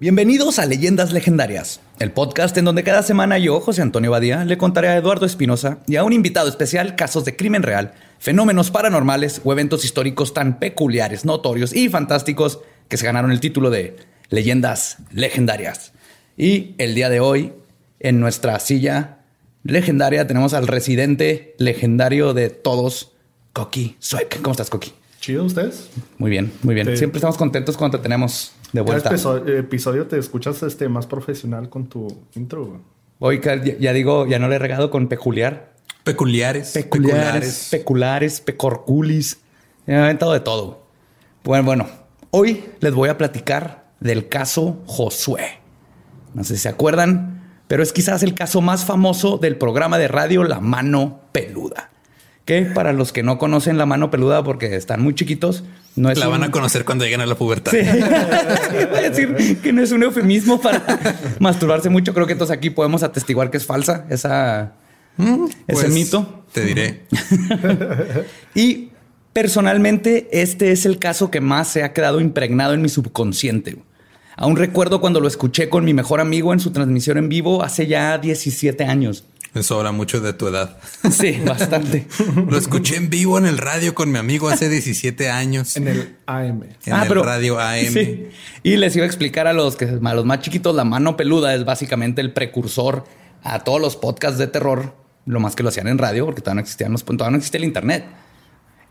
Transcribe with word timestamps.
Bienvenidos 0.00 0.58
a 0.58 0.64
Leyendas 0.64 1.12
Legendarias, 1.12 1.82
el 1.98 2.10
podcast 2.10 2.56
en 2.56 2.64
donde 2.64 2.84
cada 2.84 3.02
semana 3.02 3.36
yo, 3.36 3.60
José 3.60 3.82
Antonio 3.82 4.10
Badía, 4.10 4.46
le 4.46 4.56
contaré 4.56 4.88
a 4.88 4.96
Eduardo 4.96 5.26
Espinosa 5.26 5.80
y 5.86 5.96
a 5.96 6.04
un 6.04 6.14
invitado 6.14 6.48
especial 6.48 6.96
casos 6.96 7.26
de 7.26 7.36
crimen 7.36 7.62
real, 7.62 7.92
fenómenos 8.18 8.70
paranormales 8.70 9.42
o 9.44 9.52
eventos 9.52 9.84
históricos 9.84 10.32
tan 10.32 10.58
peculiares, 10.58 11.26
notorios 11.26 11.76
y 11.76 11.90
fantásticos 11.90 12.60
que 12.88 12.96
se 12.96 13.04
ganaron 13.04 13.30
el 13.30 13.40
título 13.40 13.68
de 13.68 13.98
Leyendas 14.30 14.96
Legendarias. 15.12 15.92
Y 16.34 16.74
el 16.78 16.94
día 16.94 17.10
de 17.10 17.20
hoy, 17.20 17.52
en 17.98 18.20
nuestra 18.20 18.58
silla 18.58 19.18
legendaria, 19.64 20.26
tenemos 20.26 20.54
al 20.54 20.66
residente 20.66 21.54
legendario 21.58 22.32
de 22.32 22.48
todos, 22.48 23.12
Coqui 23.52 23.96
Suek. 23.98 24.40
¿Cómo 24.40 24.52
estás, 24.52 24.70
Coqui? 24.70 24.94
Chido, 25.20 25.44
¿ustedes? 25.44 25.90
Muy 26.16 26.30
bien, 26.30 26.50
muy 26.62 26.74
bien. 26.74 26.96
Siempre 26.96 27.18
estamos 27.18 27.36
contentos 27.36 27.76
cuando 27.76 27.98
te 27.98 28.04
tenemos 28.04 28.54
de 28.72 28.80
vuelta. 28.80 29.10
Cada 29.10 29.58
episodio 29.58 30.06
te 30.06 30.18
escuchas 30.18 30.62
este 30.62 30.88
más 30.88 31.06
profesional 31.06 31.68
con 31.68 31.88
tu 31.88 32.24
intro. 32.34 32.80
Hoy 33.18 33.40
ya, 33.40 33.92
digo, 33.92 34.26
ya 34.26 34.38
no 34.38 34.48
le 34.48 34.56
he 34.56 34.58
regado 34.58 34.90
con 34.90 35.08
peculiar. 35.08 35.74
Peculiares. 36.04 36.72
Peculiares. 36.72 37.68
Peculares, 37.70 38.40
pecorculis. 38.40 39.40
He 39.86 39.92
inventado 39.92 40.32
de 40.32 40.40
todo. 40.40 40.82
Bueno, 41.44 41.64
bueno. 41.64 41.86
Hoy 42.30 42.64
les 42.80 42.94
voy 42.94 43.08
a 43.08 43.18
platicar 43.18 43.90
del 44.00 44.28
caso 44.28 44.82
Josué. 44.86 45.58
No 46.32 46.44
sé 46.44 46.54
si 46.54 46.62
se 46.62 46.68
acuerdan, 46.68 47.42
pero 47.66 47.82
es 47.82 47.92
quizás 47.92 48.22
el 48.22 48.34
caso 48.34 48.60
más 48.60 48.84
famoso 48.84 49.36
del 49.36 49.56
programa 49.56 49.98
de 49.98 50.08
radio 50.08 50.44
La 50.44 50.60
Mano 50.60 51.22
Peluda 51.32 51.89
que 52.44 52.62
para 52.62 52.92
los 52.92 53.12
que 53.12 53.22
no 53.22 53.38
conocen 53.38 53.78
la 53.78 53.86
mano 53.86 54.10
peluda 54.10 54.42
porque 54.42 54.74
están 54.74 55.02
muy 55.02 55.14
chiquitos, 55.14 55.64
no 55.96 56.10
es. 56.10 56.18
La 56.18 56.28
van 56.28 56.42
a 56.42 56.50
conocer 56.50 56.84
cuando 56.84 57.04
lleguen 57.04 57.20
a 57.20 57.26
la 57.26 57.34
pubertad. 57.34 57.72
Sí. 57.72 57.78
Voy 58.90 58.98
a 58.98 59.10
decir 59.10 59.58
que 59.62 59.72
no 59.72 59.82
es 59.82 59.92
un 59.92 60.02
eufemismo 60.02 60.60
para 60.60 60.82
masturbarse 61.38 61.90
mucho. 61.90 62.14
Creo 62.14 62.26
que 62.26 62.32
entonces 62.32 62.56
aquí 62.56 62.70
podemos 62.70 63.02
atestiguar 63.02 63.50
que 63.50 63.58
es 63.58 63.66
falsa 63.66 64.06
esa, 64.10 64.72
mm, 65.16 65.44
ese 65.66 65.82
pues, 65.82 65.90
mito. 65.90 66.44
Te 66.52 66.64
diré. 66.64 67.02
y 68.54 68.90
personalmente, 69.32 70.28
este 70.32 70.72
es 70.72 70.86
el 70.86 70.98
caso 70.98 71.30
que 71.30 71.40
más 71.40 71.68
se 71.68 71.84
ha 71.84 71.92
quedado 71.92 72.20
impregnado 72.20 72.74
en 72.74 72.82
mi 72.82 72.88
subconsciente. 72.88 73.78
Aún 74.36 74.56
recuerdo 74.56 75.00
cuando 75.00 75.20
lo 75.20 75.28
escuché 75.28 75.68
con 75.68 75.84
mi 75.84 75.92
mejor 75.92 76.20
amigo 76.20 76.52
en 76.52 76.60
su 76.60 76.70
transmisión 76.70 77.18
en 77.18 77.28
vivo 77.28 77.62
hace 77.62 77.86
ya 77.86 78.16
17 78.18 78.84
años. 78.84 79.24
Eso 79.54 79.78
habla 79.78 79.90
mucho 79.90 80.20
de 80.20 80.32
tu 80.32 80.48
edad. 80.48 80.78
Sí, 81.10 81.40
bastante. 81.44 82.06
Lo 82.48 82.56
escuché 82.56 82.96
en 82.96 83.10
vivo 83.10 83.36
en 83.36 83.46
el 83.46 83.58
radio 83.58 83.94
con 83.94 84.12
mi 84.12 84.18
amigo 84.18 84.48
hace 84.48 84.68
17 84.68 85.28
años. 85.28 85.76
En 85.76 85.88
el 85.88 86.16
AM. 86.26 86.62
En 86.86 86.92
ah, 86.92 87.04
el 87.04 87.24
radio 87.24 87.58
AM. 87.58 87.86
Sí. 87.92 88.28
Y 88.62 88.76
les 88.76 88.94
iba 88.94 89.04
a 89.04 89.06
explicar 89.06 89.46
a 89.46 89.52
los, 89.52 89.76
que, 89.76 89.86
a 89.86 90.14
los 90.14 90.24
más 90.24 90.40
chiquitos, 90.40 90.74
la 90.74 90.84
mano 90.84 91.16
peluda 91.16 91.54
es 91.54 91.64
básicamente 91.64 92.20
el 92.20 92.32
precursor 92.32 93.04
a 93.42 93.60
todos 93.60 93.80
los 93.80 93.96
podcasts 93.96 94.38
de 94.38 94.46
terror, 94.46 94.94
lo 95.26 95.40
más 95.40 95.56
que 95.56 95.62
lo 95.62 95.70
hacían 95.70 95.88
en 95.88 95.98
radio, 95.98 96.26
porque 96.26 96.42
todavía 96.42 96.56
no 96.56 96.60
existían 96.62 96.92
los, 96.92 97.04
todavía 97.04 97.30
no 97.30 97.36
existía 97.38 97.58
el 97.58 97.64
internet. 97.64 98.04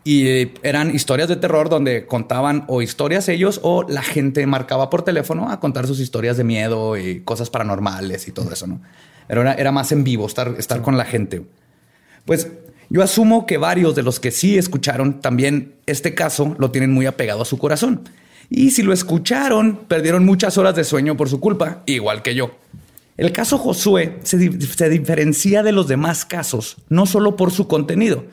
Y 0.03 0.27
eh, 0.27 0.53
eran 0.63 0.93
historias 0.93 1.29
de 1.29 1.35
terror 1.35 1.69
donde 1.69 2.05
contaban 2.05 2.65
o 2.67 2.81
historias 2.81 3.29
ellos 3.29 3.59
o 3.63 3.83
la 3.87 4.01
gente 4.01 4.45
marcaba 4.45 4.89
por 4.89 5.03
teléfono 5.03 5.51
a 5.51 5.59
contar 5.59 5.87
sus 5.87 5.99
historias 5.99 6.37
de 6.37 6.43
miedo 6.43 6.97
y 6.97 7.21
cosas 7.21 7.49
paranormales 7.49 8.27
y 8.27 8.31
todo 8.31 8.51
eso, 8.51 8.65
¿no? 8.65 8.81
Era, 9.29 9.53
era 9.53 9.71
más 9.71 9.91
en 9.91 10.03
vivo, 10.03 10.25
estar, 10.25 10.55
estar 10.57 10.81
con 10.81 10.97
la 10.97 11.05
gente. 11.05 11.43
Pues 12.25 12.49
yo 12.89 13.03
asumo 13.03 13.45
que 13.45 13.57
varios 13.57 13.95
de 13.95 14.03
los 14.03 14.19
que 14.19 14.31
sí 14.31 14.57
escucharon 14.57 15.21
también 15.21 15.75
este 15.85 16.15
caso 16.15 16.55
lo 16.57 16.71
tienen 16.71 16.91
muy 16.91 17.05
apegado 17.05 17.43
a 17.43 17.45
su 17.45 17.57
corazón. 17.57 18.01
Y 18.49 18.71
si 18.71 18.81
lo 18.81 18.93
escucharon, 18.93 19.81
perdieron 19.87 20.25
muchas 20.25 20.57
horas 20.57 20.75
de 20.75 20.83
sueño 20.83 21.15
por 21.15 21.29
su 21.29 21.39
culpa, 21.39 21.83
igual 21.85 22.23
que 22.23 22.33
yo. 22.33 22.51
El 23.15 23.31
caso 23.31 23.57
Josué 23.57 24.17
se, 24.23 24.39
se, 24.61 24.89
diferencia 24.89 25.61
de 25.61 25.71
los 25.71 25.87
demás 25.87 26.25
casos, 26.25 26.77
no 26.89 27.05
solo 27.05 27.35
por 27.35 27.51
su 27.51 27.67
contenido, 27.67 28.25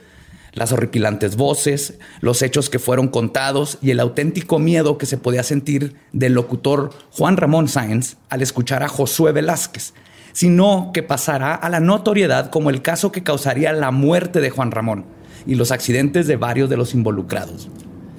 las 0.52 0.72
horripilantes 0.72 1.36
voces, 1.36 1.98
los 2.20 2.40
hechos 2.40 2.70
que 2.70 2.78
fueron 2.78 3.08
contados 3.08 3.78
y 3.82 3.90
el 3.90 4.00
auténtico 4.00 4.58
miedo 4.58 4.96
que 4.96 5.04
se 5.04 5.18
podía 5.18 5.42
sentir 5.42 5.96
del 6.12 6.32
locutor 6.32 6.94
Juan 7.10 7.36
Ramón 7.36 7.68
Sáenz 7.68 8.16
al 8.30 8.42
escuchar 8.42 8.82
a 8.82 8.88
Josué 8.88 9.32
Velázquez, 9.32 9.92
sino 10.36 10.91
que 10.92 11.02
pasará 11.02 11.54
a 11.54 11.70
la 11.70 11.80
notoriedad 11.80 12.50
como 12.50 12.69
el 12.69 12.82
caso 12.82 13.10
que 13.10 13.22
causaría 13.22 13.72
la 13.72 13.91
muerte 13.91 14.42
de 14.42 14.50
Juan 14.50 14.70
Ramón 14.70 15.06
y 15.47 15.54
los 15.54 15.72
accidentes 15.72 16.26
de 16.26 16.36
varios 16.36 16.69
de 16.69 16.76
los 16.76 16.92
involucrados. 16.92 17.70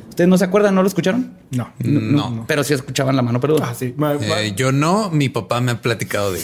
¿Ustedes 0.10 0.28
no 0.28 0.36
se 0.40 0.46
acuerdan? 0.46 0.74
¿No 0.74 0.82
lo 0.82 0.88
escucharon? 0.88 1.38
No, 1.52 1.72
no. 1.78 2.46
Pero 2.48 2.64
sí 2.64 2.74
escuchaban 2.74 3.16
la 3.16 3.22
mano 3.22 3.40
peluda. 3.40 3.68
Ah, 3.70 3.76
sí. 3.76 3.94
Eh, 4.40 4.54
yo 4.58 4.72
no, 4.72 5.12
mi 5.12 5.30
papá 5.30 5.62
me 5.62 5.74
ha 5.74 5.80
platicado 5.80 6.34
de 6.34 6.42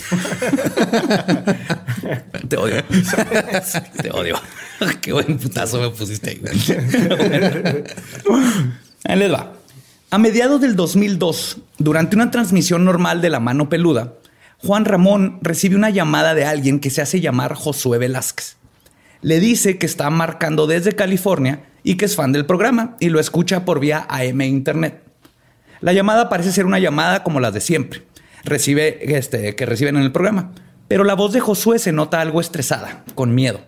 Te 2.50 2.56
odio. 2.56 2.84
Te 4.00 4.12
odio. 4.12 4.36
Qué 5.02 5.12
buen 5.12 5.40
putazo 5.40 5.82
me 5.82 5.90
pusiste 5.90 6.30
ahí. 6.30 6.40
les 9.16 9.34
va. 9.34 9.54
A 10.12 10.20
mediados 10.20 10.62
del 10.62 10.76
2002, 10.76 11.58
durante 11.80 12.16
una 12.16 12.30
transmisión 12.30 12.86
normal 12.86 13.24
de 13.24 13.32
la 13.32 13.40
mano 13.40 13.70
peluda, 13.70 14.14
Juan 14.66 14.86
Ramón 14.86 15.40
recibe 15.42 15.76
una 15.76 15.90
llamada 15.90 16.34
de 16.34 16.46
alguien 16.46 16.80
que 16.80 16.90
se 16.90 17.02
hace 17.02 17.20
llamar 17.20 17.54
Josué 17.54 17.98
Velázquez. 17.98 18.56
Le 19.22 19.42
dice 19.42 19.78
que 19.78 19.86
está 19.86 20.10
marcando 20.10 20.68
desde 20.68 20.94
California 20.94 21.66
y 21.84 21.96
que 21.96 22.06
es 22.06 22.16
fan 22.16 22.32
del 22.32 22.46
programa 22.46 22.96
y 23.02 23.10
lo 23.10 23.20
escucha 23.20 23.66
por 23.66 23.82
vía 23.82 24.06
AM 24.08 24.40
Internet. 24.42 25.04
La 25.82 25.92
llamada 25.92 26.30
parece 26.30 26.54
ser 26.54 26.66
una 26.66 26.80
llamada 26.80 27.24
como 27.24 27.42
las 27.42 27.54
de 27.54 27.60
siempre, 27.60 28.04
recibe, 28.46 29.18
este, 29.18 29.54
que 29.54 29.66
reciben 29.66 29.98
en 29.98 30.04
el 30.04 30.14
programa, 30.14 30.54
pero 30.88 31.04
la 31.04 31.16
voz 31.16 31.34
de 31.34 31.42
Josué 31.42 31.78
se 31.78 31.92
nota 31.92 32.22
algo 32.22 32.40
estresada, 32.40 33.04
con 33.16 33.36
miedo. 33.36 33.60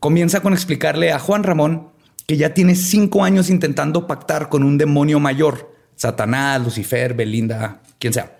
Comienza 0.00 0.40
con 0.40 0.54
explicarle 0.54 1.12
a 1.12 1.18
Juan 1.18 1.42
Ramón 1.42 1.90
que 2.26 2.38
ya 2.38 2.54
tiene 2.54 2.74
cinco 2.74 3.22
años 3.22 3.50
intentando 3.50 4.06
pactar 4.06 4.48
con 4.48 4.62
un 4.62 4.78
demonio 4.78 5.20
mayor, 5.20 5.74
Satanás, 5.94 6.62
Lucifer, 6.62 7.12
Belinda, 7.12 7.82
quien 7.98 8.14
sea 8.14 8.38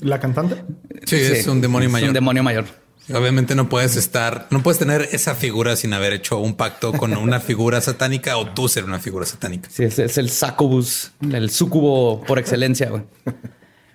¿La 0.00 0.18
cantante? 0.18 0.64
Sí, 1.06 1.16
es 1.16 1.46
un 1.46 1.60
demonio 1.60 1.90
mayor. 1.90 2.08
un 2.08 2.14
demonio 2.14 2.42
mayor. 2.42 2.66
Obviamente 3.12 3.54
no 3.54 3.68
puedes 3.68 3.96
estar, 3.96 4.46
no 4.50 4.62
puedes 4.62 4.78
tener 4.78 5.08
esa 5.12 5.34
figura 5.34 5.76
sin 5.76 5.92
haber 5.92 6.14
hecho 6.14 6.38
un 6.38 6.54
pacto 6.54 6.92
con 6.92 7.14
una 7.14 7.38
figura 7.38 7.80
satánica 7.82 8.38
o 8.38 8.48
tú 8.48 8.66
ser 8.66 8.84
una 8.84 8.98
figura 8.98 9.26
satánica. 9.26 9.68
Sí, 9.70 9.84
es, 9.84 9.98
el 10.16 10.30
sacobus, 10.30 11.12
el 11.30 11.50
sucubo 11.50 12.22
por 12.22 12.38
excelencia. 12.38 12.90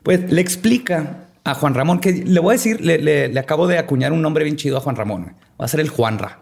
Pues 0.03 0.31
le 0.31 0.41
explica 0.41 1.25
a 1.43 1.55
Juan 1.55 1.73
Ramón 1.73 1.99
que 1.99 2.11
le 2.13 2.39
voy 2.39 2.53
a 2.53 2.57
decir, 2.57 2.81
le, 2.81 3.37
acabo 3.39 3.67
de 3.67 3.79
acuñar 3.79 4.13
un 4.13 4.21
nombre 4.21 4.43
bien 4.43 4.57
chido 4.57 4.77
a 4.77 4.81
Juan 4.81 4.95
Ramón. 4.95 5.35
Va 5.59 5.65
a 5.65 5.67
ser 5.67 5.79
el 5.79 5.89
Juanra. 5.89 6.39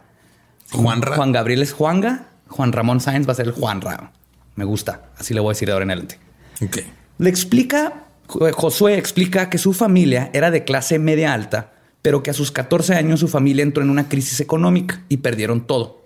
Juanra. 0.72 1.16
Juan 1.16 1.32
Gabriel 1.32 1.62
es 1.62 1.72
Juanga. 1.72 2.28
Juan 2.50 2.74
Ramón 2.74 3.00
Sáenz 3.00 3.28
va 3.28 3.32
a 3.32 3.36
ser 3.36 3.48
el 3.48 3.54
Juanra. 3.54 4.12
Me 4.56 4.66
gusta. 4.66 5.10
Así 5.18 5.34
le 5.34 5.40
voy 5.40 5.52
a 5.52 5.54
decir 5.54 5.68
de 5.68 5.72
ahora 5.72 5.84
en 5.84 5.92
adelante. 5.92 6.20
Ok. 6.62 6.80
Le 7.20 7.30
explica 7.30 8.07
Josué 8.28 8.98
explica 8.98 9.50
que 9.50 9.58
su 9.58 9.74
familia 9.74 10.30
era 10.34 10.52
de 10.52 10.66
clase 10.66 11.00
media 11.00 11.34
alta, 11.34 11.74
pero 12.02 12.24
que 12.24 12.32
a 12.32 12.34
sus 12.34 12.52
14 12.52 12.96
años 12.96 13.22
su 13.22 13.28
familia 13.28 13.64
entró 13.64 13.84
en 13.84 13.90
una 13.90 14.10
crisis 14.10 14.40
económica 14.42 15.04
y 15.08 15.18
perdieron 15.18 15.66
todo. 15.66 16.04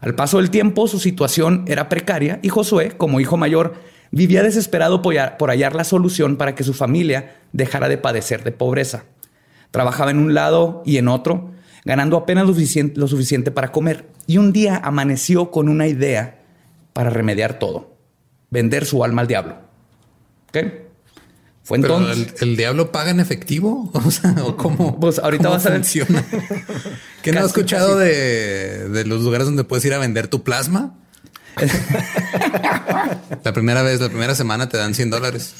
Al 0.00 0.14
paso 0.14 0.36
del 0.38 0.50
tiempo 0.50 0.86
su 0.86 1.00
situación 1.00 1.64
era 1.66 1.88
precaria 1.88 2.38
y 2.42 2.48
Josué, 2.48 2.92
como 2.96 3.20
hijo 3.20 3.36
mayor, 3.36 3.74
vivía 4.12 4.42
desesperado 4.42 5.02
por 5.02 5.50
hallar 5.50 5.74
la 5.74 5.84
solución 5.84 6.36
para 6.36 6.54
que 6.54 6.64
su 6.64 6.72
familia 6.72 7.36
dejara 7.52 7.88
de 7.88 7.98
padecer 7.98 8.44
de 8.44 8.52
pobreza. 8.52 9.04
Trabajaba 9.72 10.10
en 10.10 10.18
un 10.18 10.34
lado 10.34 10.82
y 10.86 10.98
en 10.98 11.08
otro, 11.08 11.50
ganando 11.84 12.16
apenas 12.16 12.46
lo 12.46 13.08
suficiente, 13.08 13.50
para 13.50 13.72
comer. 13.72 14.06
Y 14.26 14.38
un 14.38 14.52
día 14.52 14.76
amaneció 14.76 15.50
con 15.50 15.68
una 15.68 15.88
idea 15.88 16.38
para 16.92 17.10
remediar 17.10 17.58
todo. 17.58 17.96
Vender 18.50 18.84
su 18.86 19.02
alma 19.02 19.22
al 19.22 19.28
diablo. 19.28 19.56
¿Qué? 20.52 20.85
Fue 21.66 21.78
entonces. 21.78 22.40
el, 22.42 22.56
diablo 22.56 22.92
paga 22.92 23.10
en 23.10 23.18
efectivo? 23.18 23.90
O 24.06 24.10
sea, 24.12 24.32
cómo? 24.56 25.00
Pues 25.00 25.18
ahorita 25.18 25.48
vas 25.48 25.66
a 25.66 25.70
ver. 25.70 25.82
¿Qué 27.22 27.32
no 27.32 27.40
has 27.40 27.46
escuchado 27.46 27.98
de, 27.98 29.02
los 29.04 29.22
lugares 29.22 29.48
donde 29.48 29.64
puedes 29.64 29.84
ir 29.84 29.92
a 29.92 29.98
vender 29.98 30.28
tu 30.28 30.44
plasma? 30.44 30.94
la 33.42 33.52
primera 33.52 33.82
vez, 33.82 34.00
la 34.00 34.08
primera 34.08 34.36
semana 34.36 34.68
te 34.68 34.76
dan 34.76 34.94
100 34.94 35.10
dólares. 35.10 35.54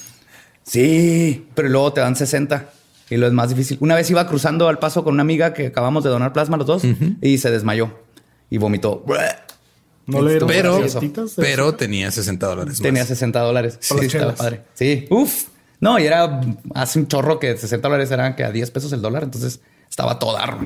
Sí, 0.62 1.49
pero 1.56 1.69
luego 1.70 1.93
te 1.93 2.03
dan 2.03 2.14
60. 2.14 2.70
Y 3.11 3.17
lo 3.17 3.26
es 3.26 3.32
más 3.32 3.49
difícil. 3.49 3.76
Una 3.81 3.97
vez 3.97 4.09
iba 4.09 4.29
cruzando 4.29 4.69
al 4.69 4.79
paso 4.79 5.02
con 5.02 5.14
una 5.14 5.23
amiga 5.23 5.55
que 5.55 5.67
acabamos 5.67 6.05
de 6.05 6.11
donar 6.11 6.32
plasma 6.32 6.56
los 6.56 6.69
dos 6.69 6.82
y 7.20 7.38
se 7.38 7.50
desmayó 7.50 7.99
y 8.49 8.59
vomitó. 8.59 9.05
No 10.06 10.23
le 10.23 10.38
dieron 10.38 10.49
Pero, 10.49 10.87
pero 11.35 11.75
tenía 11.75 12.12
60 12.12 12.47
dólares. 12.47 12.79
Tenía 12.81 13.02
más. 13.02 13.09
60 13.09 13.41
dólares. 13.41 13.76
Sí, 13.81 13.97
estaba 14.02 14.37
padre. 14.37 14.62
Sí, 14.75 15.06
uf. 15.11 15.47
No, 15.81 15.99
y 15.99 16.05
era 16.06 16.40
hace 16.75 16.99
un 16.99 17.06
chorro 17.08 17.38
que 17.38 17.56
60 17.56 17.87
dólares 17.88 18.11
eran 18.11 18.34
que 18.37 18.44
a 18.44 18.50
10 18.50 18.70
pesos 18.70 18.93
el 18.93 19.02
dólar. 19.02 19.23
Entonces 19.25 19.61
estaba 19.88 20.19
todo 20.19 20.34
dar. 20.34 20.58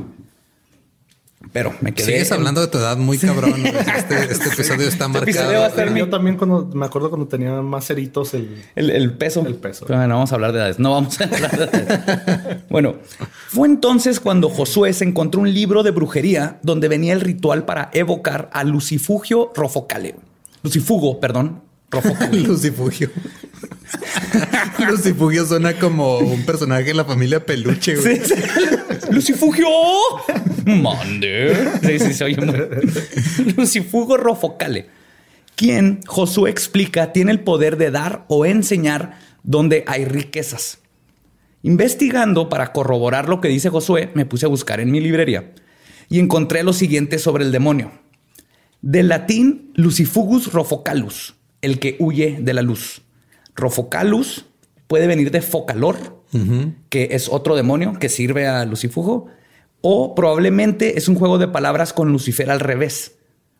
Pero 1.53 1.75
me 1.81 1.93
quedé. 1.95 2.05
Sigues 2.07 2.29
en- 2.31 2.35
hablando 2.37 2.61
de 2.61 2.67
tu 2.69 2.77
edad 2.79 2.97
muy 2.99 3.17
cabrón. 3.19 3.55
Este, 3.65 4.25
este 4.31 4.49
episodio 4.51 4.87
está 4.89 5.07
Este 5.07 5.19
episodio 5.21 5.47
va 5.61 5.67
a 5.67 5.69
marcado. 5.69 5.77
ser 5.77 5.91
mi- 5.91 6.01
Yo 6.01 6.11
también 6.11 6.37
cuando 6.37 6.67
me 6.75 6.85
acuerdo 6.85 7.09
cuando 7.09 7.27
tenía 7.29 7.51
más 7.62 7.87
ceritos 7.87 8.35
el 8.35 8.62
El, 8.77 8.91
el 8.91 9.12
peso. 9.15 9.45
El 9.47 9.55
peso. 9.55 9.87
Pero 9.87 10.07
no 10.07 10.15
vamos 10.15 10.31
a 10.33 10.35
hablar 10.35 10.53
de 10.53 10.59
edades. 10.59 10.79
No 10.79 10.93
vamos 10.93 11.19
a 11.21 11.25
hablar 11.25 11.57
de 11.57 11.65
edades. 11.65 12.59
bueno, 12.69 12.97
fue 13.49 13.67
entonces 13.69 14.21
cuando 14.21 14.51
Josué 14.51 14.93
se 14.93 15.05
encontró 15.05 15.41
un 15.41 15.53
libro 15.53 15.83
de 15.83 15.91
brujería 15.93 16.59
donde 16.62 16.89
venía 16.89 17.15
el 17.15 17.21
ritual 17.23 17.65
para 17.65 17.89
evocar 17.95 18.51
a 18.53 18.62
Lucifugio 18.62 19.51
Rofocale. 19.57 20.17
Lucifugo, 20.62 21.21
perdón. 21.21 21.62
Lucifugio. 22.33 23.11
Lucifugio 24.89 25.47
suena 25.47 25.75
como 25.79 26.19
un 26.19 26.45
personaje 26.45 26.91
en 26.91 26.97
la 26.97 27.05
familia 27.05 27.45
peluche. 27.45 27.97
güey. 27.97 28.17
Sí, 28.19 28.35
sí. 28.35 29.11
Lucifugio. 29.11 29.67
Mande. 30.65 31.69
Sí, 31.83 31.99
sí, 31.99 32.15
se 32.15 32.25
oye 32.25 32.37
muy. 32.41 33.55
Lucifugo 33.57 34.17
Rofocale. 34.17 34.89
Quien 35.57 36.01
Josué 36.07 36.51
explica 36.51 37.13
tiene 37.13 37.33
el 37.33 37.41
poder 37.41 37.77
de 37.77 37.91
dar 37.91 38.25
o 38.29 38.47
enseñar 38.47 39.19
donde 39.43 39.85
hay 39.87 40.05
riquezas. 40.05 40.79
Investigando 41.63 42.49
para 42.49 42.73
corroborar 42.73 43.29
lo 43.29 43.41
que 43.41 43.49
dice 43.49 43.69
Josué, 43.69 44.11
me 44.15 44.25
puse 44.25 44.47
a 44.47 44.49
buscar 44.49 44.81
en 44.81 44.91
mi 44.91 45.01
librería 45.01 45.53
y 46.09 46.19
encontré 46.19 46.63
lo 46.63 46.73
siguiente 46.73 47.19
sobre 47.19 47.45
el 47.45 47.53
demonio. 47.53 47.93
Del 48.81 49.09
latín 49.09 49.71
Lucifugus 49.75 50.53
Rofocalus, 50.53 51.35
el 51.62 51.79
que 51.79 51.97
huye 51.99 52.39
de 52.41 52.55
la 52.55 52.62
luz. 52.62 53.03
Rofocalus 53.55 54.47
puede 54.87 55.07
venir 55.07 55.31
de 55.31 55.43
focalor, 55.43 56.23
que 56.89 57.09
es 57.12 57.29
otro 57.29 57.57
demonio 57.57 57.95
que 57.99 58.09
sirve 58.09 58.47
a 58.47 58.65
Lucifugo, 58.65 59.27
o 59.81 60.15
probablemente 60.15 60.97
es 60.99 61.09
un 61.09 61.15
juego 61.17 61.39
de 61.39 61.49
palabras 61.49 61.93
con 61.93 62.12
Lucifer 62.12 62.51
al 62.51 62.61
revés. 62.61 63.17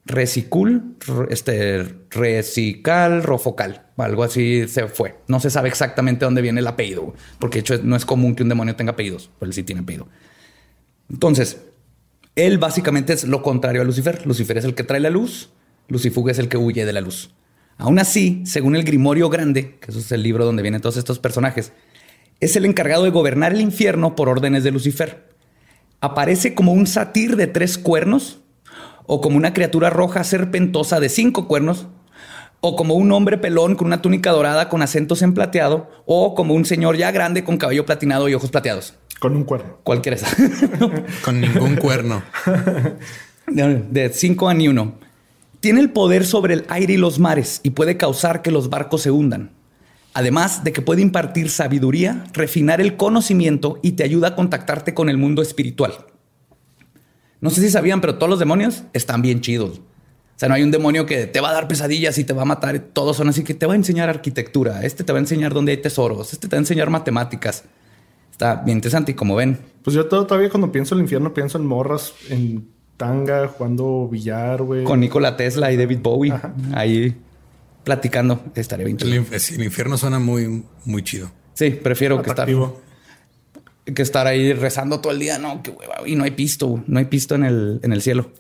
Resicul, 0.07 0.97
r- 1.07 1.27
este, 1.31 1.85
recical, 2.11 3.23
rofocal, 3.23 3.87
algo 3.99 4.23
así 4.25 4.67
se 4.67 4.87
fue. 4.89 5.17
No 5.29 5.41
se 5.41 5.51
sabe 5.51 5.69
exactamente 5.69 6.25
dónde 6.25 6.41
viene 6.43 6.61
el 6.61 6.67
apellido, 6.67 7.15
porque 7.39 7.59
de 7.59 7.61
hecho 7.61 7.79
no 7.83 7.97
es 7.97 8.05
común 8.07 8.35
que 8.35 8.43
un 8.43 8.49
demonio 8.49 8.77
tenga 8.77 8.93
apellidos, 8.93 9.31
pero 9.39 9.49
él 9.51 9.55
sí 9.55 9.63
tiene 9.63 9.83
apellido. 9.83 10.09
Entonces, 11.11 11.59
él 12.37 12.59
básicamente 12.59 13.13
es 13.13 13.25
lo 13.25 13.43
contrario 13.43 13.83
a 13.83 13.85
Lucifer. 13.85 14.27
Lucifer 14.27 14.57
es 14.59 14.65
el 14.65 14.75
que 14.75 14.85
trae 14.85 15.01
la 15.01 15.11
luz, 15.11 15.51
Lucifugo 15.89 16.31
es 16.31 16.39
el 16.39 16.49
que 16.49 16.57
huye 16.57 16.87
de 16.87 16.93
la 16.93 17.01
luz. 17.01 17.31
Aún 17.81 17.99
así, 17.99 18.43
según 18.45 18.77
el 18.77 18.85
Grimorio 18.85 19.31
Grande, 19.31 19.79
que 19.81 19.91
eso 19.91 20.01
es 20.01 20.13
el 20.13 20.23
libro 20.23 20.45
donde 20.45 20.63
vienen 20.63 20.83
todos 20.83 20.99
estos 20.99 21.19
personajes, 21.19 21.73
es 22.39 22.55
el 22.55 22.67
encargado 22.67 23.05
de 23.05 23.11
gobernar 23.11 23.53
el 23.53 23.61
infierno 23.63 24.15
por 24.15 24.29
órdenes 24.29 24.65
de 24.65 24.71
Lucifer. 24.71 25.31
Aparece 26.03 26.55
como 26.55 26.73
un 26.73 26.87
satir 26.87 27.37
de 27.37 27.47
tres 27.47 27.79
cuernos, 27.79 28.41
o 29.07 29.23
como 29.23 29.39
una 29.39 29.55
criatura 29.55 29.89
roja 29.89 30.23
serpentosa 30.25 31.01
de 31.01 31.09
cinco 31.09 31.49
cuernos, 31.49 31.87
o 32.61 32.77
como 32.77 32.95
un 32.95 33.11
hombre 33.13 33.39
pelón 33.39 33.77
con 33.77 33.87
una 33.87 34.03
túnica 34.03 34.31
dorada 34.31 34.69
con 34.69 34.83
acentos 34.83 35.23
en 35.23 35.33
plateado, 35.33 35.91
o 36.05 36.35
como 36.35 36.53
un 36.53 36.67
señor 36.67 36.99
ya 36.99 37.11
grande 37.11 37.45
con 37.45 37.57
cabello 37.57 37.87
platinado 37.87 38.29
y 38.29 38.35
ojos 38.35 38.51
plateados. 38.51 38.95
con 39.21 39.35
un 39.35 39.45
cuerno. 39.45 39.79
Cualquiera 39.85 40.17
esa. 40.17 40.29
Con 41.25 41.41
ningún 41.41 41.77
cuerno. 41.77 42.23
De 43.47 43.83
de 43.91 44.13
cinco 44.13 44.49
a 44.49 44.55
ni 44.55 44.69
uno. 44.69 44.99
Tiene 45.61 45.81
el 45.81 45.91
poder 45.91 46.25
sobre 46.25 46.55
el 46.55 46.65
aire 46.69 46.95
y 46.95 46.97
los 46.97 47.19
mares 47.19 47.61
y 47.63 47.71
puede 47.71 47.99
causar 47.99 48.41
que 48.41 48.51
los 48.51 48.71
barcos 48.71 49.03
se 49.03 49.11
hundan. 49.11 49.51
Además 50.15 50.65
de 50.65 50.73
que 50.73 50.81
puede 50.81 51.03
impartir 51.03 51.51
sabiduría, 51.51 52.25
refinar 52.33 52.81
el 52.81 52.97
conocimiento 52.97 53.79
y 53.83 53.93
te 53.93 54.03
ayuda 54.03 54.29
a 54.29 54.37
contactarte 54.37 54.95
con 54.95 55.11
el 55.11 55.19
mundo 55.19 55.43
espiritual. 55.43 56.07
No 57.43 57.51
sé 57.51 57.61
si 57.61 57.71
sabían, 57.71 58.01
pero 58.01 58.17
todos 58.17 58.31
los 58.31 58.39
demonios 58.39 58.85
están 58.95 59.21
bien 59.21 59.43
chidos. 59.43 59.79
O 59.79 60.39
sea, 60.41 60.49
no 60.49 60.55
hay 60.55 60.63
un 60.63 60.71
demonio 60.71 61.05
que 61.05 61.27
te 61.27 61.41
va 61.41 61.51
a 61.51 61.53
dar 61.53 61.69
pesadillas 61.69 62.17
y 62.17 62.25
te 62.25 62.33
va 62.33 62.43
a 62.43 62.47
matar. 62.47 62.79
Todos 62.79 63.19
son 63.19 63.29
así 63.29 63.45
que 63.45 63.53
te 63.53 63.67
va 63.67 63.75
a 63.75 63.77
enseñar 63.77 64.09
arquitectura. 64.09 64.83
Este 64.83 65.05
te 65.05 65.13
va 65.13 65.19
a 65.19 65.21
enseñar 65.21 65.53
dónde 65.53 65.73
hay 65.73 65.79
tesoros. 65.79 66.33
Este 66.33 66.49
te 66.49 66.57
va 66.57 66.59
a 66.59 66.63
enseñar 66.63 66.89
matemáticas. 66.89 67.65
Está 68.33 68.57
bien 68.57 68.79
interesante 68.79 69.13
y 69.13 69.15
como 69.15 69.37
ven, 69.37 69.59
Pues 69.83 69.95
yo 69.95 70.07
todavía 70.07 70.49
cuando 70.49 70.73
pienso 70.73 70.95
en 70.95 71.01
el 71.01 71.05
infierno 71.05 71.35
pienso 71.35 71.59
en 71.59 71.67
morras 71.67 72.15
en 72.31 72.67
tanga 73.01 73.49
jugando 73.49 74.07
billar, 74.11 74.63
güey. 74.63 74.85
con 74.85 75.01
Nikola 75.01 75.35
Tesla 75.35 75.73
y 75.73 75.77
David 75.79 76.01
Bowie 76.03 76.35
ahí 76.75 77.17
platicando. 77.83 78.43
Estaría 78.55 78.85
bien 78.85 78.99
chido. 78.99 79.11
El, 79.11 79.27
el 79.55 79.63
infierno 79.65 79.97
suena 79.97 80.19
muy, 80.19 80.63
muy 80.85 81.03
chido. 81.03 81.31
Sí, 81.55 81.71
prefiero 81.71 82.17
que 82.23 82.29
estar, 82.29 82.43
Atractivo. 82.45 82.79
que 83.95 84.03
estar 84.03 84.27
ahí 84.27 84.53
rezando 84.53 85.01
todo 85.01 85.15
el 85.15 85.19
día. 85.19 85.39
No, 85.39 85.63
qué 85.63 85.71
hueva. 85.71 86.07
Y 86.07 86.15
no 86.15 86.25
hay 86.25 86.33
pisto, 86.33 86.85
no 86.87 86.99
hay 86.99 87.07
pisto 87.07 87.35
en 87.35 87.45
el, 87.45 87.81
en 87.83 87.93
el 87.95 88.03
cielo. 88.03 88.31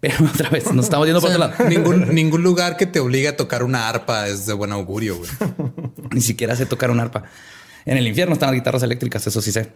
Pero 0.00 0.24
otra 0.34 0.48
vez, 0.48 0.72
nos 0.72 0.86
estamos 0.86 1.06
yendo 1.06 1.18
O 1.18 1.20
por 1.22 1.30
sea, 1.30 1.38
otro 1.46 1.58
lado. 1.58 1.68
ningún, 1.70 2.14
ningún 2.14 2.42
lugar 2.42 2.78
que 2.78 2.86
te 2.86 2.98
obligue 2.98 3.28
a 3.28 3.36
tocar 3.36 3.62
una 3.62 3.90
arpa 3.90 4.26
es 4.26 4.46
de 4.46 4.54
buen 4.54 4.72
augurio, 4.72 5.18
güey. 5.18 5.30
Ni 6.12 6.22
siquiera 6.22 6.56
sé 6.56 6.64
tocar 6.64 6.90
un 6.90 6.98
arpa. 6.98 7.24
En 7.84 7.98
el 7.98 8.06
infierno 8.06 8.32
están 8.32 8.48
las 8.48 8.54
guitarras 8.54 8.82
eléctricas, 8.82 9.26
eso 9.26 9.42
sí 9.42 9.52
sé. 9.52 9.68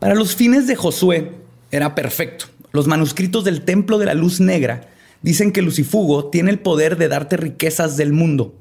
Para 0.00 0.14
los 0.16 0.34
fines 0.34 0.66
de 0.66 0.74
Josué 0.76 1.32
era 1.70 1.94
perfecto. 1.94 2.46
Los 2.76 2.88
manuscritos 2.88 3.42
del 3.42 3.62
Templo 3.62 3.96
de 3.96 4.04
la 4.04 4.12
Luz 4.12 4.38
Negra 4.38 4.90
dicen 5.22 5.50
que 5.50 5.62
Lucifugo 5.62 6.26
tiene 6.26 6.50
el 6.50 6.58
poder 6.58 6.98
de 6.98 7.08
darte 7.08 7.38
riquezas 7.38 7.96
del 7.96 8.12
mundo. 8.12 8.54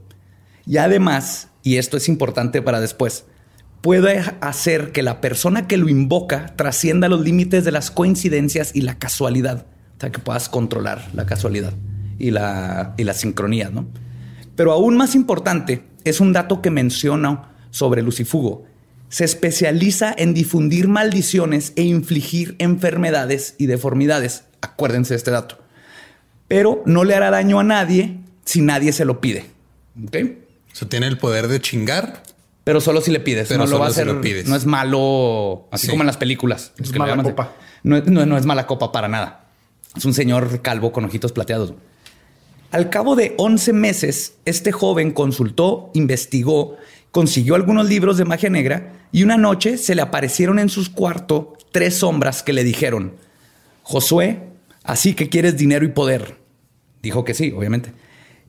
Y 0.65 0.77
además, 0.77 1.49
y 1.63 1.75
esto 1.75 1.97
es 1.97 2.07
importante 2.07 2.61
para 2.61 2.79
después, 2.79 3.25
puede 3.81 4.23
hacer 4.39 4.93
que 4.93 5.03
la 5.03 5.19
persona 5.19 5.67
que 5.67 5.75
lo 5.75 5.89
invoca 5.89 6.55
trascienda 6.55 7.09
los 7.09 7.25
límites 7.25 7.65
de 7.65 7.73
las 7.73 7.91
coincidencias 7.91 8.73
y 8.73 8.83
la 8.83 8.97
casualidad. 8.97 9.65
O 9.97 9.99
sea, 9.99 10.13
que 10.13 10.19
puedas 10.19 10.47
controlar 10.47 11.09
la 11.13 11.25
casualidad 11.25 11.73
y 12.17 12.31
la, 12.31 12.93
y 12.95 13.03
la 13.03 13.13
sincronía, 13.15 13.69
¿no? 13.69 13.85
Pero 14.55 14.71
aún 14.71 14.95
más 14.95 15.13
importante 15.15 15.83
es 16.05 16.21
un 16.21 16.31
dato 16.31 16.61
que 16.61 16.71
menciono 16.71 17.49
sobre 17.69 18.01
Lucifugo. 18.01 18.63
Se 19.15 19.23
especializa 19.23 20.13
en 20.17 20.33
difundir 20.33 20.89
maldiciones 20.89 21.71
e 21.77 21.83
infligir 21.83 22.57
enfermedades 22.59 23.55
y 23.57 23.65
deformidades. 23.67 24.43
Acuérdense 24.59 25.13
de 25.13 25.17
este 25.19 25.31
dato. 25.31 25.57
Pero 26.49 26.83
no 26.85 27.05
le 27.05 27.15
hará 27.15 27.31
daño 27.31 27.57
a 27.61 27.63
nadie 27.63 28.17
si 28.43 28.59
nadie 28.59 28.91
se 28.91 29.05
lo 29.05 29.21
pide. 29.21 29.45
¿Ok? 30.05 30.17
O 30.73 30.75
sea, 30.75 30.89
tiene 30.89 31.07
el 31.07 31.17
poder 31.17 31.47
de 31.47 31.61
chingar. 31.61 32.23
Pero 32.65 32.81
solo 32.81 32.99
si 32.99 33.09
le 33.11 33.21
pides. 33.21 33.47
Pero 33.47 33.63
no 33.63 33.69
lo 33.69 33.79
va 33.79 33.85
a 33.87 33.89
solo 33.91 33.93
si 33.93 34.01
hacer. 34.01 34.15
lo 34.15 34.19
pides. 34.21 34.47
No 34.49 34.55
es 34.57 34.65
malo, 34.65 35.69
así 35.71 35.85
Sí. 35.85 35.91
como 35.91 36.03
en 36.03 36.07
las 36.07 36.17
películas. 36.17 36.73
Es 36.77 36.91
que 36.91 36.99
mala 36.99 37.13
llaman- 37.13 37.23
copa. 37.27 37.53
No, 37.83 37.95
es- 37.95 38.07
no- 38.07 38.25
no 38.25 38.37
es 38.37 38.45
mala 38.45 38.67
copa 38.67 38.91
para 38.91 39.07
nada. 39.07 39.45
Es 39.95 40.03
un 40.03 40.13
señor 40.13 40.61
calvo 40.61 40.91
con 40.91 41.05
ojitos 41.05 41.31
plateados. 41.31 41.73
Al 42.71 42.89
cabo 42.89 43.15
de 43.15 43.33
11 43.37 43.71
meses, 43.71 44.33
este 44.43 44.73
joven 44.73 45.11
consultó, 45.11 45.89
investigó, 45.93 46.75
consiguió 47.15 47.55
algunos 47.55 47.87
libros 47.87 48.17
de 48.17 48.25
magia 48.25 48.49
negra 48.49 48.91
y 49.13 49.23
una 49.23 49.37
noche 49.37 49.77
se 49.77 49.95
le 49.95 50.01
aparecieron 50.01 50.59
en 50.59 50.67
su 50.67 50.91
cuarto 50.91 51.53
tres 51.71 51.99
sombras 51.99 52.43
que 52.43 52.51
le 52.51 52.65
dijeron, 52.65 53.13
Josué, 53.83 54.41
así 54.83 55.13
que 55.13 55.29
quieres 55.29 55.55
dinero 55.55 55.85
y 55.85 55.87
poder. 55.87 56.35
Dijo 57.01 57.23
que 57.23 57.33
sí, 57.33 57.53
obviamente. 57.55 57.93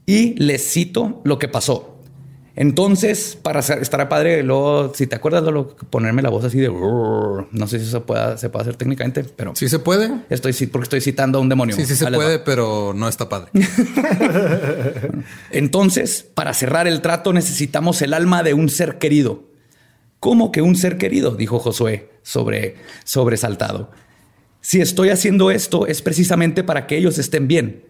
Y 0.05 0.35
les 0.43 0.69
cito 0.69 1.21
lo 1.23 1.39
que 1.39 1.47
pasó. 1.47 1.96
Entonces, 2.59 3.39
para 3.41 3.61
estará 3.61 4.09
padre, 4.09 4.43
luego, 4.43 4.93
si 4.95 5.07
te 5.07 5.15
acuerdas, 5.15 5.43
Lolo, 5.45 5.77
ponerme 5.91 6.23
la 6.23 6.31
voz 6.31 6.43
así 6.47 6.59
de... 6.59 6.71
No 6.71 7.67
sé 7.67 7.79
si 7.79 7.85
eso 7.85 8.07
pueda, 8.07 8.39
se 8.39 8.49
puede 8.49 8.63
hacer 8.63 8.77
técnicamente, 8.77 9.25
pero 9.25 9.55
Sí 9.55 9.69
se 9.69 9.79
puede. 9.79 10.11
estoy 10.31 10.55
porque 10.69 10.85
estoy 10.85 11.03
citando 11.03 11.39
a 11.39 11.43
un 11.43 11.51
demonio. 11.51 11.77
Sí, 11.77 11.85
sí 11.85 11.95
se 11.95 12.07
va. 12.07 12.17
puede, 12.17 12.39
pero 12.39 12.95
no 12.97 13.09
está 13.09 13.29
padre. 13.29 13.51
Entonces, 15.51 16.27
para 16.35 16.55
cerrar 16.55 16.89
el 16.89 17.03
trato 17.03 17.35
necesitamos 17.35 18.01
el 18.01 18.15
alma 18.15 18.43
de 18.43 18.55
un 18.55 18.71
ser 18.71 18.97
querido. 18.97 19.45
¿Cómo 20.19 20.51
que 20.51 20.63
un 20.63 20.77
ser 20.77 20.97
querido? 20.97 21.33
Dijo 21.33 21.59
Josué, 21.59 22.09
sobre, 22.23 22.77
sobresaltado. 23.05 23.91
Si 24.63 24.81
estoy 24.81 25.11
haciendo 25.11 25.51
esto 25.51 25.87
es 25.87 26.01
precisamente 26.01 26.65
para 26.65 26.87
que 26.87 26.97
ellos 26.97 27.19
estén 27.19 27.49
bien. 27.49 27.85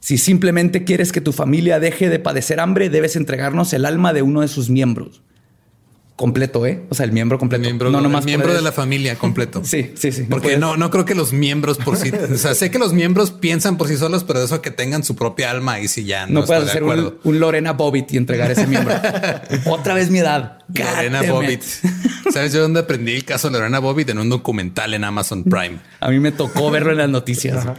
Si 0.00 0.16
simplemente 0.18 0.84
quieres 0.84 1.12
que 1.12 1.20
tu 1.20 1.32
familia 1.32 1.80
deje 1.80 2.08
de 2.08 2.18
padecer 2.18 2.60
hambre, 2.60 2.88
debes 2.90 3.16
entregarnos 3.16 3.72
el 3.72 3.84
alma 3.84 4.12
de 4.12 4.22
uno 4.22 4.40
de 4.42 4.48
sus 4.48 4.70
miembros. 4.70 5.22
Completo, 6.16 6.66
¿eh? 6.66 6.82
O 6.88 6.96
sea, 6.96 7.04
el 7.06 7.12
miembro 7.12 7.38
completo. 7.38 7.62
Miembro, 7.62 7.90
no 7.90 7.98
el 7.98 8.02
nomás 8.04 8.24
miembro 8.24 8.48
puedes- 8.48 8.58
de 8.60 8.64
la 8.64 8.72
familia 8.72 9.14
completo. 9.16 9.60
Sí, 9.64 9.92
sí, 9.94 10.10
sí. 10.10 10.24
Porque 10.28 10.46
puedes- 10.48 10.58
no, 10.58 10.76
no 10.76 10.90
creo 10.90 11.04
que 11.04 11.14
los 11.14 11.32
miembros 11.32 11.78
por 11.78 11.96
sí, 11.96 12.10
o 12.10 12.36
sea, 12.36 12.54
sé 12.56 12.72
que 12.72 12.78
los 12.80 12.92
miembros 12.92 13.30
piensan 13.30 13.76
por 13.76 13.86
sí 13.86 13.96
solos, 13.96 14.24
pero 14.24 14.42
eso 14.42 14.60
que 14.60 14.72
tengan 14.72 15.04
su 15.04 15.14
propia 15.14 15.50
alma 15.52 15.78
y 15.78 15.86
si 15.86 16.04
ya 16.04 16.26
no, 16.26 16.40
No 16.40 16.46
puedes 16.46 16.64
de 16.64 16.70
hacer 16.70 16.82
un, 16.82 17.14
un 17.22 17.38
Lorena 17.40 17.72
Bobbitt 17.72 18.12
y 18.12 18.16
entregar 18.16 18.50
ese 18.50 18.66
miembro. 18.66 18.94
Otra 19.66 19.94
vez 19.94 20.10
mi 20.10 20.18
edad. 20.18 20.57
Lorena 20.74 21.22
Bobbitt. 21.22 21.62
¿Sabes 22.32 22.52
yo 22.52 22.60
dónde 22.60 22.80
aprendí 22.80 23.14
el 23.14 23.24
caso 23.24 23.48
de 23.48 23.58
Lorena 23.58 23.78
Bobbitt? 23.78 24.10
En 24.10 24.18
un 24.18 24.28
documental 24.28 24.92
en 24.94 25.04
Amazon 25.04 25.44
Prime. 25.44 25.78
A 26.00 26.10
mí 26.10 26.20
me 26.20 26.30
tocó 26.30 26.70
verlo 26.70 26.92
en 26.92 26.98
las 26.98 27.08
noticias. 27.08 27.66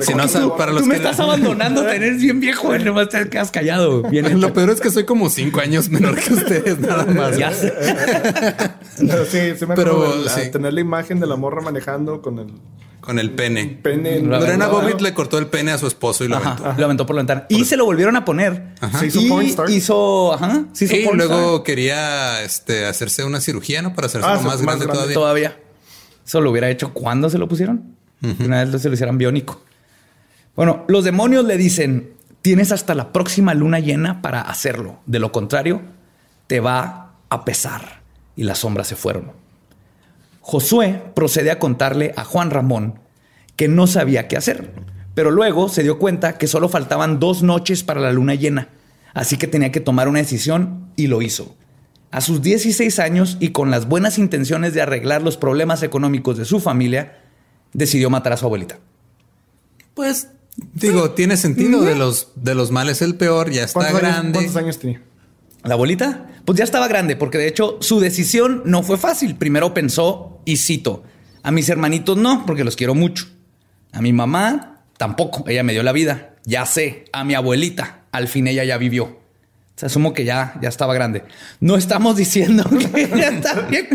Si 0.00 0.14
no, 0.14 0.26
Tú, 0.28 0.56
para 0.56 0.70
tú 0.72 0.78
los 0.78 0.86
me 0.86 0.94
que 0.94 0.96
estás 0.98 1.20
abandonando, 1.20 1.88
eres 1.88 2.20
bien 2.22 2.40
viejo, 2.40 2.68
güey, 2.68 2.82
nomás 2.84 3.08
te 3.08 3.28
quedas 3.28 3.50
callado. 3.50 4.02
Bien. 4.02 4.40
Lo 4.40 4.52
peor 4.52 4.70
es 4.70 4.80
que 4.80 4.90
soy 4.90 5.04
como 5.04 5.28
cinco 5.30 5.60
años 5.60 5.88
menor 5.88 6.16
que 6.18 6.32
ustedes, 6.34 6.78
nada 6.78 7.04
más. 7.06 7.36
Ya 7.36 7.52
sé. 7.52 7.72
Pero 8.98 9.24
sí, 9.24 9.38
sí 9.58 9.66
me 9.66 9.74
Pero, 9.74 10.22
la- 10.24 10.30
sí. 10.30 10.50
tener 10.50 10.72
la 10.72 10.80
imagen 10.80 11.20
de 11.20 11.26
la 11.26 11.36
morra 11.36 11.60
manejando 11.62 12.20
con 12.22 12.38
el 12.38 12.46
Con 13.00 13.18
el 13.18 13.30
pene. 13.30 13.78
pene. 13.82 14.16
en- 14.18 14.28
Lorena 14.30 14.68
Bobbitt 14.68 15.00
le 15.00 15.14
cortó 15.14 15.38
el 15.38 15.46
pene 15.46 15.72
a 15.72 15.78
su 15.78 15.86
esposo 15.86 16.24
y 16.24 16.28
lo 16.28 16.36
aventó. 16.36 16.66
Ajá, 16.66 16.78
lo 16.78 16.84
aventó 16.84 17.06
por 17.06 17.16
la 17.16 17.20
ventana. 17.20 17.46
Y 17.48 17.64
se 17.64 17.76
lo 17.76 17.84
volvieron 17.86 18.14
a 18.16 18.24
poner. 18.24 18.74
Se 18.98 19.06
hizo 19.06 19.20
y 19.42 19.74
hizo, 19.74 20.32
ajá, 20.34 20.64
se 20.72 20.84
hizo 20.84 20.94
Y 20.96 21.16
luego 21.16 21.62
quería 21.62 22.42
este, 22.42 22.86
hacerse 22.86 23.24
una 23.24 23.40
cirugía, 23.40 23.80
¿no? 23.82 23.94
Para 23.94 24.06
hacerse 24.06 24.26
Ah, 24.28 24.34
más 24.34 24.44
más 24.44 24.62
grande, 24.62 24.84
grande 24.86 25.14
todavía. 25.14 25.14
todavía. 25.14 25.58
Eso 26.26 26.40
lo 26.40 26.50
hubiera 26.50 26.68
hecho 26.70 26.92
cuando 26.92 27.30
se 27.30 27.38
lo 27.38 27.48
pusieron. 27.48 27.96
Una 28.38 28.64
vez 28.64 28.82
se 28.82 28.88
lo 28.88 28.94
hicieran 28.94 29.16
biónico. 29.18 29.62
Bueno, 30.54 30.84
los 30.88 31.04
demonios 31.04 31.44
le 31.46 31.56
dicen: 31.56 32.12
tienes 32.42 32.70
hasta 32.70 32.94
la 32.94 33.12
próxima 33.12 33.54
luna 33.54 33.78
llena 33.80 34.20
para 34.20 34.42
hacerlo. 34.42 35.00
De 35.06 35.18
lo 35.18 35.32
contrario, 35.32 35.80
te 36.46 36.60
va 36.60 37.12
a 37.30 37.44
pesar. 37.44 38.00
Y 38.36 38.44
las 38.44 38.58
sombras 38.58 38.86
se 38.88 38.96
fueron. 38.96 39.32
Josué 40.50 41.00
procede 41.14 41.52
a 41.52 41.60
contarle 41.60 42.12
a 42.16 42.24
Juan 42.24 42.50
Ramón 42.50 42.98
que 43.54 43.68
no 43.68 43.86
sabía 43.86 44.26
qué 44.26 44.36
hacer, 44.36 44.72
pero 45.14 45.30
luego 45.30 45.68
se 45.68 45.84
dio 45.84 46.00
cuenta 46.00 46.38
que 46.38 46.48
solo 46.48 46.68
faltaban 46.68 47.20
dos 47.20 47.44
noches 47.44 47.84
para 47.84 48.00
la 48.00 48.10
luna 48.10 48.34
llena, 48.34 48.66
así 49.14 49.36
que 49.36 49.46
tenía 49.46 49.70
que 49.70 49.78
tomar 49.78 50.08
una 50.08 50.18
decisión 50.18 50.90
y 50.96 51.06
lo 51.06 51.22
hizo. 51.22 51.54
A 52.10 52.20
sus 52.20 52.42
16 52.42 52.98
años 52.98 53.36
y 53.38 53.50
con 53.50 53.70
las 53.70 53.86
buenas 53.86 54.18
intenciones 54.18 54.74
de 54.74 54.82
arreglar 54.82 55.22
los 55.22 55.36
problemas 55.36 55.84
económicos 55.84 56.36
de 56.36 56.44
su 56.44 56.58
familia, 56.58 57.20
decidió 57.72 58.10
matar 58.10 58.32
a 58.32 58.36
su 58.36 58.46
abuelita. 58.46 58.80
Pues 59.94 60.30
digo, 60.74 61.12
tiene 61.12 61.36
sentido 61.36 61.82
de 61.82 61.94
los 61.94 62.32
de 62.34 62.56
los 62.56 62.72
males 62.72 63.02
el 63.02 63.14
peor, 63.14 63.52
ya 63.52 63.62
está 63.62 63.78
¿Cuántos 63.78 64.02
años, 64.02 64.12
grande. 64.14 64.32
¿Cuántos 64.32 64.56
años 64.56 64.78
tenía? 64.80 65.00
La 65.64 65.74
abuelita, 65.74 66.26
pues 66.44 66.58
ya 66.58 66.64
estaba 66.64 66.88
grande, 66.88 67.16
porque 67.16 67.38
de 67.38 67.48
hecho 67.48 67.78
su 67.80 68.00
decisión 68.00 68.62
no 68.64 68.82
fue 68.82 68.96
fácil. 68.96 69.36
Primero 69.36 69.74
pensó, 69.74 70.40
y 70.44 70.56
cito, 70.56 71.04
a 71.42 71.50
mis 71.50 71.68
hermanitos 71.68 72.16
no, 72.16 72.44
porque 72.46 72.64
los 72.64 72.76
quiero 72.76 72.94
mucho. 72.94 73.26
A 73.92 74.00
mi 74.00 74.12
mamá 74.12 74.82
tampoco, 74.96 75.44
ella 75.48 75.62
me 75.62 75.72
dio 75.72 75.82
la 75.82 75.92
vida. 75.92 76.34
Ya 76.44 76.64
sé, 76.64 77.04
a 77.12 77.24
mi 77.24 77.34
abuelita, 77.34 78.04
al 78.12 78.28
fin 78.28 78.46
ella 78.46 78.64
ya 78.64 78.78
vivió. 78.78 79.04
O 79.04 79.80
sea, 79.80 79.86
asumo 79.86 80.12
que 80.12 80.24
ya, 80.24 80.58
ya 80.60 80.68
estaba 80.68 80.92
grande. 80.92 81.24
No 81.60 81.76
estamos 81.76 82.16
diciendo 82.16 82.64
que 82.94 83.08
ya 83.08 83.28
está 83.28 83.60
bien, 83.62 83.88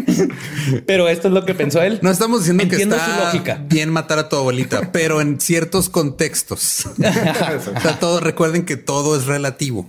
pero 0.87 1.07
esto 1.07 1.27
es 1.27 1.33
lo 1.33 1.45
que 1.45 1.53
pensó 1.53 1.81
él. 1.81 1.99
No 2.01 2.09
estamos 2.09 2.39
diciendo 2.39 2.63
Entiendo 2.63 2.95
que 2.95 3.01
está 3.01 3.15
su 3.15 3.23
lógica. 3.25 3.61
bien 3.67 3.91
matar 3.91 4.17
a 4.17 4.29
tu 4.29 4.35
abuelita, 4.35 4.89
pero 4.91 5.21
en 5.21 5.39
ciertos 5.39 5.89
contextos. 5.89 6.85
o 6.97 7.81
sea, 7.81 7.99
todo, 7.99 8.19
recuerden 8.19 8.65
que 8.65 8.77
todo 8.77 9.15
es 9.15 9.25
relativo. 9.25 9.87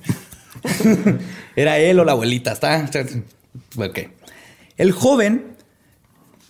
Era 1.56 1.78
él 1.78 1.99
o 2.00 2.04
la 2.04 2.12
abuelita, 2.12 2.52
está. 2.52 2.88
Ok. 3.76 3.99
El 4.76 4.92
joven, 4.92 5.56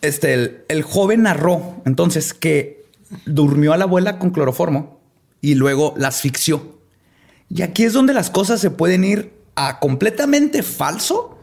este, 0.03 0.65
el, 0.69 0.83
joven 0.83 1.23
narró 1.23 1.83
entonces 1.85 2.35
que 2.35 2.85
durmió 3.25 3.73
a 3.73 3.77
la 3.77 3.85
abuela 3.85 4.19
con 4.19 4.31
cloroformo 4.31 5.01
y 5.41 5.55
luego 5.55 5.95
la 5.97 6.09
asfixió. 6.09 6.77
Y 7.49 7.63
aquí 7.63 7.85
es 7.85 7.93
donde 7.93 8.15
las 8.15 8.31
cosas 8.31 8.61
se 8.61 8.71
pueden 8.71 9.05
ir 9.05 9.33
a 9.55 9.79
completamente 9.79 10.63
falso 10.63 11.39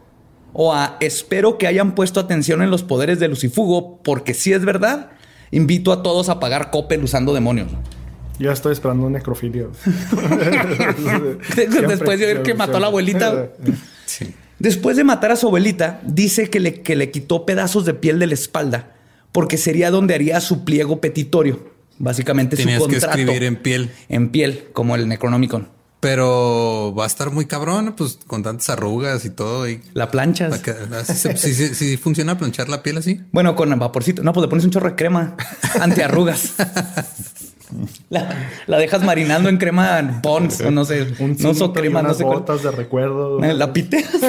o 0.52 0.74
a 0.74 0.98
espero 1.00 1.58
que 1.58 1.68
hayan 1.68 1.96
puesto 1.96 2.20
atención 2.20 2.62
en 2.62 2.70
los 2.70 2.84
poderes 2.84 3.20
de 3.20 3.28
Lucifugo, 3.28 4.02
porque 4.04 4.34
si 4.34 4.54
es 4.54 4.66
verdad, 4.66 5.12
invito 5.52 5.92
a 5.92 6.04
todos 6.04 6.30
a 6.30 6.40
pagar 6.40 6.70
Coppel 6.70 7.04
usando 7.04 7.34
demonios. 7.34 7.72
Ya 8.40 8.52
estoy 8.52 8.74
esperando 8.74 9.06
un 9.06 9.14
necrofilia. 9.14 9.68
Después 11.56 12.20
de 12.20 12.26
ver 12.26 12.44
que 12.44 12.54
mató 12.54 12.78
a 12.78 12.80
la 12.80 12.88
abuelita. 12.88 13.50
Sí. 14.06 14.34
Después 14.60 14.98
de 14.98 15.04
matar 15.06 15.32
a 15.32 15.36
su 15.38 15.48
abuelita, 15.48 16.00
dice 16.04 16.50
que 16.50 16.60
le, 16.60 16.82
que 16.82 16.96
le 16.96 17.10
quitó 17.10 17.46
pedazos 17.46 17.86
de 17.86 17.94
piel 17.96 18.20
de 18.20 18.28
la 18.28 18.34
espalda 18.36 18.92
porque 19.32 19.58
sería 19.58 19.90
donde 19.92 20.14
haría 20.14 20.40
su 20.42 20.64
pliego 20.66 21.00
petitorio. 21.02 21.72
Básicamente 21.98 22.56
Tenías 22.58 22.82
su 22.82 22.88
que 22.90 22.96
contrato. 23.00 23.18
escribir 23.18 23.44
en 23.44 23.56
piel. 23.56 23.90
En 24.10 24.30
piel, 24.30 24.66
como 24.74 24.96
el 24.96 25.08
Necronomicon. 25.08 25.70
Pero 26.02 26.94
va 26.96 27.06
a 27.06 27.08
estar 27.08 27.32
muy 27.32 27.46
cabrón, 27.46 27.94
pues 27.98 28.20
con 28.28 28.44
tantas 28.44 28.70
arrugas 28.70 29.24
y 29.26 29.30
todo. 29.30 29.68
Y 29.70 29.80
La 29.94 30.12
planchas. 30.12 30.62
se- 31.06 31.38
si, 31.38 31.54
si- 31.54 31.74
si 31.74 31.98
funciona 31.98 32.38
planchar 32.38 32.68
la 32.70 32.84
piel 32.84 32.98
así. 32.98 33.22
Bueno, 33.32 33.56
con 33.56 33.70
vaporcito. 33.80 34.22
No, 34.22 34.34
pues 34.34 34.42
le 34.44 34.48
pones 34.50 34.66
un 34.66 34.72
chorro 34.72 34.90
de 34.90 34.96
crema 34.96 35.36
antiarrugas. 35.80 36.54
La, 38.10 38.30
la 38.68 38.78
dejas 38.78 39.04
marinando 39.04 39.50
en 39.50 39.58
crema 39.58 40.20
Pons, 40.22 40.62
o 40.62 40.72
no 40.72 40.86
sé. 40.86 41.08
Un 41.20 41.36
no 41.40 41.52
y 41.52 41.74
crema, 41.74 42.02
no 42.02 42.14
sé 42.14 42.24
cuál. 42.24 42.40
botas 42.40 42.64
de 42.64 42.72
recuerdo. 42.72 43.44
Eh, 43.44 43.54
La 43.54 43.74
piteas. 43.74 44.10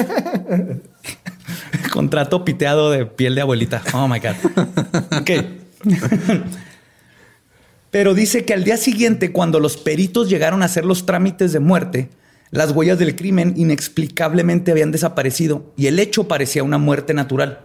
Contrato 1.91 2.43
piteado 2.43 2.91
de 2.91 3.05
piel 3.05 3.35
de 3.35 3.41
abuelita. 3.41 3.81
Oh 3.93 4.07
my 4.07 4.19
God. 4.19 5.19
Ok. 5.19 5.31
Pero 7.91 8.13
dice 8.13 8.43
que 8.43 8.53
al 8.53 8.63
día 8.65 8.77
siguiente, 8.77 9.31
cuando 9.31 9.59
los 9.59 9.77
peritos 9.77 10.29
llegaron 10.29 10.61
a 10.61 10.65
hacer 10.65 10.83
los 10.83 11.05
trámites 11.05 11.53
de 11.53 11.59
muerte, 11.59 12.09
las 12.51 12.71
huellas 12.71 12.99
del 12.99 13.15
crimen 13.15 13.53
inexplicablemente 13.55 14.71
habían 14.71 14.91
desaparecido 14.91 15.71
y 15.77 15.87
el 15.87 15.99
hecho 15.99 16.27
parecía 16.27 16.63
una 16.63 16.77
muerte 16.77 17.13
natural. 17.13 17.61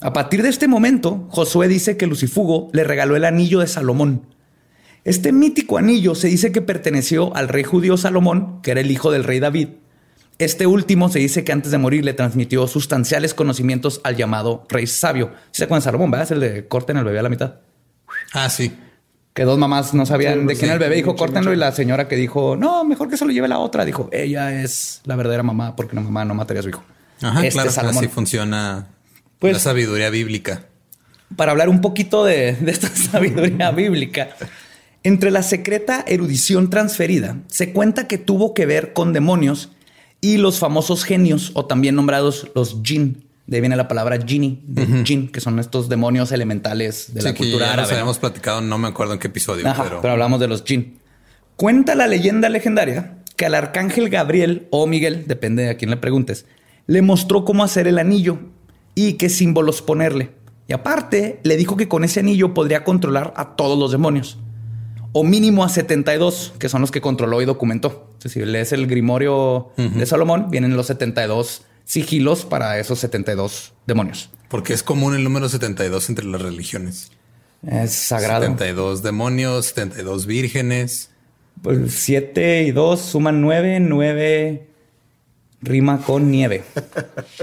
A 0.00 0.12
partir 0.12 0.42
de 0.42 0.48
este 0.48 0.68
momento, 0.68 1.26
Josué 1.30 1.68
dice 1.68 1.96
que 1.96 2.06
Lucifugo 2.06 2.68
le 2.72 2.84
regaló 2.84 3.16
el 3.16 3.24
anillo 3.24 3.60
de 3.60 3.66
Salomón. 3.66 4.22
Este 5.04 5.32
mítico 5.32 5.78
anillo 5.78 6.14
se 6.14 6.28
dice 6.28 6.52
que 6.52 6.60
perteneció 6.62 7.34
al 7.34 7.48
rey 7.48 7.64
judío 7.64 7.96
Salomón, 7.96 8.60
que 8.62 8.70
era 8.72 8.80
el 8.80 8.90
hijo 8.90 9.10
del 9.10 9.24
rey 9.24 9.40
David. 9.40 9.68
Este 10.38 10.66
último 10.66 11.08
se 11.10 11.18
dice 11.18 11.44
que 11.44 11.52
antes 11.52 11.70
de 11.70 11.78
morir 11.78 12.04
le 12.04 12.12
transmitió 12.14 12.66
sustanciales 12.66 13.34
conocimientos 13.34 14.00
al 14.04 14.16
llamado 14.16 14.64
rey 14.68 14.86
sabio. 14.86 15.32
¿Sí 15.50 15.58
se 15.58 15.64
acuerdan 15.64 15.80
de 15.80 15.84
Salomón, 15.84 16.10
verdad? 16.10 16.24
Es 16.26 16.30
el 16.30 16.40
de 16.40 16.66
corten 16.68 16.96
al 16.96 17.04
bebé 17.04 17.18
a 17.18 17.22
la 17.22 17.28
mitad. 17.28 17.56
Ah, 18.32 18.48
sí. 18.48 18.72
Que 19.34 19.44
dos 19.44 19.58
mamás 19.58 19.94
no 19.94 20.04
sabían 20.06 20.40
Sí, 20.40 20.46
de 20.46 20.54
quién 20.54 20.64
era 20.66 20.74
el 20.74 20.80
bebé. 20.80 20.96
Dijo, 20.96 21.10
mucho, 21.12 21.18
córtenlo. 21.18 21.50
mucho. 21.50 21.52
Y 21.52 21.56
la 21.56 21.72
señora 21.72 22.08
que 22.08 22.16
dijo, 22.16 22.56
no, 22.56 22.84
mejor 22.84 23.08
que 23.08 23.16
se 23.16 23.24
lo 23.24 23.30
lleve 23.32 23.48
la 23.48 23.58
otra. 23.58 23.84
Dijo, 23.84 24.08
ella 24.12 24.62
es 24.62 25.02
la 25.04 25.14
verdadera 25.16 25.42
mamá 25.42 25.76
porque 25.76 25.94
la 25.94 26.02
mamá 26.02 26.24
no 26.24 26.34
mataría 26.34 26.60
a 26.60 26.62
su 26.62 26.70
hijo. 26.70 26.82
Ajá, 27.22 27.40
Este 27.40 27.52
claro. 27.52 27.70
Salomón. 27.70 27.98
Así 28.04 28.08
funciona 28.08 28.88
Pues- 29.38 29.52
la 29.52 29.58
sabiduría 29.58 30.08
bíblica. 30.10 30.64
para 31.36 31.52
hablar 31.52 31.68
un 31.68 31.80
poquito 31.80 32.24
de, 32.24 32.54
de 32.54 32.70
esta 32.72 32.88
sabiduría 32.96 33.70
bíblica. 33.72 34.30
Entre 35.02 35.30
la 35.30 35.42
secreta 35.42 36.04
erudición 36.06 36.68
transferida, 36.68 37.38
se 37.46 37.72
cuenta 37.72 38.06
que 38.06 38.18
tuvo 38.18 38.52
que 38.52 38.66
ver 38.66 38.92
con 38.92 39.12
demonios 39.12 39.70
y 40.20 40.36
los 40.36 40.58
famosos 40.58 41.04
genios, 41.04 41.52
o 41.54 41.64
también 41.64 41.94
nombrados 41.94 42.50
los 42.54 42.80
jinn. 42.82 43.24
De 43.46 43.56
ahí 43.56 43.60
viene 43.62 43.76
la 43.76 43.88
palabra 43.88 44.18
genie, 44.24 44.60
de 44.66 45.02
jinn, 45.04 45.28
que 45.28 45.40
son 45.40 45.58
estos 45.58 45.88
demonios 45.88 46.30
elementales 46.32 47.14
de 47.14 47.22
la 47.22 47.30
sí, 47.30 47.36
cultura 47.36 47.66
ya 47.66 47.72
árabe. 47.72 47.92
habíamos 47.92 48.18
platicado, 48.18 48.60
no 48.60 48.78
me 48.78 48.88
acuerdo 48.88 49.14
en 49.14 49.18
qué 49.18 49.28
episodio, 49.28 49.66
Ajá, 49.66 49.82
pero, 49.84 50.00
pero... 50.02 50.12
hablamos 50.12 50.38
de 50.38 50.48
los 50.48 50.62
jinn. 50.64 50.98
Cuenta 51.56 51.94
la 51.94 52.06
leyenda 52.06 52.48
legendaria 52.48 53.16
que 53.36 53.46
al 53.46 53.54
arcángel 53.54 54.10
Gabriel 54.10 54.68
o 54.70 54.86
Miguel, 54.86 55.24
depende 55.26 55.62
de 55.62 55.70
a 55.70 55.76
quién 55.78 55.90
le 55.90 55.96
preguntes, 55.96 56.44
le 56.86 57.00
mostró 57.00 57.46
cómo 57.46 57.64
hacer 57.64 57.88
el 57.88 57.98
anillo 57.98 58.38
y 58.94 59.14
qué 59.14 59.30
símbolos 59.30 59.80
ponerle. 59.80 60.32
Y 60.68 60.74
aparte, 60.74 61.40
le 61.42 61.56
dijo 61.56 61.76
que 61.76 61.88
con 61.88 62.04
ese 62.04 62.20
anillo 62.20 62.52
podría 62.52 62.84
controlar 62.84 63.32
a 63.36 63.56
todos 63.56 63.78
los 63.78 63.92
demonios. 63.92 64.38
O 65.12 65.24
mínimo 65.24 65.64
a 65.64 65.68
72, 65.68 66.54
que 66.58 66.68
son 66.68 66.80
los 66.80 66.90
que 66.90 67.00
controló 67.00 67.42
y 67.42 67.44
documentó. 67.44 68.08
Entonces, 68.12 68.32
si 68.32 68.44
lees 68.44 68.72
el 68.72 68.86
Grimorio 68.86 69.70
de 69.76 70.06
Salomón, 70.06 70.50
vienen 70.50 70.76
los 70.76 70.86
72 70.86 71.62
sigilos 71.84 72.44
para 72.44 72.78
esos 72.78 72.98
72 73.00 73.72
demonios. 73.86 74.30
porque 74.48 74.72
es 74.72 74.82
común 74.82 75.14
el 75.14 75.24
número 75.24 75.48
72 75.48 76.08
entre 76.08 76.24
las 76.26 76.40
religiones. 76.42 77.10
Es 77.66 77.92
sagrado. 77.92 78.42
72 78.42 79.02
demonios, 79.02 79.66
72 79.66 80.26
vírgenes. 80.26 81.10
Pues 81.62 81.92
7 81.94 82.62
y 82.64 82.70
2 82.70 83.00
suman 83.00 83.40
9, 83.42 83.80
9 83.80 84.69
rima 85.62 85.98
con 85.98 86.30
nieve. 86.30 86.62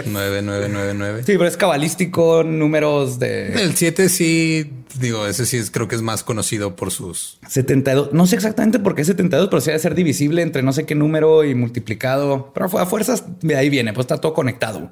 9999. 0.06 1.24
Sí, 1.24 1.34
pero 1.34 1.46
es 1.46 1.58
cabalístico, 1.58 2.44
números 2.44 3.20
de 3.20 3.54
El 3.62 3.76
7 3.76 4.10
sí, 4.10 4.72
digo, 5.00 5.28
ese 5.28 5.46
sí 5.46 5.58
es, 5.58 5.72
creo 5.72 5.88
que 5.88 5.96
es 5.96 6.02
más 6.02 6.24
conocido 6.24 6.76
por 6.76 6.92
sus. 6.92 7.40
72. 7.48 8.14
No 8.14 8.28
sé 8.28 8.36
exactamente 8.36 8.80
por 8.80 8.96
qué 8.96 9.04
72, 9.04 9.50
pero 9.50 9.62
sí 9.62 9.68
debe 9.68 9.80
ser 9.80 9.96
divisible 9.96 10.42
entre 10.42 10.64
no 10.64 10.74
sé 10.74 10.86
qué 10.86 10.96
número 10.96 11.44
y 11.44 11.56
multiplicado. 11.56 12.52
Pero 12.54 12.66
a 12.78 12.86
fuerzas 12.86 13.24
de 13.42 13.56
ahí 13.56 13.70
viene, 13.70 13.94
pues 13.94 14.06
está 14.06 14.18
todo 14.18 14.34
conectado. 14.34 14.92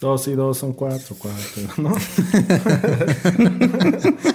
Dos 0.00 0.28
y 0.28 0.32
dos 0.32 0.56
son 0.56 0.72
cuatro, 0.72 1.14
cuatro, 1.18 1.62
¿no? 1.76 1.94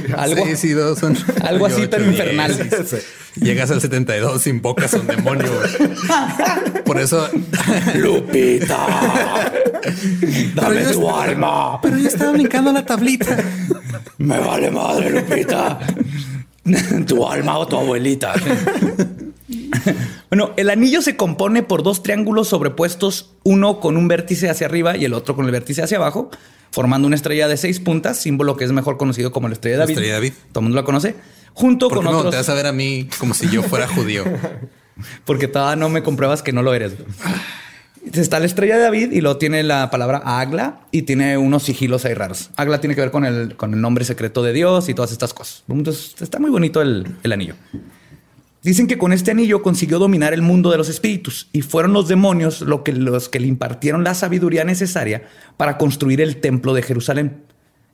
Algo, 0.16 0.44
Seis 0.46 0.64
y 0.64 0.72
dos 0.72 0.98
son 0.98 1.16
algo 1.42 1.66
así, 1.66 1.86
diez. 1.86 2.00
infernal. 2.06 2.70
Llegas 3.36 3.70
al 3.70 3.80
72, 3.82 4.46
invocas 4.46 4.94
a 4.94 4.98
un 5.00 5.06
demonio. 5.06 5.50
Por 6.86 6.98
eso. 6.98 7.28
Lupita, 7.96 8.78
dame 10.54 10.82
tu 10.84 10.90
estaba- 10.90 11.22
alma. 11.24 11.80
Pero 11.82 11.98
yo 11.98 12.08
estaba 12.08 12.32
brincando 12.32 12.72
la 12.72 12.84
tablita. 12.86 13.36
Me 14.18 14.38
vale 14.38 14.70
madre, 14.70 15.10
Lupita. 15.10 15.78
tu 17.06 17.26
alma 17.26 17.58
o 17.58 17.66
tu 17.66 17.76
abuelita. 17.76 18.32
bueno, 20.30 20.52
el 20.56 20.70
anillo 20.70 21.02
se 21.02 21.16
compone 21.16 21.62
por 21.62 21.82
dos 21.82 22.02
triángulos 22.02 22.48
sobrepuestos, 22.48 23.32
uno 23.44 23.80
con 23.80 23.96
un 23.96 24.08
vértice 24.08 24.48
hacia 24.48 24.66
arriba 24.66 24.96
y 24.96 25.04
el 25.04 25.12
otro 25.12 25.36
con 25.36 25.44
el 25.46 25.52
vértice 25.52 25.82
hacia 25.82 25.98
abajo, 25.98 26.30
formando 26.76 27.06
una 27.06 27.16
estrella 27.16 27.48
de 27.48 27.56
seis 27.56 27.80
puntas, 27.80 28.18
símbolo 28.18 28.54
que 28.58 28.64
es 28.66 28.70
mejor 28.70 28.98
conocido 28.98 29.32
como 29.32 29.48
la 29.48 29.54
estrella 29.54 29.76
de 29.76 29.78
La 29.78 29.84
David. 29.84 29.94
estrella 29.94 30.12
de 30.12 30.18
David. 30.28 30.32
Todo 30.52 30.60
el 30.60 30.64
mundo 30.64 30.76
la 30.76 30.84
conoce. 30.84 31.14
Junto 31.54 31.88
¿Por 31.88 31.96
con 31.96 32.04
qué 32.04 32.10
me 32.10 32.16
otros. 32.16 32.24
volteas 32.34 32.48
a 32.50 32.54
ver 32.54 32.66
a 32.66 32.72
mí 32.72 33.08
como 33.18 33.32
si 33.32 33.48
yo 33.48 33.62
fuera 33.62 33.88
judío? 33.88 34.24
Porque 35.24 35.48
todavía 35.48 35.76
no 35.76 35.88
me 35.88 36.02
compruebas 36.02 36.42
que 36.42 36.52
no 36.52 36.62
lo 36.62 36.74
eres. 36.74 36.92
Está 38.12 38.40
la 38.40 38.44
estrella 38.44 38.76
de 38.76 38.82
David 38.82 39.12
y 39.12 39.22
luego 39.22 39.38
tiene 39.38 39.62
la 39.62 39.88
palabra 39.88 40.18
Agla 40.18 40.80
y 40.90 41.02
tiene 41.02 41.38
unos 41.38 41.62
sigilos 41.62 42.04
ahí 42.04 42.12
raros. 42.12 42.50
Agla 42.56 42.78
tiene 42.78 42.94
que 42.94 43.00
ver 43.00 43.10
con 43.10 43.24
el, 43.24 43.56
con 43.56 43.72
el 43.72 43.80
nombre 43.80 44.04
secreto 44.04 44.42
de 44.42 44.52
Dios 44.52 44.90
y 44.90 44.94
todas 44.94 45.12
estas 45.12 45.32
cosas. 45.32 45.64
Entonces 45.70 46.14
está 46.20 46.38
muy 46.38 46.50
bonito 46.50 46.82
el, 46.82 47.06
el 47.22 47.32
anillo. 47.32 47.54
Dicen 48.66 48.88
que 48.88 48.98
con 48.98 49.12
este 49.12 49.30
anillo 49.30 49.62
consiguió 49.62 50.00
dominar 50.00 50.34
el 50.34 50.42
mundo 50.42 50.72
de 50.72 50.76
los 50.76 50.88
espíritus 50.88 51.48
y 51.52 51.62
fueron 51.62 51.92
los 51.92 52.08
demonios 52.08 52.62
lo 52.62 52.82
que, 52.82 52.90
los 52.92 53.28
que 53.28 53.38
le 53.38 53.46
impartieron 53.46 54.02
la 54.02 54.12
sabiduría 54.14 54.64
necesaria 54.64 55.22
para 55.56 55.78
construir 55.78 56.20
el 56.20 56.38
templo 56.38 56.74
de 56.74 56.82
Jerusalén. 56.82 57.44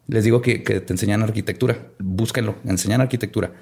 Les 0.09 0.25
digo 0.25 0.41
que, 0.41 0.63
que 0.63 0.81
te 0.81 0.95
enseñan 0.95 1.23
arquitectura. 1.23 1.77
Búsquenlo, 1.99 2.55
enseñan 2.65 3.03
arquitectura. 3.03 3.53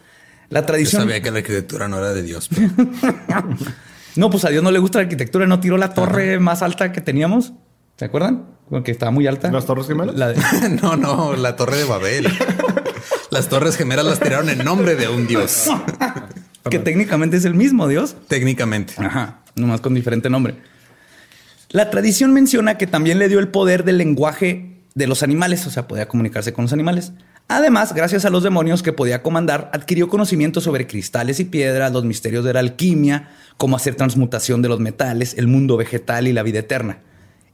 La 0.50 0.60
Yo 0.60 0.66
tradición. 0.66 1.02
sabía 1.02 1.20
que 1.20 1.32
la 1.32 1.38
arquitectura 1.38 1.88
no 1.88 1.98
era 1.98 2.12
de 2.14 2.22
Dios. 2.22 2.48
pero- 2.48 2.70
No, 4.16 4.30
pues 4.30 4.44
a 4.44 4.48
Dios 4.50 4.62
no 4.62 4.70
le 4.70 4.78
gusta 4.78 4.98
la 4.98 5.02
arquitectura, 5.04 5.46
no 5.48 5.58
tiró 5.58 5.76
la 5.78 5.94
torre 5.94 6.38
más 6.38 6.62
alta 6.62 6.92
que 6.92 7.00
teníamos. 7.00 7.52
¿Se 7.96 8.04
acuerdan? 8.04 8.46
Porque 8.68 8.92
estaba 8.92 9.10
muy 9.10 9.26
alta. 9.26 9.50
¿Las 9.50 9.66
Torres 9.66 9.88
Gemelas? 9.88 10.14
La 10.16 10.28
de- 10.28 10.36
No, 10.82 10.96
no, 10.96 11.34
la 11.34 11.56
torre 11.56 11.78
de 11.78 11.84
Babel. 11.84 12.28
Las 13.30 13.48
torres 13.48 13.76
gemelas 13.76 14.04
las 14.04 14.18
tiraron 14.18 14.48
en 14.50 14.58
nombre 14.64 14.96
de 14.96 15.06
un 15.08 15.28
dios. 15.28 15.68
Que 16.68 16.78
técnicamente 16.78 17.36
es 17.36 17.44
el 17.44 17.54
mismo 17.54 17.88
Dios. 17.88 18.16
Técnicamente. 18.28 18.94
Ajá, 18.98 19.40
nomás 19.54 19.80
con 19.80 19.94
diferente 19.94 20.28
nombre. 20.28 20.56
La 21.70 21.88
tradición 21.90 22.32
menciona 22.32 22.76
que 22.76 22.86
también 22.86 23.18
le 23.18 23.28
dio 23.28 23.38
el 23.38 23.48
poder 23.48 23.84
del 23.84 23.98
lenguaje 23.98 24.80
de 24.94 25.06
los 25.06 25.22
animales, 25.22 25.66
o 25.66 25.70
sea, 25.70 25.86
podía 25.86 26.08
comunicarse 26.08 26.52
con 26.52 26.64
los 26.64 26.72
animales. 26.72 27.12
Además, 27.46 27.94
gracias 27.94 28.24
a 28.24 28.30
los 28.30 28.42
demonios 28.42 28.82
que 28.82 28.92
podía 28.92 29.22
comandar, 29.22 29.70
adquirió 29.72 30.08
conocimiento 30.08 30.60
sobre 30.60 30.86
cristales 30.86 31.40
y 31.40 31.44
piedras, 31.44 31.92
los 31.92 32.04
misterios 32.04 32.44
de 32.44 32.52
la 32.52 32.60
alquimia, 32.60 33.30
cómo 33.56 33.76
hacer 33.76 33.96
transmutación 33.96 34.62
de 34.62 34.68
los 34.68 34.78
metales, 34.78 35.34
el 35.36 35.48
mundo 35.48 35.76
vegetal 35.76 36.28
y 36.28 36.32
la 36.32 36.42
vida 36.42 36.60
eterna. 36.60 36.98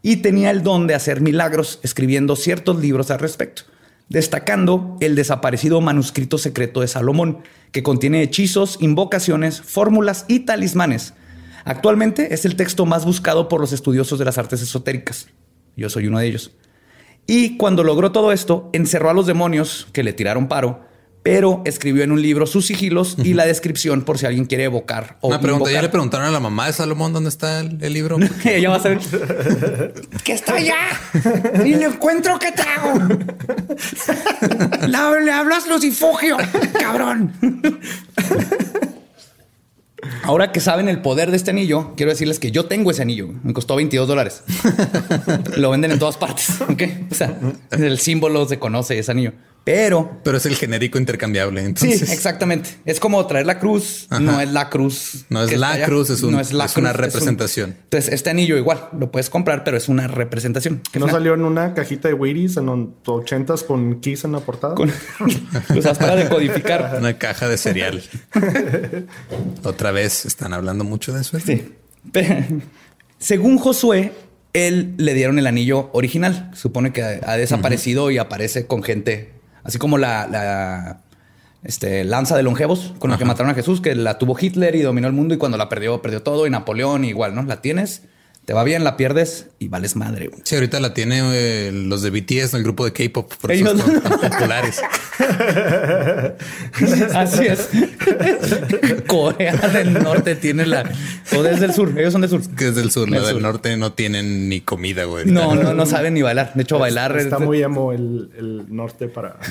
Y 0.02 0.16
tenía 0.16 0.50
el 0.50 0.62
don 0.62 0.86
de 0.86 0.94
hacer 0.94 1.20
milagros 1.20 1.80
escribiendo 1.82 2.36
ciertos 2.36 2.78
libros 2.78 3.10
al 3.10 3.18
respecto, 3.20 3.62
destacando 4.08 4.96
el 5.00 5.14
desaparecido 5.14 5.80
manuscrito 5.80 6.38
secreto 6.38 6.80
de 6.80 6.88
Salomón, 6.88 7.38
que 7.72 7.82
contiene 7.82 8.22
hechizos, 8.22 8.78
invocaciones, 8.80 9.60
fórmulas 9.60 10.24
y 10.28 10.40
talismanes. 10.40 11.14
Actualmente 11.64 12.32
es 12.32 12.44
el 12.44 12.56
texto 12.56 12.86
más 12.86 13.04
buscado 13.04 13.48
por 13.48 13.60
los 13.60 13.72
estudiosos 13.72 14.18
de 14.18 14.24
las 14.24 14.38
artes 14.38 14.62
esotéricas. 14.62 15.28
Yo 15.76 15.90
soy 15.90 16.06
uno 16.06 16.20
de 16.20 16.26
ellos. 16.26 16.52
Y 17.26 17.56
cuando 17.56 17.82
logró 17.82 18.12
todo 18.12 18.30
esto, 18.30 18.70
encerró 18.72 19.10
a 19.10 19.14
los 19.14 19.26
demonios 19.26 19.88
que 19.92 20.04
le 20.04 20.12
tiraron 20.12 20.46
paro, 20.46 20.84
pero 21.26 21.60
escribió 21.64 22.04
en 22.04 22.12
un 22.12 22.22
libro 22.22 22.46
sus 22.46 22.66
sigilos 22.66 23.16
y 23.18 23.34
la 23.34 23.46
descripción 23.46 24.02
por 24.02 24.16
si 24.16 24.26
alguien 24.26 24.44
quiere 24.44 24.62
evocar 24.62 25.16
o 25.20 25.26
Una 25.28 25.40
pregunta, 25.40 25.72
¿ya 25.72 25.82
le 25.82 25.88
preguntaron 25.88 26.24
a 26.24 26.30
la 26.30 26.38
mamá 26.38 26.66
de 26.68 26.72
Salomón 26.72 27.12
dónde 27.12 27.30
está 27.30 27.58
el, 27.58 27.78
el 27.82 27.92
libro? 27.92 28.16
Ella 28.44 28.70
va 28.70 28.76
a 28.76 28.80
saber 28.80 29.00
que 30.24 30.32
está 30.32 30.54
allá 30.54 30.76
y 31.64 31.74
lo 31.74 31.86
encuentro 31.88 32.38
que 32.38 32.52
te 32.52 32.62
hago. 32.62 33.08
La- 34.86 35.18
le 35.20 35.32
hablas 35.32 35.66
lucifugio, 35.66 36.36
cabrón. 36.78 37.32
Ahora 40.22 40.52
que 40.52 40.60
saben 40.60 40.88
el 40.88 41.02
poder 41.02 41.32
de 41.32 41.36
este 41.38 41.50
anillo, 41.50 41.94
quiero 41.96 42.12
decirles 42.12 42.38
que 42.38 42.52
yo 42.52 42.66
tengo 42.66 42.92
ese 42.92 43.02
anillo. 43.02 43.30
Me 43.42 43.52
costó 43.52 43.74
22 43.74 44.06
dólares. 44.06 44.44
Lo 45.56 45.70
venden 45.70 45.90
en 45.90 45.98
todas 45.98 46.16
partes. 46.16 46.60
¿ok? 46.60 46.82
O 47.10 47.14
sea, 47.14 47.36
el 47.72 47.98
símbolo 47.98 48.46
se 48.46 48.60
conoce 48.60 48.96
ese 48.98 49.10
anillo. 49.10 49.32
Pero 49.66 50.20
Pero 50.22 50.36
es 50.36 50.46
el 50.46 50.54
genérico 50.54 50.96
intercambiable. 50.96 51.60
Sí, 51.60 51.66
Entonces, 51.66 52.12
exactamente. 52.12 52.70
Es 52.84 53.00
como 53.00 53.26
traer 53.26 53.46
la 53.46 53.58
cruz. 53.58 54.06
Ajá. 54.10 54.20
No 54.20 54.40
es 54.40 54.48
la 54.52 54.70
cruz. 54.70 55.24
No 55.28 55.42
es 55.42 55.58
la 55.58 55.84
cruz, 55.84 56.08
es 56.10 56.22
un- 56.22 56.30
No 56.34 56.40
la 56.52 56.64
es 56.66 56.76
una 56.76 56.92
representación. 56.92 57.74
Entonces, 57.82 58.12
este 58.14 58.30
anillo 58.30 58.56
igual 58.56 58.88
lo 58.96 59.10
puedes 59.10 59.28
comprar, 59.28 59.64
pero 59.64 59.76
es 59.76 59.88
una 59.88 60.06
representación. 60.06 60.82
Que 60.92 61.00
no 61.00 61.08
salió 61.08 61.34
en 61.34 61.42
una 61.42 61.74
cajita 61.74 62.06
de 62.06 62.14
Wheaties 62.14 62.56
en 62.58 62.66
los 62.66 62.78
80s 63.04 63.64
con 63.64 63.98
Kiss 64.00 64.24
en 64.24 64.32
la 64.32 64.38
portada. 64.40 64.76
con- 64.76 64.88
o 64.90 65.82
sea, 65.82 65.90
es 65.90 65.98
para 65.98 66.14
decodificar. 66.14 66.94
una 67.00 67.18
caja 67.18 67.48
de 67.48 67.58
cereal. 67.58 68.02
Otra 69.64 69.90
vez 69.90 70.26
están 70.26 70.52
hablando 70.52 70.84
mucho 70.84 71.12
de 71.12 71.22
eso. 71.22 71.38
Sí. 71.40 71.74
Pe- 72.12 72.46
Según 73.18 73.58
Josué, 73.58 74.12
él 74.52 74.94
le 74.96 75.14
dieron 75.14 75.38
el 75.38 75.46
anillo 75.46 75.90
original. 75.92 76.50
Supone 76.54 76.92
que 76.92 77.02
ha 77.02 77.18
ha 77.32 77.36
desaparecido 77.36 78.10
y 78.10 78.18
aparece 78.18 78.66
con 78.66 78.82
gente, 78.82 79.32
así 79.66 79.78
como 79.78 79.98
la, 79.98 80.26
la, 80.26 81.00
este, 81.64 82.04
lanza 82.04 82.36
de 82.36 82.42
longevos 82.42 82.94
con 82.98 83.10
la 83.10 83.18
que 83.18 83.24
mataron 83.24 83.50
a 83.50 83.54
Jesús, 83.54 83.80
que 83.80 83.94
la 83.94 84.18
tuvo 84.18 84.36
Hitler 84.38 84.74
y 84.76 84.82
dominó 84.82 85.08
el 85.08 85.12
mundo 85.12 85.34
y 85.34 85.38
cuando 85.38 85.58
la 85.58 85.68
perdió, 85.68 86.00
perdió 86.00 86.22
todo. 86.22 86.46
Y 86.46 86.50
Napoleón 86.50 87.04
igual, 87.04 87.34
¿no? 87.34 87.42
La 87.42 87.60
tienes, 87.60 88.02
te 88.46 88.54
va 88.54 88.64
bien, 88.64 88.82
la 88.84 88.96
pierdes 88.96 89.48
y 89.58 89.68
vales 89.68 89.94
madre. 89.96 90.28
güey. 90.28 90.40
Sí, 90.44 90.54
ahorita 90.54 90.80
la 90.80 90.94
tiene 90.94 91.20
eh, 91.34 91.72
los 91.72 92.00
de 92.02 92.10
BTS, 92.10 92.54
el 92.54 92.62
grupo 92.62 92.84
de 92.84 92.92
K-pop, 92.92 93.30
por 93.40 93.52
eso 93.52 93.76
son 93.76 94.00
tan 94.00 94.18
populares. 94.20 94.80
Así 97.14 97.46
es. 97.46 97.68
Corea 99.06 99.56
del 99.68 99.92
Norte 99.94 100.36
tiene 100.36 100.64
la... 100.66 100.88
O 101.36 101.42
desde 101.42 101.64
el 101.66 101.74
sur, 101.74 101.92
ellos 101.98 102.12
son 102.12 102.20
del 102.22 102.30
sur. 102.30 102.40
Que 102.56 102.68
es 102.68 102.74
del 102.76 102.90
sur, 102.90 103.10
la 103.10 103.18
del 103.20 103.32
sur. 103.34 103.42
norte 103.42 103.76
no 103.76 103.92
tienen 103.92 104.48
ni 104.48 104.60
comida, 104.60 105.04
güey. 105.04 105.26
No, 105.26 105.54
no, 105.54 105.74
no 105.74 105.84
saben 105.86 106.14
ni 106.14 106.22
bailar. 106.22 106.52
De 106.54 106.62
hecho, 106.62 106.78
bailar... 106.78 107.16
Está 107.18 107.36
es- 107.36 107.42
muy 107.42 107.60
emo 107.62 107.92
el, 107.92 108.30
el 108.38 108.64
norte 108.68 109.08
para. 109.08 109.36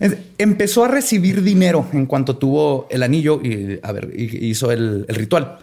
Es- 0.00 0.16
Empezó 0.38 0.84
a 0.84 0.88
recibir 0.88 1.42
dinero 1.42 1.86
en 1.92 2.06
cuanto 2.06 2.36
tuvo 2.36 2.88
el 2.90 3.02
anillo 3.04 3.40
y 3.42 3.78
a 3.82 3.92
ver, 3.92 4.10
hizo 4.14 4.72
el, 4.72 5.06
el 5.08 5.14
ritual, 5.14 5.58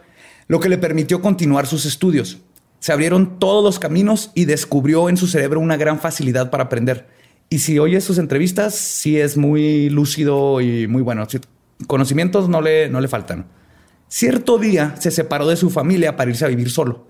lo 0.48 0.60
que 0.60 0.70
le 0.70 0.78
permitió 0.78 1.22
continuar 1.22 1.68
sus 1.68 1.86
estudios. 1.86 2.40
Se 2.80 2.92
abrieron 2.92 3.40
todos 3.40 3.64
los 3.64 3.80
caminos 3.80 4.32
y 4.34 4.46
descubrió 4.46 5.08
en 5.08 5.18
su 5.18 5.28
cerebro 5.28 5.60
una 5.60 5.78
gran 5.78 6.00
facilidad 6.00 6.50
para 6.50 6.64
aprender. 6.64 7.08
Y 7.50 7.60
si 7.60 7.78
oyes 7.80 8.04
sus 8.04 8.18
entrevistas, 8.18 8.76
sí 8.76 9.20
es 9.20 9.38
muy 9.38 9.90
lúcido 9.90 10.62
y 10.62 10.88
muy 10.88 11.02
bueno. 11.02 11.28
Conocimientos 11.86 12.50
no 12.50 12.62
le, 12.62 12.90
no 12.90 13.02
le 13.02 13.08
faltan. 13.08 13.46
Cierto 14.08 14.58
día 14.58 14.96
se 15.00 15.12
separó 15.12 15.48
de 15.48 15.58
su 15.58 15.70
familia 15.70 16.16
para 16.16 16.32
irse 16.32 16.46
a 16.46 16.50
vivir 16.50 16.70
solo. 16.70 17.08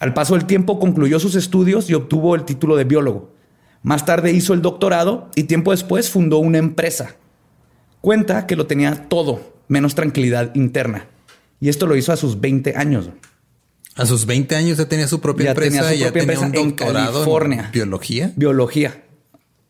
Al 0.00 0.14
paso 0.14 0.34
del 0.34 0.46
tiempo 0.46 0.78
concluyó 0.78 1.18
sus 1.18 1.34
estudios 1.34 1.88
y 1.90 1.94
obtuvo 1.94 2.34
el 2.34 2.44
título 2.44 2.76
de 2.76 2.84
biólogo. 2.84 3.32
Más 3.82 4.04
tarde 4.04 4.32
hizo 4.32 4.52
el 4.52 4.62
doctorado 4.62 5.30
y 5.34 5.44
tiempo 5.44 5.70
después 5.70 6.10
fundó 6.10 6.38
una 6.38 6.58
empresa. 6.58 7.16
Cuenta 8.00 8.46
que 8.46 8.56
lo 8.56 8.66
tenía 8.66 9.08
todo, 9.08 9.54
menos 9.68 9.94
tranquilidad 9.94 10.54
interna. 10.54 11.06
Y 11.60 11.68
esto 11.68 11.86
lo 11.86 11.96
hizo 11.96 12.12
a 12.12 12.16
sus 12.16 12.40
20 12.40 12.76
años. 12.76 13.10
A 13.96 14.06
sus 14.06 14.26
20 14.26 14.54
años 14.54 14.78
ya 14.78 14.88
tenía 14.88 15.08
su 15.08 15.20
propia 15.20 15.46
Ya 15.46 15.50
empresa 15.50 15.70
tenía 15.70 15.88
su 15.88 15.94
y 15.94 15.98
ya 15.98 16.12
tenía 16.12 16.38
un 16.38 16.44
empresa 16.44 16.60
en 16.60 16.68
doctorado 16.68 17.12
California. 17.12 17.64
en 17.66 17.72
biología. 17.72 18.32
Biología. 18.36 19.02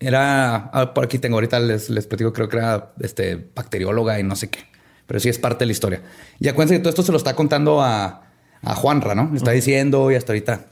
Era, 0.00 0.56
ah, 0.72 0.92
por 0.94 1.04
aquí 1.04 1.18
tengo 1.18 1.36
ahorita, 1.36 1.58
les, 1.60 1.90
les 1.90 2.06
platico, 2.06 2.32
creo 2.32 2.48
que 2.48 2.58
era 2.58 2.92
este, 3.00 3.50
bacterióloga 3.54 4.20
y 4.20 4.22
no 4.22 4.36
sé 4.36 4.50
qué. 4.50 4.60
Pero 5.06 5.18
sí 5.18 5.28
es 5.28 5.38
parte 5.38 5.60
de 5.60 5.66
la 5.66 5.72
historia. 5.72 6.02
Y 6.38 6.48
acuérdense 6.48 6.76
que 6.76 6.80
todo 6.80 6.90
esto 6.90 7.02
se 7.02 7.10
lo 7.12 7.18
está 7.18 7.34
contando 7.34 7.80
a, 7.80 8.28
a 8.62 8.74
Juanra, 8.74 9.14
¿no? 9.14 9.30
Le 9.32 9.38
está 9.38 9.50
diciendo 9.52 10.10
y 10.10 10.14
hasta 10.14 10.32
ahorita 10.32 10.66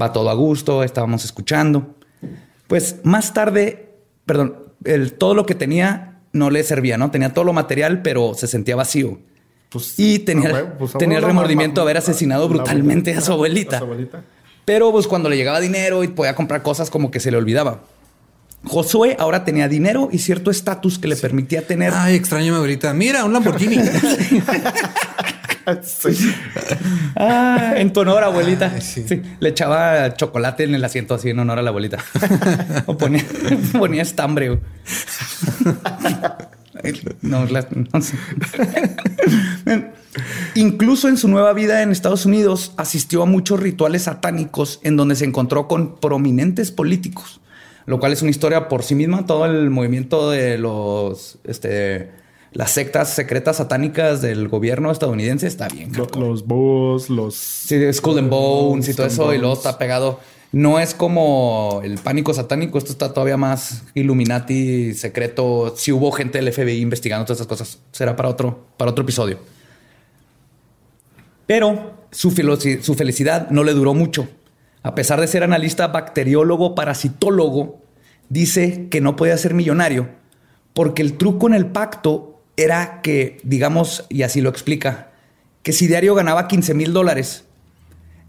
va 0.00 0.12
todo 0.12 0.28
a 0.28 0.34
gusto, 0.34 0.82
estábamos 0.82 1.24
escuchando. 1.24 1.94
Pues 2.66 2.96
más 3.04 3.32
tarde, 3.32 3.94
perdón, 4.26 4.56
el, 4.84 5.12
todo 5.14 5.34
lo 5.34 5.46
que 5.46 5.54
tenía 5.54 6.20
no 6.32 6.50
le 6.50 6.62
servía, 6.64 6.98
¿no? 6.98 7.10
Tenía 7.10 7.32
todo 7.32 7.44
lo 7.44 7.52
material, 7.52 8.02
pero 8.02 8.34
se 8.34 8.46
sentía 8.46 8.76
vacío. 8.76 9.20
Pues, 9.68 9.94
Y 9.98 10.20
tenía, 10.20 10.74
pues, 10.78 10.92
tenía 10.92 11.18
el 11.18 11.24
remordimiento 11.24 11.80
de 11.80 11.82
haber 11.82 11.96
asesinado 11.98 12.48
brutalmente 12.48 13.14
a 13.14 13.20
su 13.20 13.32
abuelita. 13.32 13.76
a 13.76 13.78
su 13.80 13.84
abuelita. 13.84 14.22
Pero 14.64 14.90
pues 14.90 15.06
cuando 15.06 15.28
le 15.28 15.36
llegaba 15.36 15.60
dinero 15.60 16.02
y 16.02 16.08
podía 16.08 16.34
comprar 16.34 16.62
cosas 16.62 16.90
como 16.90 17.10
que 17.10 17.20
se 17.20 17.30
le 17.30 17.36
olvidaba. 17.36 17.82
Josué 18.64 19.16
ahora 19.18 19.44
tenía 19.44 19.68
dinero 19.68 20.08
y 20.10 20.18
cierto 20.18 20.50
estatus 20.50 20.98
que 20.98 21.06
le 21.06 21.16
permitía 21.16 21.66
tener. 21.66 21.92
Ay, 21.94 22.16
extraño 22.16 22.46
a 22.46 22.50
mi 22.50 22.56
abuelita. 22.56 22.92
Mira, 22.92 23.24
un 23.24 23.32
Lamborghini. 23.32 23.78
Sí. 25.82 26.32
Ah, 27.16 27.74
en 27.76 27.92
tu 27.92 27.98
honor, 27.98 28.22
abuelita. 28.22 28.80
Sí. 28.80 29.04
Le 29.40 29.48
echaba 29.48 30.14
chocolate 30.14 30.62
en 30.62 30.76
el 30.76 30.84
asiento 30.84 31.14
así 31.14 31.30
en 31.30 31.40
honor 31.40 31.58
a 31.58 31.62
la 31.62 31.70
abuelita. 31.70 31.98
o 32.86 32.96
ponía, 32.96 33.24
ponía 33.76 34.02
estambre. 34.02 34.60
No, 37.22 37.44
la- 37.46 37.66
no 37.92 38.00
sé. 38.02 38.16
Incluso 40.54 41.08
en 41.08 41.16
su 41.18 41.28
nueva 41.28 41.52
vida 41.52 41.82
en 41.82 41.92
Estados 41.92 42.24
Unidos 42.26 42.72
asistió 42.76 43.22
a 43.22 43.26
muchos 43.26 43.60
rituales 43.60 44.02
satánicos 44.04 44.80
en 44.82 44.96
donde 44.96 45.14
se 45.16 45.24
encontró 45.24 45.68
con 45.68 45.96
prominentes 45.96 46.70
políticos, 46.70 47.40
lo 47.84 48.00
cual 48.00 48.12
es 48.12 48.22
una 48.22 48.30
historia 48.30 48.68
por 48.68 48.82
sí 48.82 48.94
misma. 48.94 49.26
Todo 49.26 49.44
el 49.44 49.68
movimiento 49.70 50.30
de 50.30 50.56
los, 50.56 51.38
este, 51.44 52.10
las 52.52 52.70
sectas 52.70 53.10
secretas 53.12 53.56
satánicas 53.58 54.22
del 54.22 54.48
gobierno 54.48 54.90
estadounidense 54.90 55.46
está 55.46 55.68
bien. 55.68 55.92
Lo- 55.94 56.08
los 56.18 56.46
búhos, 56.46 57.10
los. 57.10 57.34
Sí, 57.34 57.92
Skull 57.92 58.18
and 58.18 58.30
Bones 58.30 58.88
y 58.88 58.94
todo 58.94 59.06
eso, 59.06 59.34
y 59.34 59.38
luego 59.38 59.54
está 59.54 59.76
pegado. 59.76 60.20
No 60.52 60.78
es 60.78 60.94
como 60.94 61.80
el 61.84 61.98
pánico 61.98 62.32
satánico, 62.32 62.78
esto 62.78 62.92
está 62.92 63.12
todavía 63.12 63.36
más 63.36 63.84
Illuminati, 63.94 64.94
secreto. 64.94 65.74
Si 65.76 65.92
hubo 65.92 66.12
gente 66.12 66.38
del 66.38 66.52
FBI 66.52 66.80
investigando 66.80 67.24
todas 67.24 67.38
esas 67.38 67.48
cosas, 67.48 67.80
será 67.92 68.16
para 68.16 68.28
otro, 68.28 68.66
para 68.76 68.90
otro 68.90 69.02
episodio. 69.02 69.38
Pero 71.46 71.94
su, 72.10 72.30
su 72.30 72.94
felicidad 72.94 73.50
no 73.50 73.64
le 73.64 73.72
duró 73.72 73.94
mucho. 73.94 74.28
A 74.82 74.94
pesar 74.94 75.20
de 75.20 75.26
ser 75.26 75.42
analista 75.42 75.88
bacteriólogo 75.88 76.74
parasitólogo, 76.74 77.82
dice 78.28 78.88
que 78.88 79.00
no 79.00 79.16
podía 79.16 79.36
ser 79.36 79.54
millonario 79.54 80.08
porque 80.76 81.00
el 81.00 81.16
truco 81.16 81.46
en 81.46 81.54
el 81.54 81.64
pacto 81.64 82.42
era 82.58 83.00
que, 83.00 83.38
digamos, 83.42 84.04
y 84.10 84.24
así 84.24 84.42
lo 84.42 84.50
explica, 84.50 85.10
que 85.62 85.72
si 85.72 85.86
diario 85.86 86.14
ganaba 86.14 86.48
15 86.48 86.74
mil 86.74 86.92
dólares, 86.92 87.46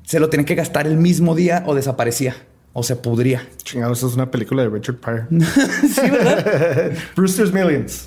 se 0.07 0.21
lo 0.21 0.29
tenía 0.29 0.45
que 0.45 0.55
gastar 0.55 0.87
el 0.87 0.95
mismo 0.95 1.35
día 1.35 1.63
o 1.67 1.75
desaparecía 1.75 2.37
o 2.71 2.81
se 2.81 2.95
pudría. 2.95 3.45
Chingados, 3.61 3.97
esa 3.97 4.07
es 4.07 4.13
una 4.13 4.31
película 4.31 4.63
de 4.63 4.69
Richard 4.69 4.95
Pryor. 4.95 5.27
sí, 5.29 6.09
¿verdad? 6.09 6.93
Brewster's 7.15 7.51
Millions. 7.51 8.05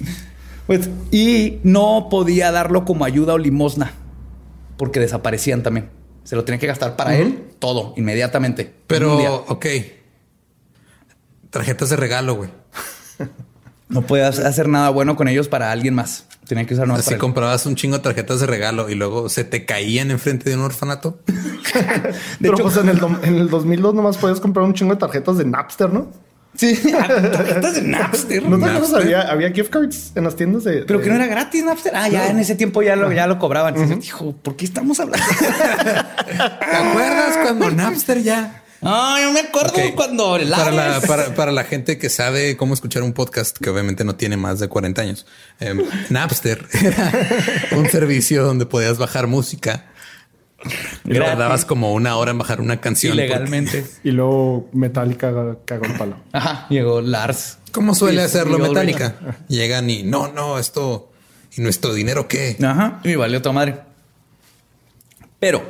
Pues, 0.66 0.88
y 1.10 1.58
no 1.62 2.08
podía 2.10 2.52
darlo 2.52 2.86
como 2.86 3.04
ayuda 3.04 3.34
o 3.34 3.38
limosna 3.38 3.92
porque 4.78 4.98
desaparecían 4.98 5.62
también. 5.62 5.90
Se 6.24 6.36
lo 6.36 6.44
tenía 6.44 6.58
que 6.58 6.68
gastar 6.68 6.96
para 6.96 7.16
él 7.16 7.50
todo, 7.58 7.92
inmediatamente. 7.98 8.72
Pero, 8.86 9.44
ok. 9.48 9.66
Tarjetas 11.50 11.90
de 11.90 11.96
regalo, 11.96 12.34
güey. 12.34 12.50
no 13.90 14.02
podías 14.02 14.38
hacer 14.38 14.68
nada 14.68 14.88
bueno 14.90 15.14
con 15.16 15.28
ellos 15.28 15.48
para 15.48 15.70
alguien 15.70 15.94
más. 15.94 16.24
Tenía 16.48 16.64
que 16.64 16.74
usar 16.74 16.88
nomás 16.88 17.06
Así 17.06 17.16
comprabas 17.16 17.66
un 17.66 17.76
chingo 17.76 17.96
de 17.98 18.02
tarjetas 18.02 18.40
de 18.40 18.46
regalo 18.46 18.88
y 18.88 18.94
luego 18.94 19.28
se 19.28 19.44
te 19.44 19.64
caían 19.66 20.10
enfrente 20.10 20.48
de 20.50 20.56
un 20.56 20.62
orfanato. 20.62 21.20
Pero 22.40 22.54
hecho- 22.54 22.62
pues 22.64 22.76
en 22.78 22.88
el, 22.88 22.98
en 23.22 23.34
el 23.36 23.48
2002 23.50 23.94
nomás 23.94 24.16
podías 24.16 24.40
comprar 24.40 24.64
un 24.64 24.74
chingo 24.74 24.94
de 24.94 24.98
tarjetas 25.00 25.36
de 25.38 25.44
Napster, 25.44 25.92
¿no? 25.92 26.08
Sí, 26.56 26.76
tarjetas 27.32 27.74
de 27.76 27.82
Napster. 27.82 28.42
¿No 28.42 28.56
te 28.58 28.62
Napster. 28.64 28.76
acuerdas? 28.84 29.02
Había, 29.04 29.20
había 29.30 29.50
gift 29.52 29.70
cards 29.70 30.10
en 30.16 30.24
las 30.24 30.34
tiendas 30.34 30.64
de. 30.64 30.82
Pero 30.82 30.98
de- 30.98 31.04
que 31.04 31.10
no 31.10 31.16
era 31.16 31.26
gratis 31.26 31.62
Napster. 31.64 31.92
Ah, 31.94 32.08
ya 32.08 32.28
en 32.28 32.40
ese 32.40 32.56
tiempo 32.56 32.82
ya 32.82 32.96
lo, 32.96 33.12
ya 33.12 33.28
lo 33.28 33.38
cobraban. 33.38 34.00
Dijo, 34.00 34.32
¿por 34.32 34.56
qué 34.56 34.64
estamos 34.64 34.98
hablando? 34.98 35.24
¿Te 36.26 36.76
acuerdas 36.76 37.36
cuando 37.42 37.70
Napster 37.70 38.22
ya? 38.22 38.59
Ah, 38.82 39.18
yo 39.22 39.32
me 39.32 39.40
acuerdo 39.40 39.72
cuando 39.94 40.38
para 40.56 40.70
la, 40.70 41.00
para, 41.06 41.34
para 41.34 41.52
la 41.52 41.64
gente 41.64 41.98
que 41.98 42.08
sabe 42.08 42.56
cómo 42.56 42.72
escuchar 42.74 43.02
un 43.02 43.12
podcast, 43.12 43.58
que 43.58 43.68
obviamente 43.68 44.04
no 44.04 44.14
tiene 44.16 44.36
más 44.38 44.58
de 44.58 44.68
40 44.68 45.02
años, 45.02 45.26
em, 45.60 45.82
Napster 46.08 46.66
era 46.82 47.12
un 47.76 47.88
servicio 47.90 48.42
donde 48.42 48.64
podías 48.66 48.96
bajar 48.98 49.26
música 49.26 49.86
tardabas 51.04 51.64
como 51.64 51.92
una 51.94 52.16
hora 52.16 52.30
en 52.32 52.38
bajar 52.38 52.60
una 52.60 52.80
canción. 52.80 53.14
ilegalmente. 53.14 53.84
Y 54.04 54.10
luego 54.12 54.68
Metallica 54.72 55.30
cagó 55.64 55.84
el 55.86 55.94
palo. 55.98 56.16
Ajá, 56.32 56.66
llegó 56.70 57.00
Lars. 57.00 57.56
porque- 57.58 57.72
¿Cómo 57.72 57.94
suele 57.94 58.22
Y- 58.22 58.24
hacerlo. 58.24 58.58
Metallica? 58.58 59.14
Llegan 59.48 59.88
y 59.90 60.02
no, 60.02 60.28
no, 60.32 60.58
esto 60.58 61.10
y 61.56 61.60
nuestro 61.62 61.92
dinero 61.94 62.28
qué? 62.28 62.56
Ajá, 62.62 63.00
y 63.04 63.14
valió 63.14 63.40
tu 63.42 63.52
madre. 63.52 63.76
Pero, 65.38 65.62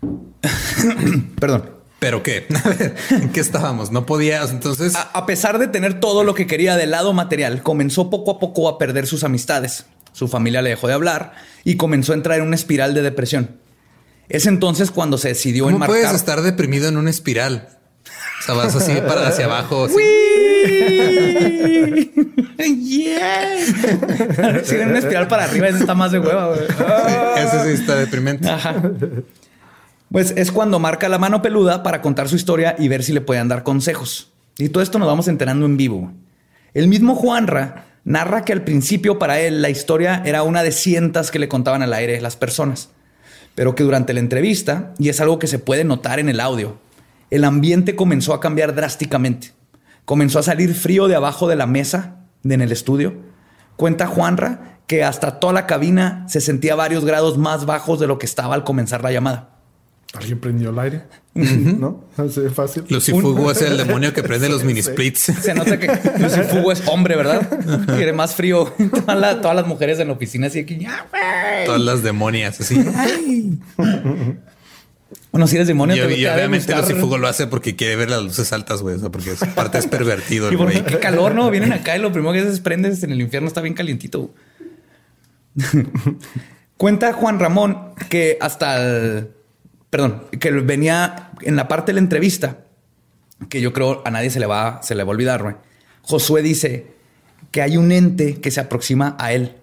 perdón, 1.40 1.70
Pero 2.02 2.20
qué? 2.24 2.48
A 2.64 2.68
ver, 2.68 2.96
¿en 3.10 3.30
qué 3.30 3.38
estábamos? 3.38 3.92
No 3.92 4.06
podías. 4.06 4.50
Entonces, 4.50 4.96
a, 4.96 5.02
a 5.02 5.24
pesar 5.24 5.60
de 5.60 5.68
tener 5.68 6.00
todo 6.00 6.24
lo 6.24 6.34
que 6.34 6.48
quería 6.48 6.74
del 6.76 6.90
lado 6.90 7.12
material, 7.12 7.62
comenzó 7.62 8.10
poco 8.10 8.32
a 8.32 8.38
poco 8.40 8.68
a 8.68 8.76
perder 8.76 9.06
sus 9.06 9.22
amistades. 9.22 9.86
Su 10.12 10.26
familia 10.26 10.62
le 10.62 10.70
dejó 10.70 10.88
de 10.88 10.94
hablar 10.94 11.34
y 11.62 11.76
comenzó 11.76 12.10
a 12.10 12.16
entrar 12.16 12.40
en 12.40 12.46
una 12.48 12.56
espiral 12.56 12.92
de 12.92 13.02
depresión. 13.02 13.56
Es 14.28 14.46
entonces 14.46 14.90
cuando 14.90 15.16
se 15.16 15.28
decidió 15.28 15.62
¿cómo 15.64 15.76
enmarcar. 15.76 15.96
puedes 15.96 16.12
estar 16.12 16.42
deprimido 16.42 16.88
en 16.88 16.96
una 16.96 17.08
espiral? 17.10 17.68
O 18.40 18.44
sea, 18.44 18.56
vas 18.56 18.74
así 18.74 18.94
para 19.06 19.28
hacia 19.28 19.44
abajo. 19.44 19.84
así. 19.84 19.94
yeah. 22.58 23.58
Si 24.64 24.74
en 24.74 24.88
una 24.88 24.98
espiral 24.98 25.28
para 25.28 25.44
arriba, 25.44 25.68
eso 25.68 25.78
está 25.78 25.94
más 25.94 26.10
de 26.10 26.18
hueva. 26.18 26.48
güey. 26.48 26.62
Ese 27.36 27.64
sí 27.64 27.80
está 27.80 27.94
deprimente. 27.94 28.48
Ajá. 28.48 28.74
Pues 30.12 30.34
es 30.36 30.52
cuando 30.52 30.78
marca 30.78 31.08
la 31.08 31.18
mano 31.18 31.40
peluda 31.40 31.82
para 31.82 32.02
contar 32.02 32.28
su 32.28 32.36
historia 32.36 32.76
y 32.78 32.88
ver 32.88 33.02
si 33.02 33.14
le 33.14 33.22
pueden 33.22 33.48
dar 33.48 33.62
consejos. 33.62 34.30
Y 34.58 34.68
todo 34.68 34.82
esto 34.82 34.98
nos 34.98 35.08
vamos 35.08 35.26
enterando 35.26 35.64
en 35.64 35.78
vivo. 35.78 36.12
El 36.74 36.86
mismo 36.86 37.14
Juanra 37.14 37.86
narra 38.04 38.44
que 38.44 38.52
al 38.52 38.62
principio 38.62 39.18
para 39.18 39.40
él 39.40 39.62
la 39.62 39.70
historia 39.70 40.22
era 40.26 40.42
una 40.42 40.62
de 40.62 40.70
cientas 40.70 41.30
que 41.30 41.38
le 41.38 41.48
contaban 41.48 41.80
al 41.80 41.94
aire 41.94 42.20
las 42.20 42.36
personas, 42.36 42.90
pero 43.54 43.74
que 43.74 43.84
durante 43.84 44.12
la 44.12 44.20
entrevista, 44.20 44.92
y 44.98 45.08
es 45.08 45.18
algo 45.22 45.38
que 45.38 45.46
se 45.46 45.58
puede 45.58 45.84
notar 45.84 46.18
en 46.18 46.28
el 46.28 46.40
audio, 46.40 46.78
el 47.30 47.44
ambiente 47.44 47.96
comenzó 47.96 48.34
a 48.34 48.40
cambiar 48.40 48.74
drásticamente. 48.74 49.52
Comenzó 50.04 50.40
a 50.40 50.42
salir 50.42 50.74
frío 50.74 51.08
de 51.08 51.16
abajo 51.16 51.48
de 51.48 51.56
la 51.56 51.66
mesa 51.66 52.16
en 52.44 52.60
el 52.60 52.70
estudio. 52.70 53.14
Cuenta 53.76 54.06
Juanra 54.06 54.80
que 54.86 55.04
hasta 55.04 55.40
toda 55.40 55.54
la 55.54 55.66
cabina 55.66 56.26
se 56.28 56.42
sentía 56.42 56.74
varios 56.74 57.06
grados 57.06 57.38
más 57.38 57.64
bajos 57.64 57.98
de 57.98 58.06
lo 58.06 58.18
que 58.18 58.26
estaba 58.26 58.54
al 58.54 58.64
comenzar 58.64 59.02
la 59.02 59.12
llamada. 59.12 59.51
Alguien 60.14 60.40
prendió 60.40 60.70
el 60.70 60.78
aire. 60.78 61.02
¿No? 61.34 62.04
Así 62.18 62.40
de 62.42 62.50
fácil. 62.50 62.84
Lucifugo 62.90 63.50
es 63.50 63.62
el 63.62 63.78
demonio 63.78 64.12
que 64.12 64.22
prende 64.24 64.48
los 64.50 64.62
mini 64.62 64.82
splits. 64.82 65.20
Se 65.20 65.54
nota 65.54 65.78
que 65.78 65.86
Lucifugo 66.18 66.70
es 66.70 66.82
hombre, 66.86 67.16
¿verdad? 67.16 67.48
Quiere 67.86 68.12
más 68.12 68.34
frío. 68.34 68.66
Todas, 69.06 69.18
la- 69.18 69.40
todas 69.40 69.56
las 69.56 69.66
mujeres 69.66 69.98
en 70.00 70.08
la 70.08 70.12
oficina 70.14 70.48
así 70.48 70.58
aquí. 70.60 70.76
"Ya, 70.78 71.06
güey". 71.10 71.64
Todas 71.64 71.80
las 71.80 72.02
demonias 72.02 72.60
así. 72.60 72.76
Bueno, 75.30 75.46
si 75.46 75.56
eres 75.56 75.66
demonio, 75.68 75.94
Y, 76.10 76.16
te- 76.22 76.30
obviamente. 76.30 76.76
Lucifugo 76.76 77.16
lo 77.16 77.26
hace 77.26 77.46
porque 77.46 77.74
quiere 77.74 77.96
ver 77.96 78.10
las 78.10 78.22
luces 78.22 78.52
altas, 78.52 78.82
güey. 78.82 78.96
O 78.96 78.98
sea, 78.98 79.08
porque 79.08 79.30
es 79.30 79.38
parte 79.54 79.78
es 79.78 79.86
pervertido. 79.86 80.52
Y 80.52 80.82
qué 80.82 80.98
calor, 80.98 81.34
¿no? 81.34 81.50
Vienen 81.50 81.72
acá 81.72 81.96
y 81.96 82.00
lo 82.00 82.12
primero 82.12 82.34
que 82.34 82.40
haces 82.40 82.52
es 82.54 82.60
prendes 82.60 83.02
en 83.02 83.12
el 83.12 83.20
infierno, 83.22 83.48
está 83.48 83.62
bien 83.62 83.72
calientito. 83.72 84.34
Cuenta 86.76 87.12
Juan 87.12 87.38
Ramón 87.38 87.94
que 88.08 88.36
hasta 88.40 88.76
el, 88.82 89.30
perdón, 89.92 90.24
que 90.40 90.50
venía 90.50 91.32
en 91.42 91.54
la 91.54 91.68
parte 91.68 91.92
de 91.92 91.96
la 91.96 91.98
entrevista, 92.00 92.64
que 93.50 93.60
yo 93.60 93.74
creo 93.74 94.00
a 94.06 94.10
nadie 94.10 94.30
se 94.30 94.40
le 94.40 94.46
va, 94.46 94.80
se 94.82 94.94
le 94.94 95.04
va 95.04 95.08
a 95.10 95.12
olvidar, 95.14 95.42
güey. 95.42 95.54
Josué 96.00 96.40
dice 96.40 96.86
que 97.50 97.60
hay 97.60 97.76
un 97.76 97.92
ente 97.92 98.40
que 98.40 98.50
se 98.50 98.60
aproxima 98.60 99.16
a 99.18 99.34
él 99.34 99.54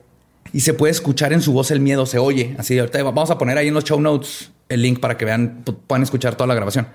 y 0.54 0.60
se 0.60 0.76
puede 0.76 0.92
escuchar 0.92 1.34
en 1.34 1.42
su 1.42 1.52
voz 1.52 1.72
el 1.72 1.80
miedo, 1.80 2.06
se 2.06 2.20
oye. 2.20 2.56
Así, 2.60 2.78
vamos 2.80 3.32
a 3.32 3.40
poner 3.40 3.58
ahí 3.58 3.70
en 3.70 3.74
los 3.74 3.86
show 3.86 4.00
notes 4.00 4.52
el 4.70 4.84
link 4.84 5.00
para 5.00 5.18
que 5.18 5.26
vean, 5.26 5.64
pu- 5.66 5.76
puedan 5.88 6.04
escuchar 6.04 6.36
toda 6.36 6.46
la 6.46 6.54
grabación. 6.54 6.88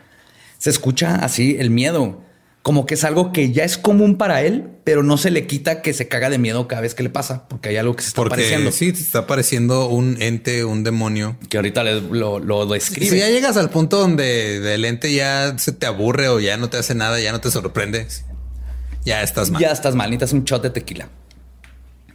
Se 0.59 0.71
escucha 0.71 1.17
así 1.17 1.57
el 1.59 1.71
miedo, 1.71 2.23
como 2.65 2.87
que 2.87 2.95
es 2.95 3.05
algo 3.05 3.31
que 3.31 3.53
ya 3.53 3.63
es 3.63 3.77
común 3.77 4.17
para 4.17 4.41
él, 4.41 4.65
pero 4.85 5.03
no 5.03 5.19
se 5.19 5.31
le 5.31 5.47
quita 5.47 5.83
que 5.83 5.93
se 5.93 6.09
caga 6.09 6.31
de 6.31 6.39
miedo 6.39 6.67
cada 6.67 6.81
vez 6.81 6.95
que 6.95 7.03
le 7.03 7.11
pasa, 7.11 7.47
porque 7.47 7.69
hay 7.69 7.77
algo 7.77 7.95
que 7.95 8.01
se 8.03 8.09
está 8.09 8.17
Porque 8.23 8.35
apareciendo. 8.35 8.73
sí, 8.73 8.91
te 8.93 9.01
está 9.01 9.19
apareciendo 9.21 9.87
un 9.91 10.17
ente, 10.21 10.65
un 10.65 10.83
demonio. 10.83 11.37
Que 11.51 11.59
ahorita 11.59 11.85
les- 11.85 12.03
lo, 12.05 12.39
lo 12.41 12.65
describe. 12.67 13.11
Si 13.11 13.19
ya 13.19 13.29
llegas 13.29 13.59
al 13.59 13.69
punto 13.69 13.99
donde 13.99 14.61
del 14.61 14.87
ente 14.87 15.15
ya 15.15 15.55
se 15.59 15.73
te 15.73 15.85
aburre 15.85 16.29
o 16.29 16.41
ya 16.41 16.57
no 16.57 16.71
te 16.71 16.79
hace 16.79 16.95
nada, 16.95 17.21
ya 17.21 17.33
no 17.33 17.41
te 17.43 17.51
sorprende, 17.51 18.07
ya 19.05 19.23
estás 19.23 19.51
mal. 19.51 19.61
Ya 19.61 19.71
estás 19.71 19.95
mal, 19.95 20.09
necesitas 20.11 20.33
un 20.33 20.45
shot 20.45 20.63
de 20.63 20.71
tequila. 20.71 21.09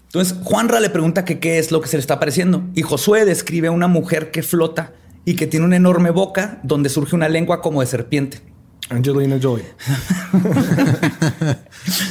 Entonces, 0.06 0.36
Juanra 0.44 0.80
le 0.80 0.90
pregunta 0.90 1.24
que 1.26 1.38
qué 1.38 1.60
es 1.60 1.72
lo 1.72 1.82
que 1.82 1.88
se 1.88 1.98
le 1.98 2.02
está 2.02 2.16
apareciendo. 2.16 2.64
Y 2.74 2.82
Josué 2.82 3.26
describe 3.26 3.68
a 3.68 3.72
una 3.72 3.88
mujer 3.88 4.32
que 4.32 4.42
flota 4.42 4.94
y 5.26 5.36
que 5.36 5.46
tiene 5.46 5.68
una 5.68 5.76
enorme 5.76 6.10
boca 6.10 6.60
donde 6.64 6.90
surge 6.90 7.16
una 7.16 7.30
lengua 7.30 7.62
como 7.62 7.82
de 7.82 7.86
serpiente. 7.88 8.42
Angelina 8.90 9.40
Jolie. 9.42 9.66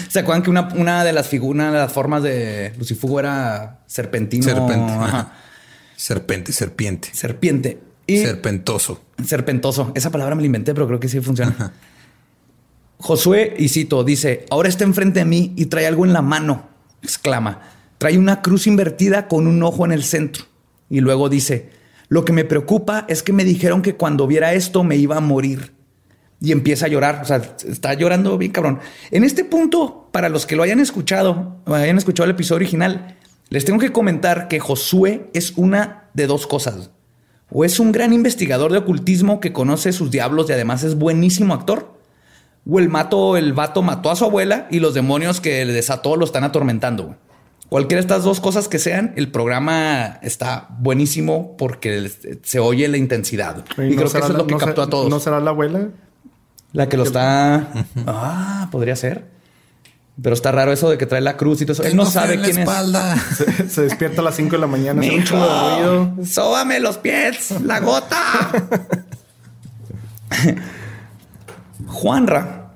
¿Se 0.08 0.20
acuerdan 0.20 0.42
que 0.42 0.50
una, 0.50 0.68
una 0.74 1.04
de 1.04 1.12
las 1.12 1.26
figuras, 1.26 1.72
de 1.72 1.78
las 1.78 1.92
formas 1.92 2.22
de 2.22 2.72
Lucifugo 2.78 3.18
era 3.18 3.80
serpentino? 3.86 4.44
Serpente. 4.44 4.92
Ajá. 4.92 5.32
Serpente, 5.96 6.52
serpiente. 6.52 7.10
Serpiente. 7.12 7.80
Y 8.06 8.18
Serpentoso. 8.18 9.02
serpentoso. 9.24 9.92
Esa 9.94 10.10
palabra 10.10 10.34
me 10.34 10.42
la 10.42 10.46
inventé, 10.46 10.72
pero 10.72 10.86
creo 10.86 11.00
que 11.00 11.08
sí 11.08 11.20
funciona. 11.20 11.72
Josué, 12.98 13.54
y 13.58 13.68
cito, 13.68 14.02
dice, 14.04 14.46
ahora 14.50 14.68
está 14.68 14.84
enfrente 14.84 15.20
de 15.20 15.24
mí 15.24 15.52
y 15.56 15.66
trae 15.66 15.86
algo 15.86 16.06
en 16.06 16.12
la 16.12 16.22
mano, 16.22 16.68
exclama. 17.02 17.60
Trae 17.98 18.16
una 18.16 18.40
cruz 18.40 18.66
invertida 18.66 19.28
con 19.28 19.46
un 19.46 19.62
ojo 19.62 19.84
en 19.84 19.92
el 19.92 20.04
centro. 20.04 20.44
Y 20.88 21.00
luego 21.00 21.28
dice, 21.28 21.70
lo 22.08 22.24
que 22.24 22.32
me 22.32 22.44
preocupa 22.44 23.04
es 23.08 23.22
que 23.22 23.32
me 23.32 23.44
dijeron 23.44 23.82
que 23.82 23.96
cuando 23.96 24.26
viera 24.26 24.54
esto 24.54 24.84
me 24.84 24.96
iba 24.96 25.16
a 25.16 25.20
morir. 25.20 25.74
Y 26.40 26.52
empieza 26.52 26.86
a 26.86 26.88
llorar, 26.88 27.20
o 27.22 27.24
sea, 27.24 27.42
está 27.68 27.94
llorando 27.94 28.38
bien 28.38 28.52
cabrón. 28.52 28.78
En 29.10 29.24
este 29.24 29.44
punto, 29.44 30.08
para 30.12 30.28
los 30.28 30.46
que 30.46 30.54
lo 30.54 30.62
hayan 30.62 30.78
escuchado, 30.78 31.56
o 31.66 31.74
hayan 31.74 31.98
escuchado 31.98 32.26
el 32.26 32.30
episodio 32.30 32.56
original, 32.56 33.16
les 33.48 33.64
tengo 33.64 33.78
que 33.78 33.92
comentar 33.92 34.46
que 34.46 34.60
Josué 34.60 35.30
es 35.34 35.54
una 35.56 36.10
de 36.14 36.26
dos 36.26 36.46
cosas. 36.46 36.90
O 37.50 37.64
es 37.64 37.80
un 37.80 37.92
gran 37.92 38.12
investigador 38.12 38.72
de 38.72 38.78
ocultismo 38.78 39.40
que 39.40 39.52
conoce 39.52 39.92
sus 39.92 40.10
diablos 40.10 40.48
y 40.48 40.52
además 40.52 40.84
es 40.84 40.96
buenísimo 40.96 41.54
actor. 41.54 41.98
O 42.70 42.78
el, 42.78 42.88
mato, 42.90 43.36
el 43.36 43.54
vato 43.54 43.82
mató 43.82 44.10
a 44.10 44.16
su 44.16 44.24
abuela 44.24 44.68
y 44.70 44.80
los 44.80 44.92
demonios 44.92 45.40
que 45.40 45.64
le 45.64 45.72
desató 45.72 46.16
lo 46.16 46.26
están 46.26 46.44
atormentando. 46.44 47.16
Cualquiera 47.70 48.00
de 48.00 48.06
estas 48.06 48.24
dos 48.24 48.40
cosas 48.40 48.68
que 48.68 48.78
sean, 48.78 49.12
el 49.16 49.30
programa 49.30 50.18
está 50.22 50.68
buenísimo 50.78 51.56
porque 51.56 52.10
se 52.42 52.58
oye 52.58 52.88
la 52.88 52.96
intensidad. 52.96 53.64
Y, 53.72 53.94
creo 53.94 54.10
que 54.10 54.18
eso 54.18 54.18
es 54.18 54.28
lo 54.30 54.46
que 54.46 54.56
captó 54.56 54.82
a 54.82 54.90
todos. 54.90 55.10
¿No 55.10 55.20
será 55.20 55.40
la 55.40 55.50
abuela? 55.50 55.88
La 56.72 56.88
que 56.88 56.96
lo 56.96 57.04
está. 57.04 57.68
Ah, 58.06 58.68
podría 58.70 58.96
ser. 58.96 59.26
Pero 60.20 60.34
está 60.34 60.50
raro 60.50 60.72
eso 60.72 60.90
de 60.90 60.98
que 60.98 61.06
trae 61.06 61.20
la 61.20 61.36
cruz 61.36 61.62
y 61.62 61.66
todo 61.66 61.74
eso. 61.74 61.84
Él 61.84 61.96
no 61.96 62.04
sabe 62.04 62.40
quién 62.40 62.58
espalda. 62.58 63.14
es. 63.58 63.72
Se, 63.72 63.82
despierta 63.82 64.20
a 64.20 64.24
las 64.24 64.34
5 64.36 64.50
de 64.50 64.58
la 64.58 64.66
mañana. 64.66 65.00
un 65.00 65.26
ruido. 65.26 66.14
Sóbame 66.26 66.80
los 66.80 66.98
pies, 66.98 67.52
la 67.62 67.78
gota. 67.80 68.18
Juanra, 71.86 72.72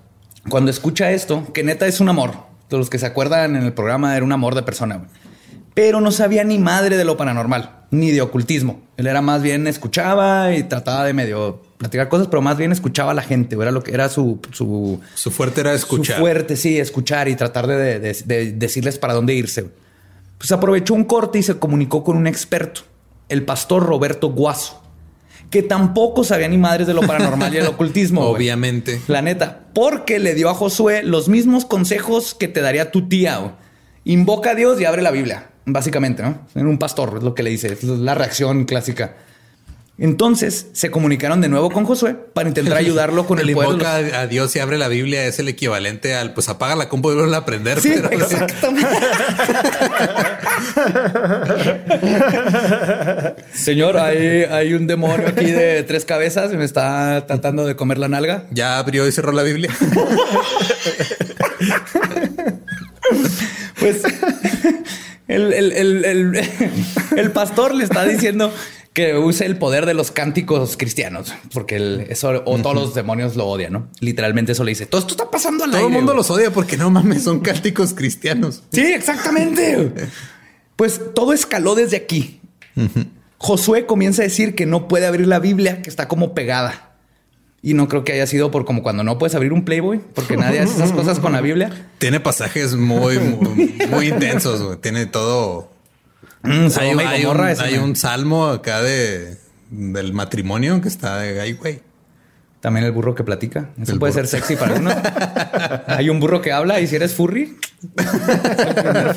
cuando 0.48 0.70
escucha 0.70 1.10
esto, 1.10 1.52
que 1.52 1.64
neta 1.64 1.86
es 1.86 2.00
un 2.00 2.08
amor. 2.08 2.32
Todos 2.68 2.80
los 2.80 2.90
que 2.90 2.98
se 2.98 3.06
acuerdan 3.06 3.56
en 3.56 3.64
el 3.64 3.72
programa 3.72 4.16
era 4.16 4.24
un 4.24 4.32
amor 4.32 4.54
de 4.54 4.62
persona. 4.62 5.02
Pero 5.74 6.00
no 6.00 6.12
sabía 6.12 6.44
ni 6.44 6.58
madre 6.58 6.96
de 6.96 7.04
lo 7.04 7.16
paranormal, 7.16 7.84
ni 7.90 8.10
de 8.10 8.20
ocultismo. 8.20 8.82
Él 8.96 9.06
era 9.06 9.22
más 9.22 9.42
bien 9.42 9.66
escuchaba 9.66 10.54
y 10.54 10.64
trataba 10.64 11.04
de 11.04 11.14
medio 11.14 11.60
platicar 11.82 12.08
cosas, 12.08 12.28
pero 12.28 12.40
más 12.40 12.56
bien 12.56 12.70
escuchaba 12.70 13.10
a 13.10 13.14
la 13.14 13.22
gente. 13.22 13.56
Era 13.56 13.72
lo 13.72 13.82
que 13.82 13.92
era 13.92 14.08
su, 14.08 14.38
su, 14.52 15.00
su 15.14 15.30
fuerte 15.32 15.62
era 15.62 15.74
escuchar. 15.74 16.16
Su 16.16 16.22
fuerte, 16.22 16.56
sí, 16.56 16.78
escuchar 16.78 17.28
y 17.28 17.34
tratar 17.34 17.66
de, 17.66 17.98
decirles 18.54 18.98
para 18.98 19.14
dónde 19.14 19.34
irse. 19.34 19.66
Pues 20.38 20.52
aprovechó 20.52 20.94
un 20.94 21.04
corte 21.04 21.40
y 21.40 21.42
se 21.42 21.58
comunicó 21.58 22.04
con 22.04 22.16
un 22.16 22.28
experto, 22.28 22.82
el 23.28 23.44
pastor 23.44 23.84
Roberto 23.84 24.30
Guaso, 24.30 24.80
que 25.50 25.62
tampoco 25.62 26.22
sabía 26.22 26.48
ni 26.48 26.56
madres 26.56 26.86
de 26.86 26.94
lo 26.94 27.00
paranormal 27.00 27.52
y 27.52 27.58
el 27.58 27.66
ocultismo. 27.68 28.22
Obviamente. 28.22 29.00
La 29.08 29.20
neta, 29.20 29.66
porque 29.74 30.20
le 30.20 30.34
dio 30.34 30.50
a 30.50 30.54
Josué 30.54 31.02
los 31.02 31.28
mismos 31.28 31.64
consejos 31.64 32.34
que 32.34 32.46
te 32.46 32.60
daría 32.60 32.92
tu 32.92 33.08
tía. 33.08 33.56
Invoca 34.04 34.50
a 34.50 34.54
Dios 34.54 34.80
y 34.80 34.84
abre 34.84 35.02
la 35.02 35.10
Biblia, 35.10 35.50
básicamente, 35.64 36.22
¿no? 36.22 36.46
En 36.54 36.66
un 36.66 36.78
pastor 36.78 37.14
es 37.18 37.22
lo 37.22 37.34
que 37.34 37.42
le 37.42 37.50
dice, 37.50 37.72
es 37.72 37.84
la 37.84 38.14
reacción 38.14 38.64
clásica. 38.64 39.16
Entonces 39.98 40.68
se 40.72 40.90
comunicaron 40.90 41.42
de 41.42 41.48
nuevo 41.48 41.70
con 41.70 41.84
Josué 41.84 42.14
para 42.14 42.48
intentar 42.48 42.76
ayudarlo 42.78 43.26
con 43.26 43.38
el, 43.38 43.44
el 43.44 43.50
invoca 43.50 43.96
a 43.96 44.26
Dios 44.26 44.56
y 44.56 44.58
abre 44.58 44.78
la 44.78 44.88
Biblia 44.88 45.26
es 45.26 45.38
el 45.38 45.48
equivalente 45.48 46.14
al 46.14 46.32
pues 46.32 46.48
apaga 46.48 46.74
la 46.74 46.88
compu 46.88 47.12
y 47.12 47.14
vuelve 47.14 47.34
a 47.34 47.38
aprender. 47.38 47.80
Sí, 47.80 47.92
exactamente. 47.92 48.88
Señor, 53.54 53.98
hay, 53.98 54.44
hay, 54.50 54.72
un 54.72 54.86
demonio 54.86 55.28
aquí 55.28 55.50
de 55.50 55.82
tres 55.82 56.04
cabezas 56.04 56.52
y 56.52 56.56
me 56.56 56.64
está 56.64 57.26
tratando 57.26 57.66
de 57.66 57.76
comer 57.76 57.98
la 57.98 58.08
nalga. 58.08 58.44
Ya 58.50 58.78
abrió 58.78 59.06
y 59.06 59.12
cerró 59.12 59.32
la 59.32 59.42
Biblia. 59.42 59.70
pues 63.78 64.02
el, 65.32 65.72
el, 65.72 66.40
el 67.16 67.30
pastor 67.32 67.74
le 67.74 67.84
está 67.84 68.04
diciendo 68.04 68.52
que 68.92 69.16
use 69.16 69.46
el 69.46 69.56
poder 69.56 69.86
de 69.86 69.94
los 69.94 70.10
cánticos 70.10 70.76
cristianos, 70.76 71.32
porque 71.52 72.06
eso 72.10 72.42
o 72.44 72.58
todos 72.58 72.74
los 72.74 72.94
demonios 72.94 73.36
lo 73.36 73.46
odian, 73.46 73.72
¿no? 73.72 73.88
Literalmente 74.00 74.52
eso 74.52 74.64
le 74.64 74.72
dice, 74.72 74.86
todo 74.86 75.00
esto 75.00 75.12
está 75.12 75.30
pasando 75.30 75.64
al 75.64 75.70
Todo 75.70 75.86
el 75.86 75.92
mundo 75.92 76.14
los 76.14 76.30
odia 76.30 76.52
porque 76.52 76.76
no 76.76 76.90
mames, 76.90 77.24
son 77.24 77.40
cánticos 77.40 77.94
cristianos. 77.94 78.62
Sí, 78.70 78.82
exactamente. 78.82 79.92
pues 80.76 81.00
todo 81.14 81.32
escaló 81.32 81.74
desde 81.74 81.96
aquí. 81.96 82.40
Josué 83.38 83.86
comienza 83.86 84.22
a 84.22 84.24
decir 84.24 84.54
que 84.54 84.66
no 84.66 84.88
puede 84.88 85.06
abrir 85.06 85.26
la 85.26 85.38
Biblia, 85.38 85.82
que 85.82 85.90
está 85.90 86.06
como 86.06 86.34
pegada. 86.34 86.91
Y 87.62 87.74
no 87.74 87.86
creo 87.86 88.02
que 88.02 88.12
haya 88.12 88.26
sido 88.26 88.50
por 88.50 88.64
como 88.64 88.82
cuando 88.82 89.04
no 89.04 89.18
puedes 89.18 89.36
abrir 89.36 89.52
un 89.52 89.64
Playboy, 89.64 90.00
porque 90.14 90.36
nadie 90.36 90.60
hace 90.60 90.74
esas 90.74 90.92
cosas 90.92 91.20
con 91.20 91.32
la 91.32 91.40
Biblia. 91.40 91.70
Tiene 91.98 92.18
pasajes 92.18 92.74
muy, 92.74 93.18
muy, 93.18 93.78
muy 93.88 94.08
intensos. 94.08 94.80
Tiene 94.80 95.06
todo 95.06 95.72
Mm, 96.42 96.66
hay, 96.98 97.76
un, 97.76 97.94
salmo 97.94 98.46
acá 98.46 98.82
de 98.82 99.36
del 99.70 100.12
matrimonio 100.12 100.80
que 100.80 100.88
está 100.88 101.18
de 101.18 101.40
ahí, 101.40 101.52
güey. 101.52 101.80
También 102.60 102.84
el 102.84 102.92
burro 102.92 103.14
que 103.14 103.24
platica. 103.24 103.70
Eso 103.80 103.98
puede 103.98 104.12
ser 104.12 104.26
sexy 104.26 104.56
para 104.56 104.74
uno. 104.74 104.90
hay 105.86 106.10
un 106.10 106.20
burro 106.20 106.42
que 106.42 106.52
habla 106.52 106.80
y 106.80 106.86
si 106.86 106.96
eres 106.96 107.14
furry. 107.14 107.56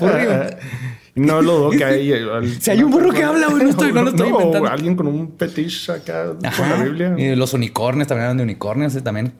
No 1.16 1.42
lo 1.42 1.58
dudo 1.58 1.70
que 1.72 1.84
hay. 1.86 2.58
si 2.60 2.72
hay 2.72 2.84
un 2.84 2.92
burro 2.92 3.12
que 3.12 3.24
habla, 3.24 3.48
güey, 3.48 3.64
no, 3.64 3.70
estoy, 3.70 3.94
no, 3.94 4.04
lo 4.04 4.10
estoy 4.10 4.30
inventando. 4.32 4.70
alguien 4.70 4.96
con 4.96 5.08
un 5.08 5.34
fetiche 5.38 5.92
acá 5.92 6.34
con 6.58 6.70
la 6.70 6.84
Biblia. 6.84 7.16
Y 7.18 7.36
los 7.36 7.54
unicornios 7.54 8.08
también 8.08 8.26
hablan 8.26 8.38
de 8.38 8.44
unicornios, 8.44 9.02
también 9.02 9.34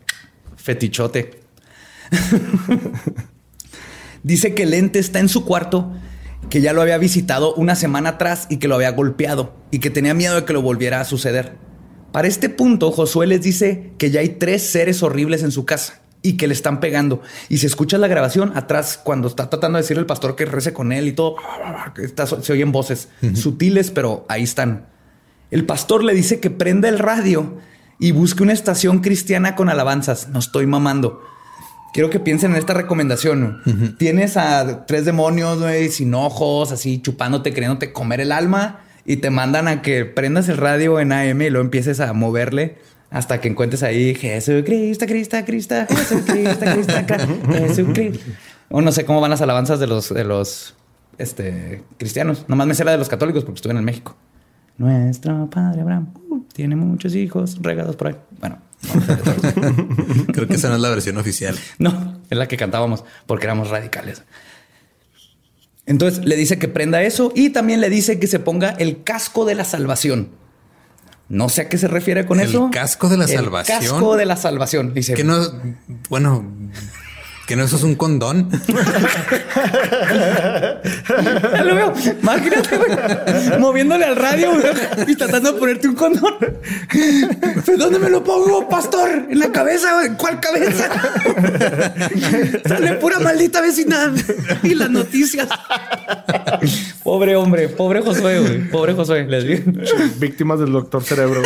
fetichote. 0.56 1.42
Dice 4.24 4.56
que 4.56 4.64
el 4.64 4.74
ente 4.74 5.00
está 5.00 5.20
en 5.20 5.30
su 5.30 5.46
cuarto 5.46 5.92
que 6.50 6.62
ya 6.62 6.74
lo 6.74 6.82
había 6.82 6.98
visitado 6.98 7.54
una 7.56 7.76
semana 7.76 8.10
atrás 8.10 8.48
y 8.50 8.58
que 8.58 8.68
lo 8.68 8.76
había 8.76 8.92
golpeado 8.92 9.56
y 9.72 9.80
que 9.80 9.90
tenía 9.90 10.14
miedo 10.14 10.36
de 10.36 10.46
que 10.46 10.54
lo 10.54 10.62
volviera 10.62 11.02
a 11.02 11.06
suceder. 11.06 11.54
Para 12.12 12.28
este 12.28 12.50
punto, 12.50 12.92
Josué 12.92 13.28
les 13.28 13.42
dice 13.42 13.92
que 13.98 14.12
ya 14.12 14.22
hay 14.22 14.30
tres 14.30 14.62
seres 14.64 15.04
horribles 15.04 15.44
en 15.44 15.52
su 15.52 15.66
casa 15.66 16.02
y 16.26 16.38
que 16.38 16.48
le 16.48 16.54
están 16.54 16.80
pegando. 16.80 17.22
Y 17.50 17.60
se 17.60 17.68
escucha 17.68 17.98
la 17.98 18.08
grabación 18.08 18.52
atrás 18.56 19.00
cuando 19.02 19.28
está 19.28 19.50
tratando 19.50 19.78
de 19.78 19.84
decirle 19.84 20.02
al 20.02 20.08
pastor 20.08 20.36
que 20.36 20.46
rece 20.46 20.74
con 20.74 20.92
él 20.92 21.08
y 21.08 21.14
todo. 21.14 21.36
se 22.42 22.54
oyen 22.54 22.72
voces 22.72 23.10
sutiles, 23.34 23.92
pero 23.92 24.26
ahí 24.28 24.44
están. 24.44 24.88
El 25.52 25.66
pastor 25.66 26.04
le 26.04 26.14
dice 26.14 26.40
que 26.40 26.50
prenda 26.50 26.90
el 26.90 27.00
radio 27.00 27.60
y 28.00 28.12
busque 28.12 28.44
una 28.44 28.54
estación 28.54 29.00
cristiana 29.00 29.56
con 29.56 29.70
alabanzas. 29.70 30.30
No 30.30 30.40
estoy 30.40 30.66
mamando 30.66 31.22
quiero 31.96 32.10
que 32.10 32.20
piensen 32.20 32.52
en 32.52 32.58
esta 32.58 32.74
recomendación. 32.74 33.96
Tienes 33.98 34.36
a 34.36 34.86
tres 34.86 35.06
demonios, 35.06 35.62
güey, 35.62 35.88
sin 35.88 36.14
ojos, 36.14 36.74
así 36.74 37.02
chupándote, 37.02 37.54
queriéndote 37.54 37.94
comer 37.94 38.20
el 38.20 38.34
alma 38.34 38.82
y 39.06 39.18
te 39.18 39.30
mandan 39.30 39.70
a 39.70 39.82
que 39.82 40.04
prendas 40.04 40.50
el 40.50 40.58
radio 40.58 41.00
en 41.00 41.14
AM 41.14 41.42
y 41.42 41.50
lo 41.50 41.62
empieces 41.62 42.02
a 42.02 42.12
moverle 42.12 42.80
hasta 43.10 43.40
que 43.40 43.48
encuentres 43.48 43.84
ahí 43.84 44.16
Jesucristo, 44.16 45.06
Cristo, 45.06 45.38
Cristo, 45.46 45.76
Jesucristo, 45.88 46.66
Cristo, 46.74 46.94
Jesucristo. 47.54 48.26
O 48.70 48.82
no 48.82 48.92
sé 48.92 49.06
cómo 49.06 49.22
van 49.22 49.32
las 49.32 49.42
alabanzas 49.42 49.80
de 49.80 49.88
los, 49.88 50.14
de 50.14 50.24
los 50.24 50.76
este, 51.18 51.84
cristianos. 51.98 52.46
Nomás 52.48 52.68
me 52.68 52.76
sé 52.76 52.84
la 52.84 52.92
de 52.92 52.98
los 52.98 53.10
católicos 53.10 53.44
porque 53.44 53.58
estuve 53.58 53.74
en 53.74 53.84
México. 53.84 54.16
Nuestro 54.78 55.50
padre 55.50 55.82
Abraham 55.82 56.14
uh, 56.30 56.42
tiene 56.52 56.76
muchos 56.76 57.16
hijos 57.16 57.58
regados 57.62 57.96
por 57.96 58.08
ahí. 58.08 58.16
Bueno, 58.40 58.60
Creo 60.34 60.48
que 60.48 60.56
esa 60.56 60.70
no 60.70 60.76
es 60.76 60.82
la 60.82 60.90
versión 60.90 61.18
oficial. 61.18 61.56
No, 61.78 62.22
es 62.30 62.38
la 62.38 62.48
que 62.48 62.58
cantábamos 62.58 63.04
porque 63.26 63.46
éramos 63.46 63.70
radicales. 63.70 64.24
Entonces 65.86 66.26
le 66.26 66.36
dice 66.36 66.58
que 66.58 66.68
prenda 66.68 67.04
eso 67.04 67.32
y 67.36 67.52
también 67.52 67.80
le 67.80 67.90
dice 67.90 68.20
que 68.20 68.28
se 68.28 68.40
ponga 68.40 68.72
el 68.72 69.04
casco 69.04 69.46
de 69.46 69.56
la 69.56 69.64
salvación. 69.64 70.30
No 71.28 71.50
sé 71.50 71.62
a 71.62 71.70
qué 71.70 71.78
se 71.78 71.88
refiere 71.88 72.26
con 72.26 72.40
eso. 72.40 72.66
El 72.66 72.72
casco 72.72 73.10
de 73.10 73.18
la 73.18 73.26
el 73.26 73.32
salvación. 73.32 73.80
Casco 73.80 74.16
de 74.16 74.26
la 74.26 74.36
salvación. 74.36 74.94
Dice 74.94 75.14
que 75.14 75.24
no, 75.24 75.40
bueno, 76.10 76.46
que 77.46 77.56
no 77.56 77.64
eso 77.64 77.76
es 77.76 77.84
un 77.84 77.96
condón. 77.96 78.50
lo 81.64 81.76
veo. 81.76 81.94
Imagínate, 82.22 82.80
moviéndole 83.60 84.06
al 84.06 84.16
radio 84.16 84.54
y 85.08 85.16
tratando 85.16 85.54
de 85.54 85.60
ponerte 85.60 85.88
un 85.88 85.96
condón. 85.96 86.34
¿Dónde 87.78 88.00
me 88.00 88.10
lo 88.10 88.24
pongo, 88.24 88.68
pastor? 88.68 89.28
¿En 89.30 89.40
la 89.40 89.52
cabeza? 89.52 90.06
¿En 90.06 90.16
cuál 90.16 90.40
cabeza? 90.40 90.90
Sale 92.66 92.94
pura 92.96 93.20
maldita 93.20 93.62
vecindad 93.62 94.12
y 94.64 94.74
las 94.74 94.90
noticias. 94.90 95.48
Pobre 97.04 97.36
hombre, 97.36 97.70
pobre 97.70 98.02
Josué, 98.02 98.40
güey. 98.40 98.70
Pobre 98.70 98.94
Josué, 98.94 99.26
les 99.28 99.44
digo. 99.46 99.72
Víctimas 100.18 100.60
del 100.60 100.72
doctor 100.72 101.04
cerebro. 101.04 101.44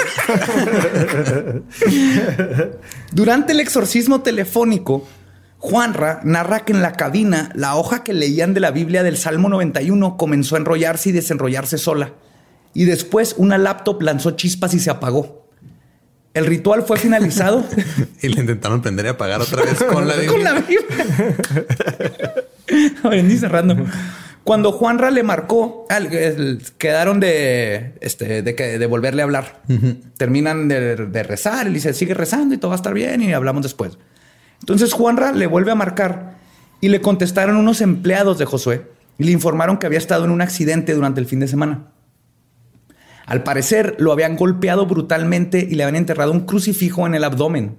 Durante 3.11 3.51
el 3.51 3.59
exorcismo 3.59 4.21
telefónico, 4.21 5.05
Juanra 5.59 6.21
narra 6.23 6.61
que 6.61 6.71
en 6.71 6.81
la 6.81 6.93
cabina 6.93 7.51
la 7.53 7.75
hoja 7.75 8.03
que 8.03 8.13
leían 8.13 8.53
de 8.53 8.61
la 8.61 8.71
Biblia 8.71 9.03
del 9.03 9.17
Salmo 9.17 9.49
91 9.49 10.15
comenzó 10.17 10.55
a 10.55 10.59
enrollarse 10.59 11.09
y 11.09 11.11
desenrollarse 11.11 11.77
sola. 11.77 12.13
Y 12.73 12.85
después 12.85 13.35
una 13.37 13.57
laptop 13.57 14.01
lanzó 14.01 14.31
chispas 14.31 14.73
y 14.73 14.79
se 14.79 14.89
apagó. 14.89 15.47
El 16.33 16.45
ritual 16.45 16.83
fue 16.83 16.97
finalizado. 16.97 17.65
y 18.21 18.29
le 18.29 18.39
intentaron 18.39 18.81
prender 18.81 19.07
y 19.07 19.09
apagar 19.09 19.41
otra 19.41 19.63
vez 19.63 19.83
con 19.83 20.07
la 20.07 20.15
Biblia. 20.15 20.31
con 20.31 20.43
la 20.43 20.53
Biblia. 23.01 23.37
Cerrando. 23.39 23.75
Cuando 24.45 24.71
Juanra 24.71 25.11
le 25.11 25.23
marcó, 25.23 25.85
quedaron 26.77 27.19
de, 27.19 27.95
este, 27.99 28.41
de, 28.41 28.53
de 28.53 28.85
volverle 28.85 29.21
a 29.21 29.25
hablar. 29.25 29.61
Terminan 30.17 30.67
de, 30.69 31.23
rezar, 31.23 31.67
y 31.67 31.73
dice, 31.73 31.93
sigue 31.93 32.13
rezando 32.13 32.55
y 32.55 32.57
todo 32.57 32.69
va 32.69 32.75
a 32.75 32.77
estar 32.77 32.93
bien 32.93 33.21
y 33.21 33.33
hablamos 33.33 33.63
después. 33.63 33.97
Entonces 34.59 34.93
Juanra 34.93 35.31
le 35.31 35.47
vuelve 35.47 35.71
a 35.71 35.75
marcar 35.75 36.37
y 36.81 36.89
le 36.89 37.01
contestaron 37.01 37.57
unos 37.57 37.81
empleados 37.81 38.37
de 38.37 38.45
Josué 38.45 38.91
y 39.17 39.23
le 39.25 39.31
informaron 39.31 39.77
que 39.77 39.85
había 39.85 39.97
estado 39.97 40.25
en 40.25 40.31
un 40.31 40.41
accidente 40.41 40.93
durante 40.93 41.19
el 41.19 41.25
fin 41.25 41.39
de 41.39 41.47
semana. 41.47 41.91
Al 43.25 43.43
parecer 43.43 43.95
lo 43.99 44.11
habían 44.11 44.35
golpeado 44.35 44.85
brutalmente 44.85 45.59
y 45.59 45.75
le 45.75 45.83
habían 45.83 45.97
enterrado 45.97 46.31
un 46.31 46.41
crucifijo 46.41 47.05
en 47.05 47.13
el 47.15 47.23
abdomen. 47.23 47.77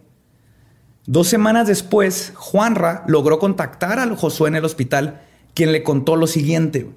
Dos 1.07 1.27
semanas 1.29 1.67
después, 1.67 2.33
Juanra 2.37 3.03
logró 3.09 3.39
contactar 3.39 3.99
a 3.99 4.15
Josué 4.15 4.49
en 4.49 4.57
el 4.57 4.65
hospital, 4.65 5.23
quien 5.55 5.73
le 5.73 5.83
contó 5.83 6.15
lo 6.15 6.27
siguiente. 6.27 6.91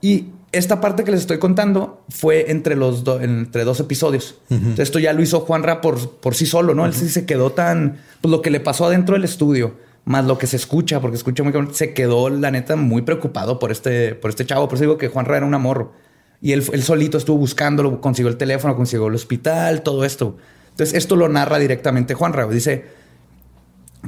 Y 0.00 0.26
esta 0.58 0.80
parte 0.80 1.04
que 1.04 1.10
les 1.10 1.20
estoy 1.20 1.38
contando 1.38 2.04
fue 2.08 2.50
entre 2.50 2.76
los 2.76 3.04
entre 3.20 3.64
dos 3.64 3.80
episodios. 3.80 4.36
Esto 4.76 4.98
ya 4.98 5.12
lo 5.12 5.22
hizo 5.22 5.40
Juanra 5.40 5.80
por, 5.80 6.10
por 6.18 6.34
sí 6.34 6.46
solo, 6.46 6.74
¿no? 6.74 6.86
Él 6.86 6.94
sí 6.94 7.08
se 7.08 7.26
quedó 7.26 7.50
tan... 7.50 7.98
Pues 8.20 8.30
lo 8.30 8.42
que 8.42 8.50
le 8.50 8.60
pasó 8.60 8.86
adentro 8.86 9.14
del 9.14 9.24
estudio 9.24 9.74
más 10.08 10.24
lo 10.24 10.38
que 10.38 10.46
se 10.46 10.56
escucha, 10.56 11.00
porque 11.00 11.18
escucha 11.18 11.42
muy 11.42 11.52
se 11.72 11.92
quedó 11.92 12.30
la 12.30 12.50
neta 12.50 12.76
muy 12.76 13.02
preocupado 13.02 13.58
por 13.58 13.70
este, 13.70 14.14
por 14.14 14.30
este 14.30 14.46
chavo. 14.46 14.66
Por 14.66 14.76
eso 14.76 14.84
digo 14.84 14.96
que 14.96 15.08
Juan 15.08 15.26
era 15.26 15.44
un 15.44 15.52
amor. 15.52 15.92
Y 16.40 16.52
él, 16.52 16.62
solito 16.82 17.18
estuvo 17.18 17.36
buscándolo, 17.36 18.00
consiguió 18.00 18.30
el 18.30 18.38
teléfono, 18.38 18.74
consiguió 18.74 19.08
el 19.08 19.14
hospital, 19.14 19.82
todo 19.82 20.06
esto. 20.06 20.38
Entonces, 20.70 20.96
esto 20.96 21.14
lo 21.14 21.28
narra 21.28 21.58
directamente 21.58 22.14
Juan 22.14 22.32
Dice 22.50 22.86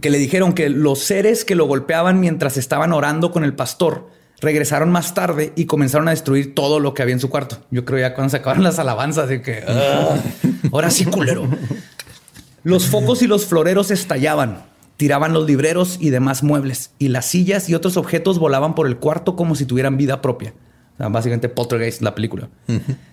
que 0.00 0.08
le 0.08 0.16
dijeron 0.16 0.54
que 0.54 0.70
los 0.70 1.00
seres 1.00 1.44
que 1.44 1.54
lo 1.54 1.66
golpeaban 1.66 2.18
mientras 2.18 2.56
estaban 2.56 2.92
orando 2.94 3.30
con 3.30 3.44
el 3.44 3.54
pastor 3.54 4.08
regresaron 4.40 4.90
más 4.90 5.14
tarde 5.14 5.52
y 5.56 5.66
comenzaron 5.66 6.08
a 6.08 6.12
destruir 6.12 6.54
todo 6.54 6.80
lo 6.80 6.94
que 6.94 7.02
había 7.02 7.14
en 7.14 7.20
su 7.20 7.30
cuarto. 7.30 7.58
Yo 7.70 7.84
creo 7.84 8.00
ya 8.00 8.14
cuando 8.14 8.30
se 8.30 8.38
acabaron 8.38 8.64
las 8.64 8.78
alabanzas 8.78 9.28
de 9.28 9.42
que 9.42 9.62
ah, 9.66 10.16
ahora 10.72 10.90
sí 10.90 11.04
culero. 11.04 11.48
Los 12.62 12.86
focos 12.86 13.22
y 13.22 13.26
los 13.26 13.46
floreros 13.46 13.90
estallaban 13.90 14.70
tiraban 15.00 15.32
los 15.32 15.46
libreros 15.46 15.96
y 15.98 16.10
demás 16.10 16.42
muebles, 16.42 16.90
y 16.98 17.08
las 17.08 17.24
sillas 17.24 17.70
y 17.70 17.74
otros 17.74 17.96
objetos 17.96 18.38
volaban 18.38 18.74
por 18.74 18.86
el 18.86 18.98
cuarto 18.98 19.34
como 19.34 19.54
si 19.54 19.64
tuvieran 19.64 19.96
vida 19.96 20.20
propia. 20.20 20.52
básicamente 20.98 21.48
Poltergeist, 21.48 22.02
la 22.02 22.14
película. 22.14 22.50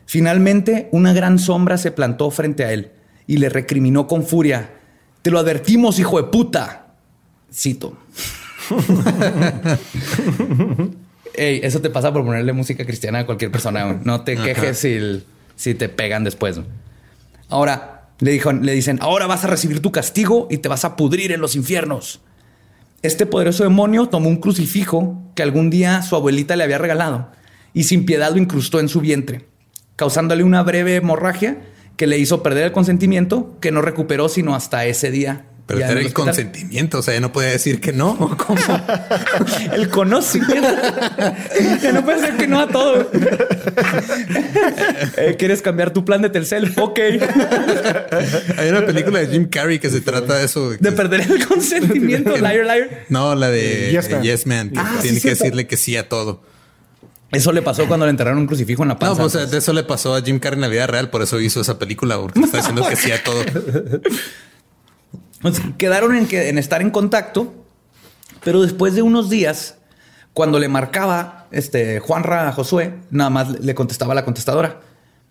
Finalmente, 0.05 0.89
una 0.91 1.13
gran 1.13 1.39
sombra 1.39 1.77
se 1.77 1.93
plantó 1.93 2.29
frente 2.29 2.65
a 2.65 2.73
él 2.73 2.91
y 3.25 3.37
le 3.37 3.47
recriminó 3.47 4.05
con 4.05 4.25
furia. 4.25 4.69
Te 5.21 5.31
lo 5.31 5.39
advertimos, 5.39 5.97
hijo 5.97 6.21
de 6.21 6.27
puta. 6.27 6.87
Cito. 7.53 7.95
eso 11.37 11.81
te 11.81 11.89
pasa 11.89 12.11
por 12.11 12.25
ponerle 12.25 12.53
música 12.53 12.85
cristiana 12.85 13.19
a 13.19 13.25
cualquier 13.25 13.51
persona. 13.51 13.99
No 14.03 14.21
te 14.21 14.35
quejes 14.35 14.77
si, 14.79 15.23
si 15.55 15.75
te 15.75 15.89
pegan 15.89 16.23
después. 16.23 16.59
Ahora, 17.49 18.09
le, 18.19 18.31
dijo, 18.31 18.51
le 18.51 18.73
dicen, 18.73 18.99
ahora 19.01 19.27
vas 19.27 19.43
a 19.43 19.47
recibir 19.47 19.81
tu 19.81 19.91
castigo 19.91 20.47
y 20.49 20.57
te 20.57 20.69
vas 20.69 20.85
a 20.85 20.95
pudrir 20.95 21.31
en 21.31 21.41
los 21.41 21.55
infiernos. 21.55 22.21
Este 23.03 23.25
poderoso 23.25 23.63
demonio 23.63 24.07
tomó 24.07 24.27
un 24.27 24.37
crucifijo 24.37 25.21
que 25.35 25.43
algún 25.43 25.69
día 25.69 26.01
su 26.01 26.15
abuelita 26.15 26.55
le 26.55 26.63
había 26.63 26.79
regalado 26.79 27.29
y 27.73 27.83
sin 27.83 28.05
piedad 28.05 28.31
lo 28.31 28.39
incrustó 28.39 28.79
en 28.79 28.89
su 28.89 29.01
vientre, 29.01 29.45
causándole 29.95 30.43
una 30.43 30.63
breve 30.63 30.95
hemorragia 30.95 31.59
que 31.95 32.07
le 32.07 32.17
hizo 32.17 32.41
perder 32.41 32.65
el 32.65 32.71
consentimiento 32.71 33.57
que 33.59 33.71
no 33.71 33.81
recuperó 33.81 34.29
sino 34.29 34.55
hasta 34.55 34.85
ese 34.85 35.11
día 35.11 35.45
pero 35.67 35.81
era 35.81 35.99
el 35.99 36.13
consentimiento, 36.13 36.99
o 36.99 37.01
sea, 37.01 37.13
ya 37.13 37.19
no 37.19 37.33
puede 37.33 37.51
decir 37.51 37.81
que 37.81 37.91
no. 37.91 38.17
¿Cómo? 38.37 38.59
el 39.73 39.89
conocimiento. 39.89 40.65
ya 41.83 41.91
no 41.91 42.05
puede 42.05 42.21
decir 42.21 42.37
que 42.37 42.47
no 42.47 42.59
a 42.61 42.67
todo. 42.67 43.11
Eh, 45.17 45.35
¿Quieres 45.37 45.61
cambiar 45.61 45.91
tu 45.91 46.05
plan 46.05 46.21
de 46.21 46.29
Telcel? 46.29 46.71
Ok. 46.77 46.99
Hay 48.57 48.69
una 48.69 48.85
película 48.85 49.19
de 49.19 49.27
Jim 49.27 49.47
Carrey 49.49 49.79
que 49.79 49.89
se 49.89 50.01
trata 50.01 50.37
de 50.37 50.45
eso. 50.45 50.71
De 50.71 50.91
perder 50.91 51.21
el 51.21 51.45
consentimiento, 51.45 52.37
liar, 52.37 52.65
liar. 52.65 53.05
No, 53.09 53.35
la 53.35 53.49
de 53.49 53.91
Yes 54.21 54.45
Man. 54.45 54.71
Ah, 54.75 54.99
tiene 55.01 55.19
que 55.19 55.29
decirle 55.29 55.67
que 55.67 55.75
sí 55.77 55.95
a 55.97 56.07
todo. 56.07 56.43
Eso 57.31 57.51
le 57.51 57.61
pasó 57.61 57.87
cuando 57.87 58.05
le 58.05 58.11
enterraron 58.11 58.39
un 58.39 58.47
crucifijo 58.47 58.83
en 58.83 58.89
la 58.89 58.99
panza. 58.99 59.21
No, 59.21 59.29
pues, 59.29 59.53
eso 59.53 59.73
le 59.73 59.83
pasó 59.83 60.15
a 60.15 60.21
Jim 60.21 60.39
Carrey 60.39 60.57
en 60.57 60.61
la 60.61 60.67
vida 60.67 60.87
real, 60.87 61.09
por 61.09 61.21
eso 61.21 61.39
hizo 61.41 61.59
esa 61.61 61.77
película, 61.77 62.17
porque 62.17 62.39
está 62.39 62.57
diciendo 62.57 62.85
que 62.87 62.95
sí 62.95 63.11
a 63.11 63.23
todo. 63.23 63.43
Quedaron 65.77 66.15
en, 66.15 66.27
que, 66.27 66.49
estar 66.49 66.81
en 66.81 66.91
contacto, 66.91 67.53
pero 68.43 68.61
después 68.61 68.95
de 68.95 69.01
unos 69.01 69.29
días, 69.29 69.77
cuando 70.33 70.59
le 70.59 70.67
marcaba 70.67 71.47
este 71.51 71.99
Juanra 71.99 72.47
a 72.47 72.51
Josué, 72.51 72.93
nada 73.09 73.29
más 73.29 73.59
le 73.59 73.75
contestaba 73.75 74.13
la 74.13 74.25
contestadora. 74.25 74.81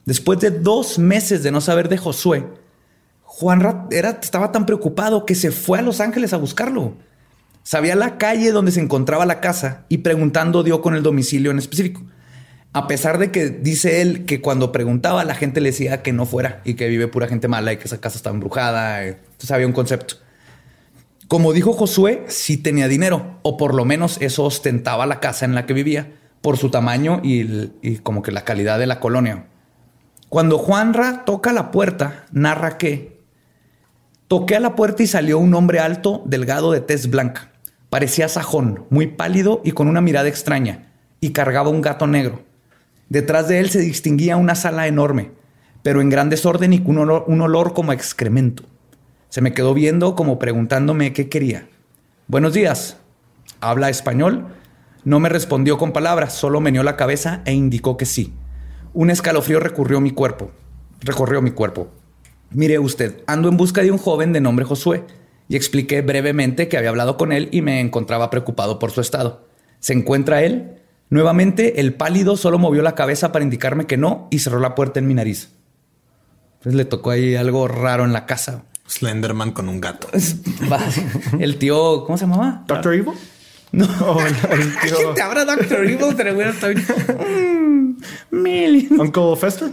Después 0.04 0.38
de 0.40 0.50
dos 0.50 0.98
meses 0.98 1.42
de 1.42 1.50
no 1.50 1.60
saber 1.60 1.88
de 1.88 1.98
Josué, 1.98 2.46
Juanra 3.22 3.86
era, 3.90 4.18
estaba 4.22 4.52
tan 4.52 4.64
preocupado 4.64 5.26
que 5.26 5.34
se 5.34 5.50
fue 5.50 5.78
a 5.78 5.82
Los 5.82 6.00
Ángeles 6.00 6.32
a 6.32 6.38
buscarlo. 6.38 6.94
Sabía 7.62 7.96
la 7.96 8.16
calle 8.16 8.52
donde 8.52 8.70
se 8.70 8.80
encontraba 8.80 9.26
la 9.26 9.40
casa 9.40 9.84
y 9.88 9.98
preguntando 9.98 10.62
dio 10.62 10.80
con 10.80 10.94
el 10.94 11.02
domicilio 11.02 11.50
en 11.50 11.58
específico. 11.58 12.02
A 12.76 12.88
pesar 12.88 13.16
de 13.16 13.30
que 13.30 13.48
dice 13.48 14.02
él 14.02 14.26
que 14.26 14.42
cuando 14.42 14.70
preguntaba 14.70 15.24
la 15.24 15.34
gente 15.34 15.62
le 15.62 15.70
decía 15.70 16.02
que 16.02 16.12
no 16.12 16.26
fuera 16.26 16.60
y 16.62 16.74
que 16.74 16.88
vive 16.88 17.08
pura 17.08 17.26
gente 17.26 17.48
mala 17.48 17.72
y 17.72 17.78
que 17.78 17.84
esa 17.84 18.02
casa 18.02 18.18
está 18.18 18.28
embrujada. 18.28 19.02
Eh, 19.02 19.16
entonces 19.18 19.50
había 19.50 19.66
un 19.66 19.72
concepto. 19.72 20.16
Como 21.26 21.54
dijo 21.54 21.72
Josué, 21.72 22.24
sí 22.28 22.58
tenía 22.58 22.86
dinero, 22.86 23.38
o 23.40 23.56
por 23.56 23.72
lo 23.72 23.86
menos 23.86 24.18
eso 24.20 24.44
ostentaba 24.44 25.06
la 25.06 25.20
casa 25.20 25.46
en 25.46 25.54
la 25.54 25.64
que 25.64 25.72
vivía 25.72 26.12
por 26.42 26.58
su 26.58 26.68
tamaño 26.68 27.22
y, 27.24 27.96
como 28.02 28.20
que 28.20 28.30
la 28.30 28.44
calidad 28.44 28.78
de 28.78 28.86
la 28.86 29.00
colonia. 29.00 29.46
Cuando 30.28 30.58
Juanra 30.58 31.24
toca 31.24 31.54
la 31.54 31.70
puerta, 31.70 32.26
narra 32.30 32.76
que 32.76 33.22
toqué 34.28 34.54
a 34.54 34.60
la 34.60 34.76
puerta 34.76 35.02
y 35.02 35.06
salió 35.06 35.38
un 35.38 35.54
hombre 35.54 35.78
alto, 35.78 36.22
delgado 36.26 36.72
de 36.72 36.82
tez 36.82 37.08
blanca. 37.08 37.52
Parecía 37.88 38.28
sajón, 38.28 38.84
muy 38.90 39.06
pálido 39.06 39.62
y 39.64 39.72
con 39.72 39.88
una 39.88 40.02
mirada 40.02 40.28
extraña, 40.28 40.92
y 41.22 41.30
cargaba 41.30 41.70
un 41.70 41.80
gato 41.80 42.06
negro. 42.06 42.44
Detrás 43.08 43.46
de 43.46 43.60
él 43.60 43.70
se 43.70 43.78
distinguía 43.78 44.36
una 44.36 44.56
sala 44.56 44.88
enorme, 44.88 45.30
pero 45.82 46.00
en 46.00 46.10
gran 46.10 46.28
desorden 46.28 46.72
y 46.72 46.80
con 46.80 46.98
un 46.98 47.40
olor, 47.40 47.72
como 47.72 47.92
excremento. 47.92 48.64
Se 49.28 49.40
me 49.40 49.54
quedó 49.54 49.74
viendo 49.74 50.16
como 50.16 50.38
preguntándome 50.40 51.12
qué 51.12 51.28
quería. 51.28 51.68
Buenos 52.26 52.52
días. 52.52 52.96
¿Habla 53.60 53.90
español? 53.90 54.46
No 55.04 55.20
me 55.20 55.28
respondió 55.28 55.78
con 55.78 55.92
palabras, 55.92 56.32
solo 56.34 56.60
meneó 56.60 56.82
la 56.82 56.96
cabeza 56.96 57.42
e 57.44 57.52
indicó 57.52 57.96
que 57.96 58.06
sí. 58.06 58.34
Un 58.92 59.10
escalofrío 59.10 59.60
recorrió 59.60 60.00
mi 60.00 60.10
cuerpo. 60.10 60.50
Recorrió 61.00 61.40
mi 61.40 61.52
cuerpo. 61.52 61.92
Mire 62.50 62.80
usted, 62.80 63.22
ando 63.28 63.48
en 63.48 63.56
busca 63.56 63.82
de 63.82 63.92
un 63.92 63.98
joven 63.98 64.32
de 64.32 64.40
nombre 64.40 64.64
Josué 64.64 65.04
y 65.48 65.54
expliqué 65.54 66.02
brevemente 66.02 66.66
que 66.66 66.76
había 66.76 66.90
hablado 66.90 67.16
con 67.16 67.30
él 67.30 67.48
y 67.52 67.62
me 67.62 67.80
encontraba 67.80 68.30
preocupado 68.30 68.80
por 68.80 68.90
su 68.90 69.00
estado. 69.00 69.46
¿Se 69.78 69.92
encuentra 69.92 70.42
él? 70.42 70.75
Nuevamente, 71.08 71.80
el 71.80 71.94
pálido 71.94 72.36
solo 72.36 72.58
movió 72.58 72.82
la 72.82 72.94
cabeza 72.94 73.32
para 73.32 73.44
indicarme 73.44 73.86
que 73.86 73.96
no 73.96 74.28
y 74.30 74.40
cerró 74.40 74.58
la 74.60 74.74
puerta 74.74 74.98
en 74.98 75.06
mi 75.06 75.14
nariz. 75.14 75.50
Entonces 76.58 76.74
le 76.74 76.84
tocó 76.84 77.10
ahí 77.10 77.36
algo 77.36 77.68
raro 77.68 78.04
en 78.04 78.12
la 78.12 78.26
casa. 78.26 78.64
Slenderman 78.88 79.52
con 79.52 79.68
un 79.68 79.80
gato. 79.80 80.08
El 81.38 81.58
tío, 81.58 82.04
¿cómo 82.04 82.18
se 82.18 82.26
llamaba? 82.26 82.64
Doctor 82.66 82.94
Evil. 82.94 83.12
No, 83.72 83.86
oh, 84.00 84.20
el 84.20 84.78
tío. 84.80 85.14
te 85.14 85.22
abra 85.22 85.44
Doctor 85.44 85.84
Evil? 85.84 86.14
Pero 86.16 86.34
bueno, 86.34 86.50
está 86.50 86.68
bien. 86.68 86.84
Mm, 88.30 89.00
Uncle 89.00 89.36
Fester. 89.36 89.70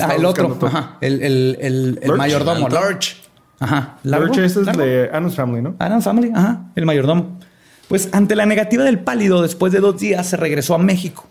Ah, 0.00 0.14
el 0.16 0.24
otro. 0.24 0.56
Ajá. 0.62 0.96
El, 1.00 1.22
el, 1.22 1.58
el, 1.60 1.98
el 2.02 2.12
mayordomo, 2.12 2.68
Lurch. 2.68 3.16
Ajá. 3.58 3.98
Lurch 4.04 4.38
es 4.38 4.54
de 4.54 5.08
Adam's 5.10 5.34
Family, 5.34 5.62
¿no? 5.62 5.74
Adam's 5.78 6.04
Family, 6.04 6.30
ajá. 6.34 6.66
El 6.76 6.86
mayordomo. 6.86 7.38
Pues 7.88 8.08
ante 8.12 8.34
la 8.34 8.46
negativa 8.46 8.84
del 8.84 8.98
pálido, 8.98 9.42
después 9.42 9.72
de 9.72 9.80
dos 9.80 9.98
días 10.00 10.26
se 10.28 10.36
regresó 10.36 10.74
a 10.74 10.78
México. 10.78 11.26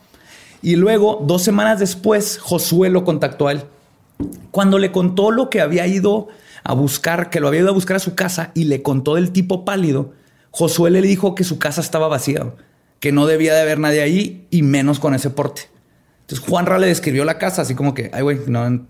Y 0.62 0.78
luego, 0.78 1.24
dos 1.26 1.44
semanas 1.44 1.80
después, 1.80 2.40
Josué 2.40 2.90
lo 2.90 3.04
contactó 3.04 3.48
a 3.48 3.52
él. 3.52 3.64
Cuando 4.52 4.80
le 4.80 4.92
contó 4.92 5.32
lo 5.32 5.50
que 5.50 5.62
había 5.62 5.86
ido 5.86 6.30
a 6.64 6.74
buscar, 6.74 7.30
que 7.30 7.40
lo 7.40 7.50
había 7.50 7.62
ido 7.62 7.70
a 7.70 7.74
buscar 7.74 7.98
a 7.98 8.00
su 8.00 8.16
casa 8.16 8.52
y 8.56 8.64
le 8.64 8.82
contó 8.82 9.16
del 9.16 9.32
tipo 9.32 9.66
pálido, 9.66 10.14
Josué 10.52 10.90
le 10.90 11.02
dijo 11.02 11.36
que 11.36 11.44
su 11.44 11.60
casa 11.60 11.82
estaba 11.82 12.08
vacía, 12.08 12.54
que 13.00 13.12
no 13.12 13.28
debía 13.28 13.54
de 13.54 13.62
haber 13.62 13.78
nadie 13.78 14.02
ahí 14.02 14.48
y 14.50 14.62
menos 14.62 15.00
con 15.00 15.14
ese 15.14 15.30
porte. 15.30 15.64
Entonces 16.22 16.48
Juanra 16.48 16.80
le 16.80 16.88
describió 16.88 17.26
la 17.26 17.38
casa 17.38 17.62
así 17.62 17.76
como 17.76 17.94
que, 17.94 18.10
ay 18.14 18.24
güey, 18.24 18.40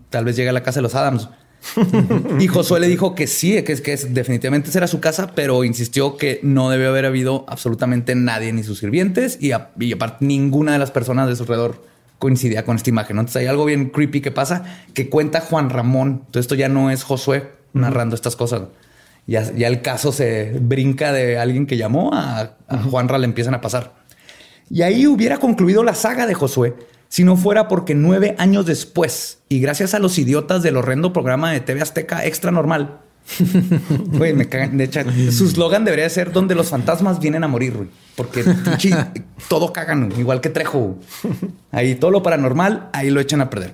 tal 0.10 0.24
vez 0.24 0.36
llegue 0.38 0.50
a 0.50 0.54
la 0.54 0.64
casa 0.64 0.78
de 0.80 0.84
los 0.84 0.96
Adams. 0.96 1.28
y 2.40 2.48
Josué 2.48 2.80
le 2.80 2.88
dijo 2.88 3.16
que 3.16 3.28
sí, 3.28 3.62
que, 3.64 3.76
que 3.82 3.98
definitivamente 4.10 4.70
era 4.76 4.88
su 4.88 5.00
casa, 5.00 5.32
pero 5.36 5.64
insistió 5.64 6.18
que 6.18 6.40
no 6.44 6.70
debió 6.70 6.90
haber 6.90 7.06
habido 7.06 7.46
absolutamente 7.48 8.16
nadie, 8.16 8.54
ni 8.54 8.64
sus 8.64 8.80
sirvientes, 8.80 9.38
y, 9.42 9.52
aparte 9.52 10.26
ninguna 10.26 10.74
de 10.74 10.80
las 10.80 10.92
personas 10.92 11.28
de 11.28 11.36
su 11.36 11.44
alrededor 11.44 11.84
coincidía 12.20 12.64
con 12.66 12.76
esta 12.76 12.90
imagen. 12.90 13.18
Entonces 13.18 13.42
hay 13.42 13.48
algo 13.48 13.66
bien 13.66 13.90
creepy 13.90 14.22
que 14.22 14.32
pasa, 14.32 14.64
que 14.94 15.10
cuenta 15.10 15.42
Juan 15.42 15.70
Ramón. 15.70 16.24
Entonces 16.26 16.42
esto 16.42 16.56
ya 16.56 16.70
no 16.70 16.90
es 16.90 17.04
Josué 17.04 17.52
narrando 17.74 18.16
estas 18.16 18.36
cosas. 18.36 18.64
Ya, 19.28 19.42
el 19.42 19.82
caso 19.82 20.12
se 20.12 20.54
brinca 20.62 21.12
de 21.12 21.40
alguien 21.40 21.66
que 21.66 21.78
llamó 21.78 22.14
a, 22.14 22.56
a 22.68 22.78
Juanra, 22.78 23.18
le 23.18 23.26
empiezan 23.26 23.54
a 23.54 23.62
pasar. 23.62 23.94
Y 24.70 24.84
ahí 24.84 25.08
hubiera 25.08 25.40
concluido 25.40 25.84
la 25.84 25.94
saga 25.94 26.26
de 26.26 26.36
Josué 26.36 26.76
si 27.10 27.24
no 27.24 27.38
fuera 27.38 27.68
porque 27.68 27.96
nueve 27.96 28.36
años 28.38 28.66
después, 28.66 29.40
y 29.50 29.60
gracias 29.60 29.94
a 29.94 30.00
los 30.00 30.18
idiotas 30.18 30.64
del 30.64 30.78
horrendo 30.78 31.14
programa 31.14 31.52
de 31.52 31.60
TV 31.60 31.82
Azteca 31.82 32.26
Extra 32.26 32.52
Normal, 32.52 33.00
güey, 33.90 34.34
me 34.34 34.48
cagan. 34.48 34.78
De 34.78 34.86
hecho, 34.86 35.02
su 35.32 35.50
slogan 35.50 35.84
debería 35.84 36.10
ser 36.10 36.32
donde 36.32 36.56
los 36.56 36.70
fantasmas 36.70 37.20
vienen 37.20 37.44
a 37.44 37.48
morir, 37.48 37.74
güey. 37.74 37.90
Porque 38.16 38.44
todo 39.50 39.74
cagan, 39.74 40.14
igual 40.18 40.42
que 40.42 40.50
Trejo. 40.50 41.00
Ahí 41.72 41.96
todo 41.96 42.12
lo 42.12 42.24
paranormal, 42.24 42.90
ahí 42.94 43.10
lo 43.10 43.20
echan 43.20 43.42
a 43.42 43.50
perder. 43.50 43.74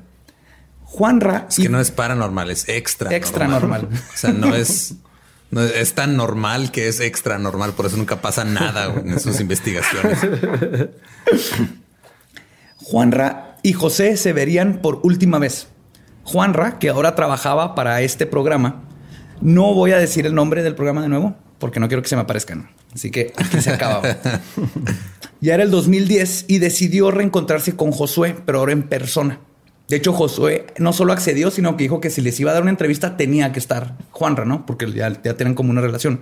Juanra. 0.83 1.47
Es 1.49 1.57
que 1.57 1.69
no 1.69 1.79
es 1.79 1.91
paranormal, 1.91 2.49
es 2.49 2.67
extra. 2.67 3.15
Extra 3.15 3.47
normal. 3.47 3.87
O 3.91 4.17
sea, 4.17 4.31
no 4.31 4.55
es. 4.55 4.95
No, 5.49 5.61
es 5.61 5.93
tan 5.95 6.15
normal 6.15 6.71
que 6.71 6.87
es 6.87 7.01
extra 7.01 7.37
normal, 7.37 7.73
por 7.73 7.85
eso 7.85 7.97
nunca 7.97 8.21
pasa 8.21 8.45
nada 8.45 8.85
en 9.03 9.19
sus 9.19 9.41
investigaciones. 9.41 10.19
Juanra 12.83 13.57
y 13.63 13.73
José 13.73 14.17
se 14.17 14.33
verían 14.33 14.79
por 14.81 14.99
última 15.03 15.39
vez. 15.39 15.67
Juanra, 16.23 16.79
que 16.79 16.89
ahora 16.89 17.15
trabajaba 17.15 17.75
para 17.75 18.01
este 18.01 18.25
programa, 18.25 18.83
no 19.41 19.73
voy 19.73 19.91
a 19.91 19.97
decir 19.97 20.25
el 20.25 20.35
nombre 20.35 20.63
del 20.63 20.75
programa 20.75 21.01
de 21.01 21.09
nuevo 21.09 21.35
porque 21.61 21.79
no 21.79 21.87
quiero 21.87 22.01
que 22.01 22.09
se 22.09 22.15
me 22.15 22.23
aparezcan. 22.23 22.69
Así 22.93 23.11
que 23.11 23.33
aquí 23.37 23.61
se 23.61 23.69
acaba. 23.71 24.01
ya 25.41 25.53
era 25.53 25.63
el 25.63 25.71
2010 25.71 26.45
y 26.47 26.57
decidió 26.57 27.11
reencontrarse 27.11 27.75
con 27.75 27.91
Josué, 27.91 28.35
pero 28.45 28.59
ahora 28.59 28.73
en 28.73 28.83
persona. 28.83 29.39
De 29.87 29.97
hecho, 29.97 30.11
Josué 30.11 30.67
no 30.79 30.91
solo 30.91 31.13
accedió, 31.13 31.51
sino 31.51 31.77
que 31.77 31.83
dijo 31.83 32.01
que 32.01 32.09
si 32.09 32.21
les 32.21 32.39
iba 32.39 32.51
a 32.51 32.53
dar 32.53 32.63
una 32.63 32.71
entrevista 32.71 33.15
tenía 33.15 33.51
que 33.51 33.59
estar 33.59 33.97
Juanra, 34.11 34.45
¿no? 34.45 34.65
Porque 34.65 34.91
ya, 34.91 35.21
ya 35.21 35.35
tienen 35.35 35.53
como 35.53 35.69
una 35.69 35.81
relación 35.81 36.21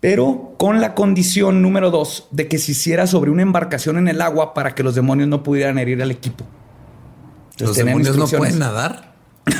pero 0.00 0.54
con 0.56 0.80
la 0.80 0.94
condición 0.94 1.60
número 1.62 1.90
dos 1.90 2.26
de 2.30 2.48
que 2.48 2.58
se 2.58 2.72
hiciera 2.72 3.06
sobre 3.06 3.30
una 3.30 3.42
embarcación 3.42 3.98
en 3.98 4.08
el 4.08 4.22
agua 4.22 4.54
para 4.54 4.74
que 4.74 4.82
los 4.82 4.94
demonios 4.94 5.28
no 5.28 5.42
pudieran 5.42 5.78
herir 5.78 6.02
al 6.02 6.10
equipo. 6.10 6.44
¿Los 7.58 7.76
demonios 7.76 8.16
no 8.16 8.26
pueden 8.26 8.58
nadar? 8.58 9.12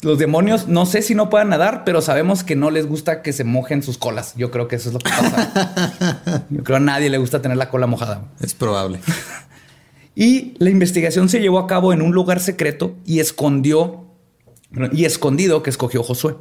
los 0.00 0.18
demonios 0.18 0.68
no 0.68 0.86
sé 0.86 1.02
si 1.02 1.14
no 1.14 1.28
puedan 1.28 1.50
nadar, 1.50 1.84
pero 1.84 2.00
sabemos 2.00 2.42
que 2.42 2.56
no 2.56 2.70
les 2.70 2.86
gusta 2.86 3.20
que 3.20 3.34
se 3.34 3.44
mojen 3.44 3.82
sus 3.82 3.98
colas. 3.98 4.34
Yo 4.36 4.50
creo 4.50 4.66
que 4.68 4.76
eso 4.76 4.88
es 4.88 4.94
lo 4.94 5.00
que 5.00 5.10
pasa. 5.10 6.46
Yo 6.50 6.64
creo 6.64 6.76
que 6.78 6.82
a 6.82 6.86
nadie 6.86 7.10
le 7.10 7.18
gusta 7.18 7.42
tener 7.42 7.58
la 7.58 7.68
cola 7.68 7.86
mojada. 7.86 8.24
Es 8.40 8.54
probable. 8.54 9.00
y 10.14 10.54
la 10.58 10.70
investigación 10.70 11.28
se 11.28 11.40
llevó 11.40 11.58
a 11.58 11.66
cabo 11.66 11.92
en 11.92 12.00
un 12.00 12.12
lugar 12.12 12.40
secreto 12.40 12.96
y 13.04 13.20
escondió 13.20 14.06
y 14.92 15.04
escondido 15.04 15.62
que 15.62 15.70
escogió 15.70 16.02
Josué. 16.02 16.36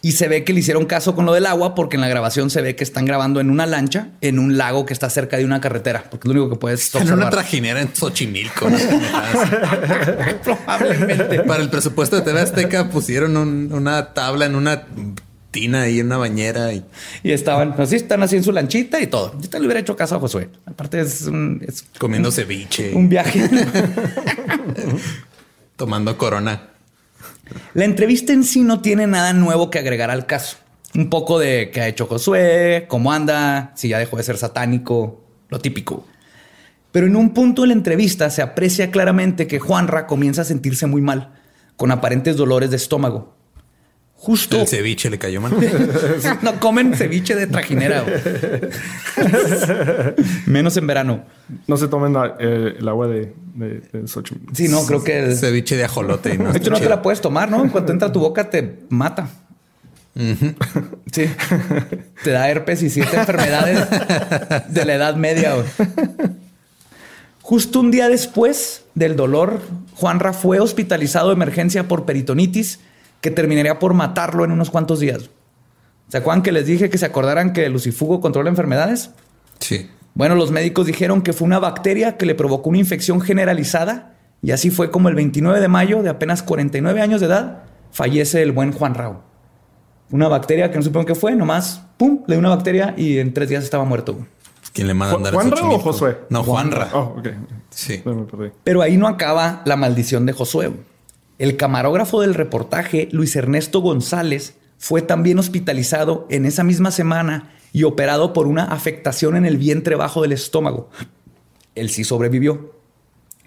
Y 0.00 0.12
se 0.12 0.28
ve 0.28 0.44
que 0.44 0.52
le 0.52 0.60
hicieron 0.60 0.86
caso 0.86 1.16
con 1.16 1.26
lo 1.26 1.32
del 1.32 1.46
agua 1.46 1.74
porque 1.74 1.96
en 1.96 2.00
la 2.00 2.08
grabación 2.08 2.50
se 2.50 2.62
ve 2.62 2.76
que 2.76 2.84
están 2.84 3.04
grabando 3.04 3.40
en 3.40 3.50
una 3.50 3.66
lancha 3.66 4.10
en 4.20 4.38
un 4.38 4.56
lago 4.56 4.86
que 4.86 4.92
está 4.92 5.10
cerca 5.10 5.36
de 5.36 5.44
una 5.44 5.60
carretera, 5.60 6.04
porque 6.08 6.28
es 6.28 6.34
lo 6.34 6.40
único 6.40 6.54
que 6.54 6.60
puedes 6.60 6.94
En 6.94 7.12
una 7.12 7.30
trajinera 7.30 7.80
en 7.80 7.94
Xochimilco. 7.94 8.68
Probablemente. 10.44 11.40
Para 11.40 11.62
el 11.62 11.70
presupuesto 11.70 12.16
de 12.16 12.22
TV 12.22 12.40
Azteca 12.40 12.90
pusieron 12.90 13.36
una 13.72 14.14
tabla 14.14 14.46
en 14.46 14.54
una 14.54 14.84
tina 15.50 15.82
ahí 15.82 16.00
en 16.00 16.06
una 16.06 16.18
bañera 16.18 16.72
y, 16.72 16.84
y 17.22 17.32
estaban 17.32 17.74
así, 17.78 17.96
están 17.96 18.22
así 18.22 18.36
en 18.36 18.44
su 18.44 18.52
lanchita 18.52 19.00
y 19.00 19.06
todo. 19.06 19.38
Yo 19.40 19.48
te 19.48 19.58
le 19.58 19.66
hubiera 19.66 19.80
hecho 19.80 19.96
caso 19.96 20.16
a 20.16 20.20
Josué. 20.20 20.50
Aparte 20.66 21.00
es, 21.00 21.22
un, 21.22 21.64
comiendo 21.98 22.30
ceviche, 22.30 22.94
un 22.94 23.08
viaje, 23.08 23.48
tomando 25.76 26.16
corona. 26.18 26.68
La 27.74 27.84
entrevista 27.84 28.32
en 28.32 28.44
sí 28.44 28.62
no 28.62 28.80
tiene 28.80 29.06
nada 29.06 29.32
nuevo 29.32 29.70
que 29.70 29.78
agregar 29.78 30.10
al 30.10 30.26
caso. 30.26 30.58
Un 30.94 31.10
poco 31.10 31.38
de 31.38 31.70
qué 31.72 31.80
ha 31.80 31.88
hecho 31.88 32.06
Josué, 32.06 32.86
cómo 32.88 33.12
anda, 33.12 33.72
si 33.74 33.88
ya 33.88 33.98
dejó 33.98 34.16
de 34.16 34.22
ser 34.22 34.36
satánico, 34.38 35.24
lo 35.48 35.58
típico. 35.58 36.06
Pero 36.92 37.06
en 37.06 37.16
un 37.16 37.34
punto 37.34 37.62
de 37.62 37.68
la 37.68 37.74
entrevista 37.74 38.30
se 38.30 38.42
aprecia 38.42 38.90
claramente 38.90 39.46
que 39.46 39.58
Juanra 39.58 40.06
comienza 40.06 40.42
a 40.42 40.46
sentirse 40.46 40.86
muy 40.86 41.02
mal, 41.02 41.34
con 41.76 41.90
aparentes 41.90 42.36
dolores 42.36 42.70
de 42.70 42.76
estómago. 42.76 43.37
Justo. 44.20 44.60
El 44.60 44.66
ceviche 44.66 45.10
le 45.10 45.18
cayó 45.18 45.40
mal. 45.40 45.52
no 46.42 46.58
comen 46.58 46.92
ceviche 46.94 47.36
de 47.36 47.46
trajinera. 47.46 48.04
Menos 50.46 50.76
en 50.76 50.86
verano. 50.88 51.24
No 51.68 51.76
se 51.76 51.86
tomen 51.86 52.16
eh, 52.40 52.74
el 52.78 52.88
agua 52.88 53.06
de, 53.06 53.32
de, 53.54 53.80
Sí, 54.52 54.68
no, 54.68 54.84
creo 54.86 55.04
que. 55.04 55.20
El... 55.20 55.36
Ceviche 55.36 55.76
de 55.76 55.84
ajolote. 55.84 56.36
No 56.36 56.52
de 56.52 56.58
hecho, 56.58 56.70
no 56.70 56.80
te 56.80 56.88
la 56.88 57.00
puedes 57.00 57.20
tomar, 57.20 57.48
¿no? 57.48 57.62
En 57.62 57.70
cuanto 57.70 57.92
entra 57.92 58.08
a 58.08 58.12
tu 58.12 58.18
boca, 58.18 58.50
te 58.50 58.80
mata. 58.88 59.28
Sí. 61.12 61.26
Te 62.24 62.30
da 62.32 62.50
herpes 62.50 62.82
y 62.82 62.90
siete 62.90 63.16
enfermedades 63.16 63.86
de 64.68 64.84
la 64.84 64.94
edad 64.94 65.14
media. 65.14 65.54
Justo 67.40 67.78
un 67.78 67.92
día 67.92 68.08
después 68.08 68.82
del 68.96 69.14
dolor, 69.14 69.60
Juanra 69.94 70.32
fue 70.32 70.58
hospitalizado 70.58 71.28
de 71.28 71.34
emergencia 71.34 71.86
por 71.86 72.04
peritonitis 72.04 72.80
que 73.20 73.30
terminaría 73.30 73.78
por 73.78 73.94
matarlo 73.94 74.44
en 74.44 74.52
unos 74.52 74.70
cuantos 74.70 75.00
días. 75.00 75.30
¿Se 76.08 76.18
acuerdan 76.18 76.42
que 76.42 76.52
les 76.52 76.66
dije 76.66 76.88
que 76.88 76.98
se 76.98 77.06
acordaran 77.06 77.52
que 77.52 77.66
el 77.66 77.72
lucifugo 77.72 78.20
controla 78.20 78.48
enfermedades? 78.48 79.10
Sí. 79.58 79.90
Bueno, 80.14 80.34
los 80.34 80.50
médicos 80.50 80.86
dijeron 80.86 81.22
que 81.22 81.32
fue 81.32 81.46
una 81.46 81.58
bacteria 81.58 82.16
que 82.16 82.26
le 82.26 82.34
provocó 82.34 82.70
una 82.70 82.78
infección 82.78 83.20
generalizada 83.20 84.14
y 84.42 84.52
así 84.52 84.70
fue 84.70 84.90
como 84.90 85.08
el 85.08 85.14
29 85.14 85.60
de 85.60 85.68
mayo, 85.68 86.02
de 86.02 86.10
apenas 86.10 86.42
49 86.42 87.00
años 87.00 87.20
de 87.20 87.26
edad, 87.26 87.64
fallece 87.90 88.42
el 88.42 88.52
buen 88.52 88.72
Juan 88.72 88.94
Rao. 88.94 89.22
Una 90.10 90.28
bacteria 90.28 90.70
que 90.70 90.78
no 90.78 90.82
supongo 90.82 91.06
qué 91.06 91.14
fue, 91.14 91.34
nomás, 91.34 91.82
pum, 91.96 92.22
le 92.26 92.34
dio 92.34 92.40
una 92.40 92.48
bacteria 92.48 92.94
y 92.96 93.18
en 93.18 93.34
tres 93.34 93.48
días 93.48 93.64
estaba 93.64 93.84
muerto. 93.84 94.26
¿Quién 94.72 94.86
le 94.86 94.94
manda 94.94 95.14
a 95.14 95.16
andar 95.18 95.34
¿Juan 95.34 95.50
Rao 95.50 95.74
o 95.74 95.78
Josué? 95.78 96.18
No, 96.30 96.42
Juan 96.44 96.70
Rao. 96.70 96.88
Oh, 96.94 97.18
ok. 97.18 97.28
Sí. 97.70 98.02
Pero 98.64 98.80
ahí 98.80 98.96
no 98.96 99.08
acaba 99.08 99.62
la 99.64 99.76
maldición 99.76 100.24
de 100.24 100.32
Josué. 100.32 100.72
El 101.38 101.56
camarógrafo 101.56 102.20
del 102.20 102.34
reportaje, 102.34 103.08
Luis 103.12 103.36
Ernesto 103.36 103.80
González, 103.80 104.56
fue 104.76 105.02
también 105.02 105.38
hospitalizado 105.38 106.26
en 106.30 106.44
esa 106.46 106.64
misma 106.64 106.90
semana 106.90 107.50
y 107.72 107.84
operado 107.84 108.32
por 108.32 108.48
una 108.48 108.64
afectación 108.64 109.36
en 109.36 109.46
el 109.46 109.56
vientre 109.56 109.94
bajo 109.94 110.22
del 110.22 110.32
estómago. 110.32 110.90
Él 111.76 111.90
sí 111.90 112.02
sobrevivió. 112.02 112.74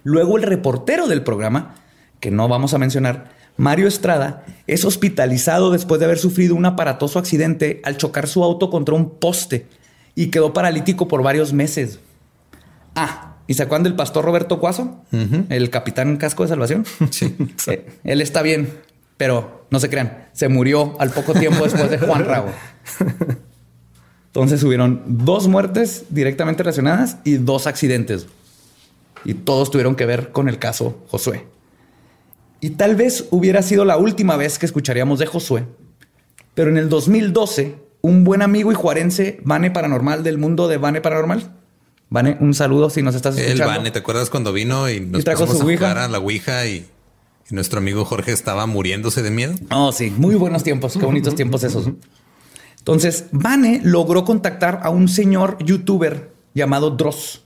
Luego 0.04 0.38
el 0.38 0.44
reportero 0.44 1.08
del 1.08 1.24
programa, 1.24 1.76
que 2.22 2.32
no 2.32 2.48
vamos 2.48 2.74
a 2.74 2.78
mencionar, 2.78 3.32
Mario 3.58 3.88
Estrada, 3.88 4.46
es 4.68 4.86
hospitalizado 4.86 5.70
después 5.70 6.00
de 6.00 6.06
haber 6.06 6.18
sufrido 6.18 6.56
un 6.56 6.66
aparatoso 6.66 7.20
accidente 7.20 7.82
al 7.84 7.98
chocar 7.98 8.28
su 8.28 8.44
auto 8.44 8.70
contra 8.70 8.96
un 8.96 9.10
poste 9.20 9.68
y 10.16 10.28
quedó 10.28 10.54
paralítico 10.54 11.10
por 11.10 11.24
varios 11.24 11.52
meses. 11.52 12.00
Ah, 12.96 13.31
¿Y 13.52 13.54
se 13.54 13.64
acuerdan 13.64 13.84
del 13.84 13.96
pastor 13.96 14.24
Roberto 14.24 14.62
Cuaso? 14.62 15.04
El 15.50 15.70
capitán 15.70 16.16
casco 16.16 16.44
de 16.44 16.48
salvación. 16.48 16.86
Sí. 17.12 17.36
Eh, 17.68 17.86
él 18.06 18.22
está 18.22 18.42
bien, 18.42 18.70
pero 19.18 19.66
no 19.70 19.82
se 19.82 19.90
crean, 19.90 20.30
se 20.32 20.48
murió 20.48 20.96
al 21.02 21.10
poco 21.10 21.34
tiempo 21.34 21.66
después 21.66 21.90
de 21.90 21.98
Juan 21.98 22.24
Rago. 22.24 22.48
Entonces 24.28 24.64
hubieron 24.64 25.04
dos 25.06 25.50
muertes 25.50 26.06
directamente 26.12 26.64
relacionadas 26.64 27.18
y 27.26 27.34
dos 27.34 27.68
accidentes. 27.68 28.28
Y 29.26 29.34
todos 29.34 29.70
tuvieron 29.70 29.98
que 29.98 30.06
ver 30.06 30.32
con 30.32 30.48
el 30.48 30.58
caso 30.58 31.04
Josué. 31.10 31.46
Y 32.62 32.70
tal 32.70 32.96
vez 32.96 33.28
hubiera 33.32 33.64
sido 33.64 33.84
la 33.84 33.98
última 33.98 34.38
vez 34.38 34.60
que 34.60 34.66
escucharíamos 34.66 35.20
de 35.20 35.26
Josué. 35.26 35.66
Pero 36.54 36.70
en 36.70 36.78
el 36.78 36.88
2012, 36.88 37.76
un 38.00 38.24
buen 38.24 38.44
amigo 38.44 38.72
y 38.72 38.76
juarense, 38.76 39.42
Vane 39.44 39.72
Paranormal 39.72 40.24
del 40.24 40.38
mundo 40.38 40.70
de 40.70 40.78
Vane 40.78 41.02
Paranormal, 41.02 41.52
Vane, 42.12 42.36
un 42.42 42.54
saludo 42.54 42.90
si 42.90 43.02
nos 43.02 43.16
estás 43.16 43.38
escuchando. 43.38 43.64
El 43.64 43.78
Vane, 43.78 43.92
¿te 43.92 44.00
acuerdas 44.00 44.30
cuando 44.30 44.52
vino 44.52 44.90
y 44.90 45.00
nos 45.00 45.24
trajo 45.24 45.48
su 45.48 45.62
a 45.62 45.64
jugar 45.64 45.98
a 45.98 46.10
la 46.10 46.20
Ouija 46.20 46.68
y, 46.68 46.86
nuestro 47.52 47.80
amigo 47.80 48.04
Jorge 48.04 48.34
estaba 48.34 48.66
muriéndose 48.66 49.24
de 49.24 49.32
miedo? 49.32 49.56
Oh, 49.72 49.94
sí, 49.94 50.10
muy 50.10 50.36
buenos 50.36 50.62
tiempos, 50.64 50.98
qué 50.98 51.06
bonitos 51.06 51.36
tiempos 51.36 51.64
esos. 51.64 51.90
Entonces, 52.78 53.26
Vane 53.32 53.80
logró 53.84 54.26
contactar 54.26 54.82
a 54.84 54.90
un 54.90 55.08
señor 55.08 55.58
youtuber 55.64 56.34
llamado 56.54 56.92
Dross. 56.92 57.44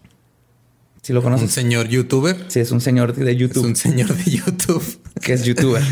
Si 1.03 1.13
lo 1.13 1.21
conoces. 1.21 1.43
¿Un 1.43 1.51
señor 1.51 1.87
youtuber? 1.87 2.45
Sí, 2.47 2.59
es 2.59 2.71
un 2.71 2.81
señor 2.81 3.13
de 3.13 3.35
YouTube. 3.35 3.65
Es 3.65 3.67
un 3.67 3.75
señor 3.75 4.15
de 4.15 4.31
YouTube. 4.31 4.99
Que 5.21 5.33
es 5.33 5.43
youtuber. 5.43 5.83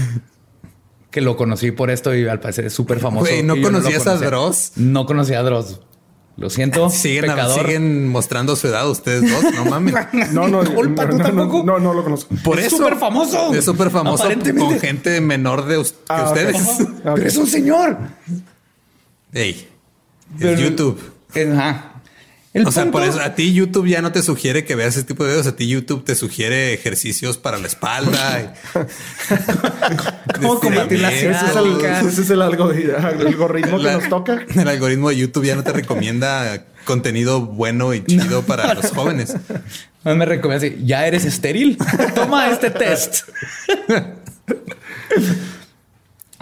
que 1.11 1.21
lo 1.21 1.37
conocí 1.37 1.71
por 1.71 1.91
esto 1.91 2.13
y 2.15 2.27
al 2.27 2.39
parecer 2.39 2.65
es 2.65 2.73
súper 2.73 2.99
famoso. 2.99 3.31
¿no 3.43 3.61
conocías 3.61 4.07
a 4.07 4.17
Dross? 4.17 4.71
No 4.77 5.05
conocía 5.05 5.39
a 5.39 5.43
Dross. 5.43 5.79
Lo 6.37 6.49
siento. 6.49 6.89
Siguen, 6.89 7.31
siguen 7.53 8.07
mostrando 8.09 8.55
su 8.55 8.67
edad 8.67 8.89
ustedes 8.89 9.29
dos. 9.29 9.53
No 9.53 9.65
mames. 9.65 9.93
no, 10.31 10.47
no, 10.47 10.63
no, 10.63 11.63
no, 11.63 11.79
no, 11.79 11.93
lo 11.93 12.03
conozco. 12.03 12.35
Por 12.43 12.59
es 12.59 12.71
súper 12.71 12.97
famoso. 12.97 13.53
Es 13.53 13.65
súper 13.65 13.89
famoso 13.89 14.27
con 14.57 14.79
gente 14.79 15.21
menor 15.21 15.65
de 15.65 15.81
que 15.81 15.89
ah, 16.09 16.25
ustedes. 16.27 16.57
Pero 17.03 17.27
es 17.27 17.37
un 17.37 17.47
señor. 17.47 17.97
Ey, 19.31 19.67
es 20.39 20.59
YouTube. 20.59 20.99
Ajá. 21.35 21.92
O 22.65 22.71
sea, 22.71 22.91
por 22.91 23.03
eso 23.03 23.19
a 23.19 23.33
ti 23.35 23.51
YouTube 23.53 23.87
ya 23.87 24.01
no 24.01 24.11
te 24.11 24.21
sugiere 24.21 24.63
que 24.63 24.75
veas 24.75 24.95
ese 24.95 25.05
tipo 25.05 25.23
de 25.23 25.31
videos. 25.31 25.47
A 25.47 25.55
ti 25.55 25.67
YouTube 25.67 26.03
te 26.05 26.13
sugiere 26.15 26.73
ejercicios 26.73 27.37
para 27.37 27.57
la 27.57 27.67
espalda. 27.67 28.53
¿Cómo 30.35 30.59
combatir 30.59 30.99
la 31.01 31.11
Ese 31.11 31.31
es 31.31 31.55
el, 31.55 31.85
ese 32.07 32.21
es 32.21 32.29
el 32.29 32.41
algoritmo, 32.41 32.97
el 32.97 33.27
algoritmo 33.27 33.77
que 33.77 33.83
La- 33.83 33.93
nos 33.93 34.09
toca. 34.09 34.45
El 34.55 34.67
algoritmo 34.67 35.09
de 35.09 35.17
YouTube 35.17 35.45
ya 35.45 35.55
no 35.55 35.63
te 35.63 35.71
recomienda 35.73 36.65
contenido 36.85 37.41
bueno 37.41 37.93
y 37.93 38.03
chido 38.03 38.43
para 38.43 38.73
los 38.73 38.91
jóvenes. 38.91 39.35
No 40.05 40.13
me 40.17 40.25
recomienda 40.25 40.67
así, 40.67 40.77
ya 40.83 41.07
eres 41.07 41.23
estéril. 41.23 41.77
Toma 42.13 42.49
este 42.49 42.69
test. 42.71 43.21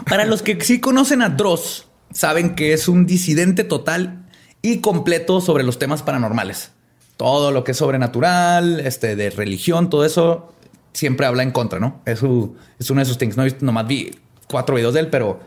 Para 0.05 0.25
los 0.25 0.41
que 0.41 0.59
sí 0.61 0.79
conocen 0.79 1.21
a 1.21 1.29
Dross, 1.29 1.85
saben 2.11 2.55
que 2.55 2.73
es 2.73 2.87
un 2.87 3.05
disidente 3.05 3.63
total 3.63 4.20
y 4.61 4.79
completo 4.79 5.41
sobre 5.41 5.63
los 5.63 5.79
temas 5.79 6.03
paranormales. 6.03 6.71
Todo 7.17 7.51
lo 7.51 7.63
que 7.63 7.71
es 7.71 7.77
sobrenatural, 7.77 8.79
este, 8.79 9.15
de 9.15 9.29
religión, 9.29 9.89
todo 9.89 10.05
eso, 10.05 10.53
siempre 10.93 11.25
habla 11.25 11.43
en 11.43 11.51
contra, 11.51 11.79
¿no? 11.79 12.01
Es, 12.05 12.19
su- 12.19 12.55
es 12.79 12.89
uno 12.89 12.99
de 13.01 13.05
sus 13.05 13.17
things. 13.17 13.37
No 13.37 13.43
nomás 13.61 13.87
vi 13.87 14.11
cuatro 14.47 14.75
videos 14.75 14.93
de 14.93 15.01
él, 15.01 15.07
pero 15.09 15.39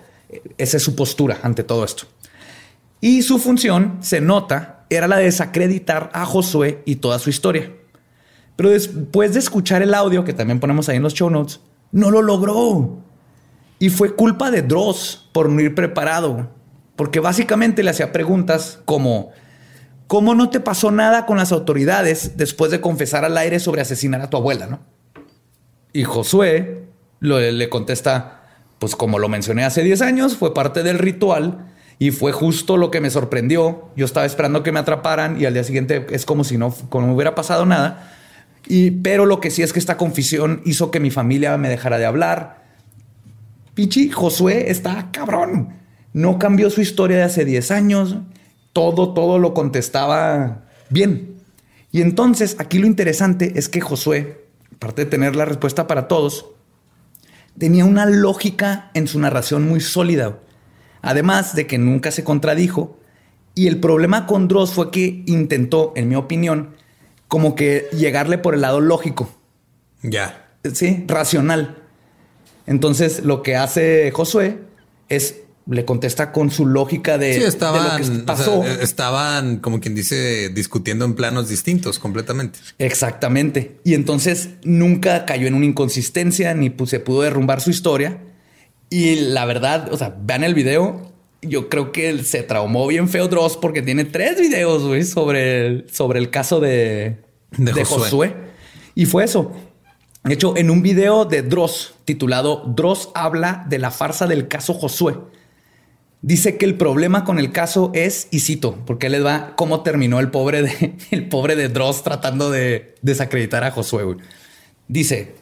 esa 0.59 0.77
es 0.77 0.83
su 0.83 0.95
postura 0.97 1.39
ante 1.43 1.65
todo 1.65 1.85
esto. 1.85 2.05
Y 3.01 3.23
su 3.23 3.39
función, 3.39 3.99
se 4.01 4.21
nota, 4.21 4.87
era 4.89 5.07
la 5.09 5.17
de 5.19 5.25
desacreditar 5.25 6.11
a 6.15 6.25
Josué 6.25 6.83
y 6.87 6.97
toda 6.97 7.19
su 7.19 7.29
historia. 7.31 7.73
Pero 8.57 8.71
después 8.71 9.35
de 9.35 9.41
escuchar 9.41 9.83
el 9.83 9.95
audio, 9.95 10.25
que 10.25 10.33
también 10.33 10.61
ponemos 10.61 10.89
ahí 10.89 10.97
en 10.97 11.03
los 11.03 11.12
show 11.15 11.29
notes, 11.29 11.61
no 11.93 12.11
lo 12.11 12.23
logró. 12.23 12.99
Y 13.81 13.91
fue 13.91 14.15
culpa 14.15 14.51
de 14.51 14.62
Dross 14.62 15.29
por 15.33 15.49
no 15.51 15.61
ir 15.61 15.75
preparado. 15.75 16.51
Porque 16.97 17.20
básicamente 17.20 17.82
le 17.82 17.90
hacía 17.90 18.12
preguntas 18.12 18.80
como, 18.84 19.32
¿cómo 20.07 20.34
no 20.34 20.51
te 20.51 20.61
pasó 20.61 20.90
nada 20.90 21.26
con 21.26 21.36
las 21.36 21.53
autoridades 21.53 22.36
después 22.36 22.70
de 22.70 22.80
confesar 22.80 23.24
al 23.24 23.36
aire 23.36 23.59
sobre 23.59 23.82
asesinar 23.82 24.20
a 24.20 24.30
tu 24.30 24.36
abuela? 24.36 24.66
¿no? 24.66 24.80
Y 25.92 26.05
Josué 26.05 26.84
le 27.20 27.68
contesta, 27.68 28.42
pues 28.78 28.97
como 28.97 29.18
lo 29.18 29.28
mencioné 29.28 29.64
hace 29.64 29.82
10 29.82 30.03
años, 30.03 30.36
fue 30.36 30.55
parte 30.55 30.82
del 30.82 30.99
ritual 30.99 31.66
y 31.99 32.11
fue 32.11 32.32
justo 32.32 32.76
lo 32.76 32.90
que 32.90 33.01
me 33.01 33.11
sorprendió. 33.11 33.90
Yo 33.97 34.05
estaba 34.05 34.26
esperando 34.26 34.62
que 34.62 34.72
me 34.72 34.80
atraparan 34.80 35.40
y 35.40 35.47
al 35.47 35.55
día 35.55 35.64
siguiente 35.64 36.07
es 36.11 36.26
como 36.26 36.45
si 36.45 36.59
no, 36.59 36.74
como 36.88 37.14
hubiera 37.14 37.34
pasado 37.34 37.66
nada. 37.66 38.12
Y, 38.66 38.90
pero 38.90 39.26
lo 39.26 39.40
que 39.40 39.51
sí 39.51 39.62
es 39.62 39.72
que 39.72 39.78
esta 39.78 39.97
confesión 39.97 40.62
hizo 40.64 40.90
que 40.90 41.01
mi 41.01 41.11
familia 41.11 41.57
me 41.57 41.68
dejara 41.68 41.99
de 41.99 42.07
hablar. 42.07 42.64
Pichi, 43.74 44.11
Josué 44.11 44.70
está 44.70 45.11
cabrón. 45.12 45.84
No 46.15 46.39
cambió 46.39 46.71
su 46.71 46.81
historia 46.81 47.19
de 47.19 47.23
hace 47.25 47.45
10 47.45 47.71
años. 47.73 48.17
Todo, 48.73 49.12
todo 49.12 49.39
lo 49.39 49.53
contestaba 49.53 50.65
bien. 50.89 51.37
Y 51.93 52.01
entonces 52.03 52.57
aquí 52.59 52.79
lo 52.79 52.87
interesante 52.87 53.53
es 53.57 53.69
que 53.69 53.81
Josué, 53.81 54.47
aparte 54.77 55.05
de 55.05 55.11
tener 55.11 55.37
la 55.37 55.45
respuesta 55.45 55.87
para 55.87 56.09
todos, 56.09 56.47
tenía 57.59 57.85
una 57.85 58.07
lógica 58.07 58.91
en 58.95 59.07
su 59.09 59.19
narración 59.19 59.69
muy 59.69 59.81
sólida. 59.81 60.39
Además 61.03 61.55
de 61.55 61.67
que 61.67 61.79
nunca 61.79 62.11
se 62.11 62.25
contradijo. 62.25 62.99
Y 63.57 63.67
el 63.67 63.79
problema 63.79 64.27
con 64.27 64.49
Dross 64.49 64.73
fue 64.73 64.91
que 64.91 65.23
intentó, 65.27 65.93
en 65.97 66.09
mi 66.09 66.17
opinión, 66.17 66.77
como 67.29 67.55
que 67.55 67.89
llegarle 67.93 68.39
por 68.39 68.55
el 68.55 68.61
lado 68.61 68.81
lógico. 68.81 69.31
Ya. 70.03 70.49
Sí, 70.73 71.05
racional. 71.09 71.77
Entonces, 72.67 73.25
lo 73.25 73.43
que 73.43 73.57
hace 73.57 74.11
Josué 74.12 74.59
es 75.09 75.43
le 75.67 75.85
contesta 75.85 76.33
con 76.33 76.51
su 76.51 76.67
lógica 76.67 77.17
de, 77.19 77.35
Sí, 77.35 77.41
de 77.41 77.47
estaban, 77.47 78.01
lo 78.01 78.07
que 78.17 78.23
o 78.23 78.27
pasó. 78.27 78.62
sea, 78.62 78.75
estaban, 78.83 79.59
como 79.59 79.81
quien 79.81 79.95
dice, 79.95 80.51
discutiendo 80.51 81.05
en 81.05 81.15
planos 81.15 81.49
distintos 81.49 81.99
completamente. 81.99 82.59
Exactamente. 82.79 83.79
Y 83.85 83.95
entonces 83.95 84.51
nunca 84.62 85.25
cayó 85.25 85.47
en 85.47 85.55
una 85.55 85.67
inconsistencia 85.67 86.55
ni 86.55 86.73
se 86.87 87.01
pudo 87.01 87.23
derrumbar 87.23 87.61
su 87.61 87.71
historia. 87.71 88.19
Y 88.91 89.17
la 89.17 89.45
verdad, 89.47 89.93
o 89.93 89.97
sea, 89.97 90.15
vean 90.21 90.45
el 90.45 90.55
video. 90.55 91.12
Yo 91.43 91.69
creo 91.69 91.93
que 91.93 92.23
se 92.25 92.43
traumó 92.43 92.87
bien 92.87 93.09
feo 93.09 93.29
Dross 93.29 93.57
porque 93.57 93.83
tiene 93.83 94.05
tres 94.05 94.41
videos 94.41 94.83
güey, 94.85 95.05
sobre, 95.05 95.67
el, 95.67 95.87
sobre 95.93 96.19
el 96.19 96.31
caso 96.31 96.61
de, 96.61 97.19
De 97.57 97.73
de 97.73 97.85
Josué. 97.85 97.99
Josué. 97.99 98.35
Y 98.95 99.07
fue 99.07 99.25
eso. 99.25 99.53
De 100.25 100.33
hecho, 100.33 100.57
en 100.57 100.71
un 100.71 100.81
video 100.81 101.27
de 101.27 101.43
Dross 101.43 101.95
titulado 102.07 102.62
Dross 102.75 103.11
habla 103.15 103.67
de 103.69 103.79
la 103.79 103.91
farsa 103.91 104.27
del 104.27 104.49
caso 104.49 104.73
Josué, 104.73 105.17
dice 106.25 106.57
que 106.57 106.64
el 106.64 106.79
problema 106.79 107.22
con 107.25 107.39
el 107.39 107.53
caso 107.53 107.91
es, 107.95 108.29
y 108.31 108.41
cito, 108.41 108.79
porque 108.87 109.11
les 109.11 109.25
va 109.25 109.53
cómo 109.57 109.83
terminó 109.83 110.20
el 110.20 110.31
pobre 110.31 110.62
de, 110.62 110.97
el 111.11 111.29
pobre 111.29 111.55
de 111.55 111.68
Dross 111.68 112.03
tratando 112.03 112.51
de 112.51 112.95
desacreditar 113.03 113.62
a 113.62 113.70
Josué. 113.70 114.16
Dice, 114.89 115.35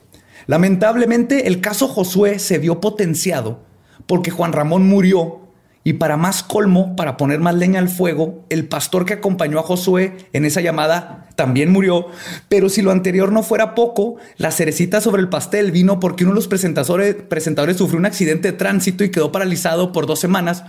lamentablemente 0.46 1.46
el 1.46 1.60
caso 1.60 1.86
Josué 1.86 2.40
se 2.40 2.58
vio 2.58 2.80
potenciado 2.80 3.64
porque 4.06 4.32
Juan 4.32 4.52
Ramón 4.52 4.88
murió 4.88 5.41
y 5.84 5.94
para 5.94 6.16
más 6.16 6.42
colmo, 6.42 6.94
para 6.94 7.16
poner 7.16 7.40
más 7.40 7.54
leña 7.54 7.80
al 7.80 7.88
fuego, 7.88 8.44
el 8.50 8.68
pastor 8.68 9.04
que 9.04 9.14
acompañó 9.14 9.58
a 9.58 9.62
Josué 9.62 10.16
en 10.32 10.44
esa 10.44 10.60
llamada 10.60 11.28
también 11.34 11.72
murió. 11.72 12.06
Pero 12.48 12.68
si 12.68 12.82
lo 12.82 12.92
anterior 12.92 13.32
no 13.32 13.42
fuera 13.42 13.74
poco, 13.74 14.16
la 14.36 14.52
cerecita 14.52 15.00
sobre 15.00 15.22
el 15.22 15.28
pastel 15.28 15.72
vino 15.72 15.98
porque 15.98 16.24
uno 16.24 16.32
de 16.32 16.36
los 16.36 16.48
presentadores, 16.48 17.14
presentadores 17.14 17.76
sufrió 17.76 17.98
un 17.98 18.06
accidente 18.06 18.52
de 18.52 18.58
tránsito 18.58 19.02
y 19.02 19.10
quedó 19.10 19.32
paralizado 19.32 19.92
por 19.92 20.06
dos 20.06 20.20
semanas. 20.20 20.64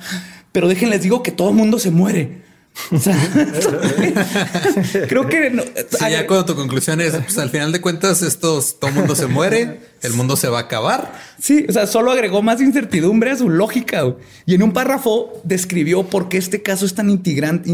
Pero 0.52 0.68
déjenles 0.68 1.02
digo 1.04 1.22
que 1.22 1.32
todo 1.32 1.50
el 1.50 1.56
mundo 1.56 1.78
se 1.80 1.92
muere. 1.92 2.53
O 2.92 3.00
sea, 3.00 3.16
creo 5.08 5.28
que 5.28 5.50
no- 5.50 5.64
Sí, 5.64 6.06
ya 6.12 6.28
cuando 6.28 6.46
tu 6.46 6.56
conclusión 6.56 7.02
es, 7.02 7.14
pues 7.16 7.38
al 7.38 7.50
final 7.50 7.72
de 7.72 7.82
cuentas, 7.82 8.22
estos, 8.22 8.80
todo 8.80 8.90
el 8.90 8.96
mundo 8.98 9.16
se 9.16 9.28
muere, 9.28 9.80
el 10.02 10.14
mundo 10.14 10.36
se 10.36 10.48
va 10.50 10.60
a 10.60 10.62
acabar. 10.62 11.14
Sí, 11.40 11.66
o 11.70 11.72
sea, 11.72 11.88
solo 11.88 12.12
agregó 12.12 12.42
más 12.42 12.62
incertidumbre 12.62 13.32
a 13.32 13.38
su 13.38 13.50
lógica. 13.50 14.02
güey. 14.02 14.16
Y 14.46 14.56
en 14.56 14.64
un 14.64 14.74
párrafo 14.74 15.42
describió 15.44 16.04
por 16.04 16.30
qué 16.30 16.38
este 16.38 16.62
caso 16.62 16.86
es 16.86 16.96
tan 16.96 17.10
intrigante, 17.10 17.70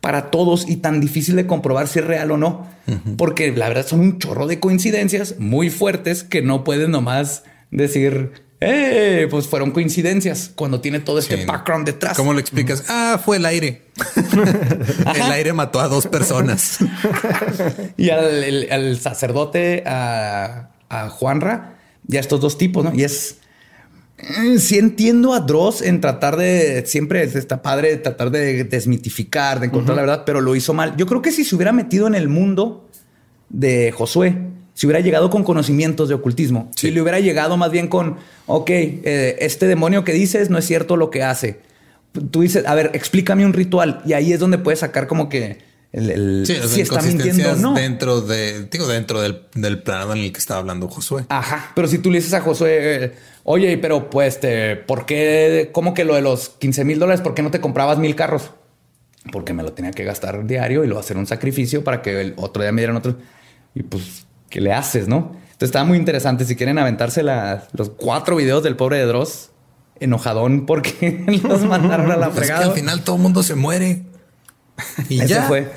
para 0.00 0.30
todos 0.32 0.68
y 0.68 0.76
tan 0.76 1.00
difícil 1.00 1.36
de 1.36 1.46
comprobar 1.46 1.86
si 1.86 2.00
es 2.00 2.04
real 2.04 2.32
o 2.32 2.36
no. 2.36 2.66
Porque 3.16 3.52
la 3.52 3.68
verdad 3.68 3.86
son 3.86 4.00
un 4.00 4.18
chorro 4.18 4.48
de 4.48 4.58
coincidencias 4.58 5.36
muy 5.38 5.70
fuertes 5.70 6.24
que 6.24 6.42
no 6.42 6.64
puedes 6.64 6.88
nomás 6.88 7.44
decir, 7.70 8.32
eh, 8.64 9.28
pues 9.30 9.46
fueron 9.46 9.70
coincidencias 9.70 10.50
cuando 10.54 10.80
tiene 10.80 11.00
todo 11.00 11.18
este 11.18 11.38
Sí. 11.38 11.44
background 11.44 11.86
detrás. 11.86 12.16
¿Cómo 12.16 12.32
lo 12.32 12.38
explicas? 12.40 12.84
Ah, 12.88 13.20
fue 13.24 13.36
el 13.38 13.46
aire. 13.46 13.82
el 15.14 15.22
aire 15.32 15.52
mató 15.52 15.80
a 15.80 15.88
dos 15.88 16.06
personas. 16.06 16.78
y 17.96 18.10
al, 18.10 18.44
el- 18.44 18.72
al 18.72 18.98
sacerdote, 19.00 19.82
a, 19.86 20.70
a 20.88 21.08
Juanra, 21.08 21.76
y 22.08 22.16
a 22.16 22.20
estos 22.20 22.40
dos 22.40 22.58
tipos, 22.58 22.84
¿no? 22.84 22.92
Y 22.94 23.04
es. 23.04 23.36
eh, 24.18 24.58
Sí 24.58 24.78
entiendo 24.78 25.34
a 25.34 25.40
Dross 25.40 25.82
en 25.82 26.00
tratar 26.00 26.36
de. 26.36 26.84
Siempre 26.86 27.22
está 27.22 27.62
padre 27.62 27.96
tratar 27.96 28.30
de 28.30 28.64
desmitificar, 28.64 29.60
de 29.60 29.66
encontrar 29.66 29.96
la 29.96 30.02
verdad, 30.02 30.22
pero 30.26 30.40
lo 30.40 30.54
hizo 30.56 30.74
mal. 30.74 30.96
Yo 30.96 31.06
creo 31.06 31.22
que 31.22 31.32
si 31.32 31.44
se 31.44 31.54
hubiera 31.54 31.72
metido 31.72 32.06
en 32.06 32.14
el 32.14 32.28
mundo 32.28 32.88
de 33.48 33.92
Josué, 33.92 34.36
si 34.74 34.86
hubiera 34.86 35.00
llegado 35.00 35.28
con 35.30 35.44
conocimientos 35.44 36.08
de 36.08 36.14
ocultismo, 36.14 36.70
Sí. 36.76 36.88
si 36.88 36.94
le 36.94 37.02
hubiera 37.02 37.20
llegado 37.20 37.56
más 37.56 37.70
bien 37.70 37.88
con, 37.88 38.16
ok, 38.46 38.70
eh, 38.70 39.36
este 39.40 39.66
demonio 39.66 40.04
que 40.04 40.12
dices 40.12 40.50
no 40.50 40.58
es 40.58 40.64
cierto 40.66 40.96
lo 40.96 41.10
que 41.10 41.22
hace. 41.22 41.60
Tú 42.30 42.40
dices, 42.42 42.64
a 42.66 42.74
ver, 42.74 42.90
explícame 42.94 43.44
un 43.46 43.52
ritual. 43.52 44.02
Y 44.04 44.12
ahí 44.12 44.32
es 44.32 44.38
donde 44.40 44.58
puedes 44.58 44.80
sacar 44.80 45.06
como 45.06 45.28
que 45.28 45.58
el, 45.92 46.10
el- 46.10 46.44
Sí, 46.46 46.56
si 46.68 46.80
está 46.82 47.00
mintiendo 47.02 47.54
no. 47.56 47.74
dentro 47.74 48.20
de, 48.22 48.64
digo, 48.70 48.86
dentro 48.86 49.20
del, 49.22 49.42
del 49.54 49.82
plano 49.82 50.12
en 50.14 50.18
el 50.20 50.32
que 50.32 50.38
estaba 50.38 50.60
hablando 50.60 50.88
Josué. 50.88 51.24
Ajá, 51.28 51.72
pero 51.74 51.88
si 51.88 51.98
tú 51.98 52.10
le 52.10 52.18
dices 52.18 52.34
a 52.34 52.40
Josué, 52.40 53.12
oye, 53.44 53.76
pero 53.78 54.08
pues, 54.10 54.40
te, 54.40 54.76
¿por 54.76 55.06
qué? 55.06 55.70
¿Cómo 55.72 55.94
que 55.94 56.04
lo 56.04 56.14
de 56.14 56.22
los 56.22 56.50
15 56.50 56.84
mil 56.84 56.98
dólares? 56.98 57.20
¿Por 57.22 57.34
qué 57.34 57.42
no 57.42 57.50
te 57.50 57.60
comprabas 57.60 57.98
mil 57.98 58.14
carros? 58.14 58.50
Porque 59.30 59.52
me 59.52 59.62
lo 59.62 59.72
tenía 59.72 59.92
que 59.92 60.04
gastar 60.04 60.46
diario 60.46 60.82
y 60.84 60.88
lo 60.88 60.98
hacer 60.98 61.16
un 61.16 61.26
sacrificio 61.26 61.84
para 61.84 62.02
que 62.02 62.20
el 62.20 62.34
otro 62.36 62.62
día 62.62 62.72
me 62.72 62.80
dieran 62.82 62.96
otro. 62.96 63.16
Y 63.74 63.82
pues, 63.84 64.26
¿qué 64.52 64.60
le 64.60 64.72
haces, 64.72 65.08
no? 65.08 65.32
Entonces 65.44 65.68
está 65.70 65.82
muy 65.84 65.96
interesante. 65.98 66.44
Si 66.44 66.54
quieren 66.54 66.78
aventarse 66.78 67.22
la- 67.22 67.66
los 67.72 67.90
cuatro 67.90 68.36
videos 68.36 68.62
del 68.62 68.76
pobre 68.76 68.98
de 68.98 69.06
Dross, 69.06 69.50
enojadón 69.98 70.66
porque 70.66 71.24
los 71.48 71.64
mandaron 71.64 72.10
a 72.12 72.16
la 72.16 72.26
es 72.28 72.32
que 72.34 72.38
fregada. 72.40 72.66
al 72.66 72.72
final 72.72 73.02
todo 73.02 73.16
el 73.16 73.22
mundo 73.22 73.42
se 73.42 73.54
muere. 73.54 74.02
Y 75.08 75.18
Ese 75.20 75.28
ya 75.28 75.42
fue. 75.44 75.70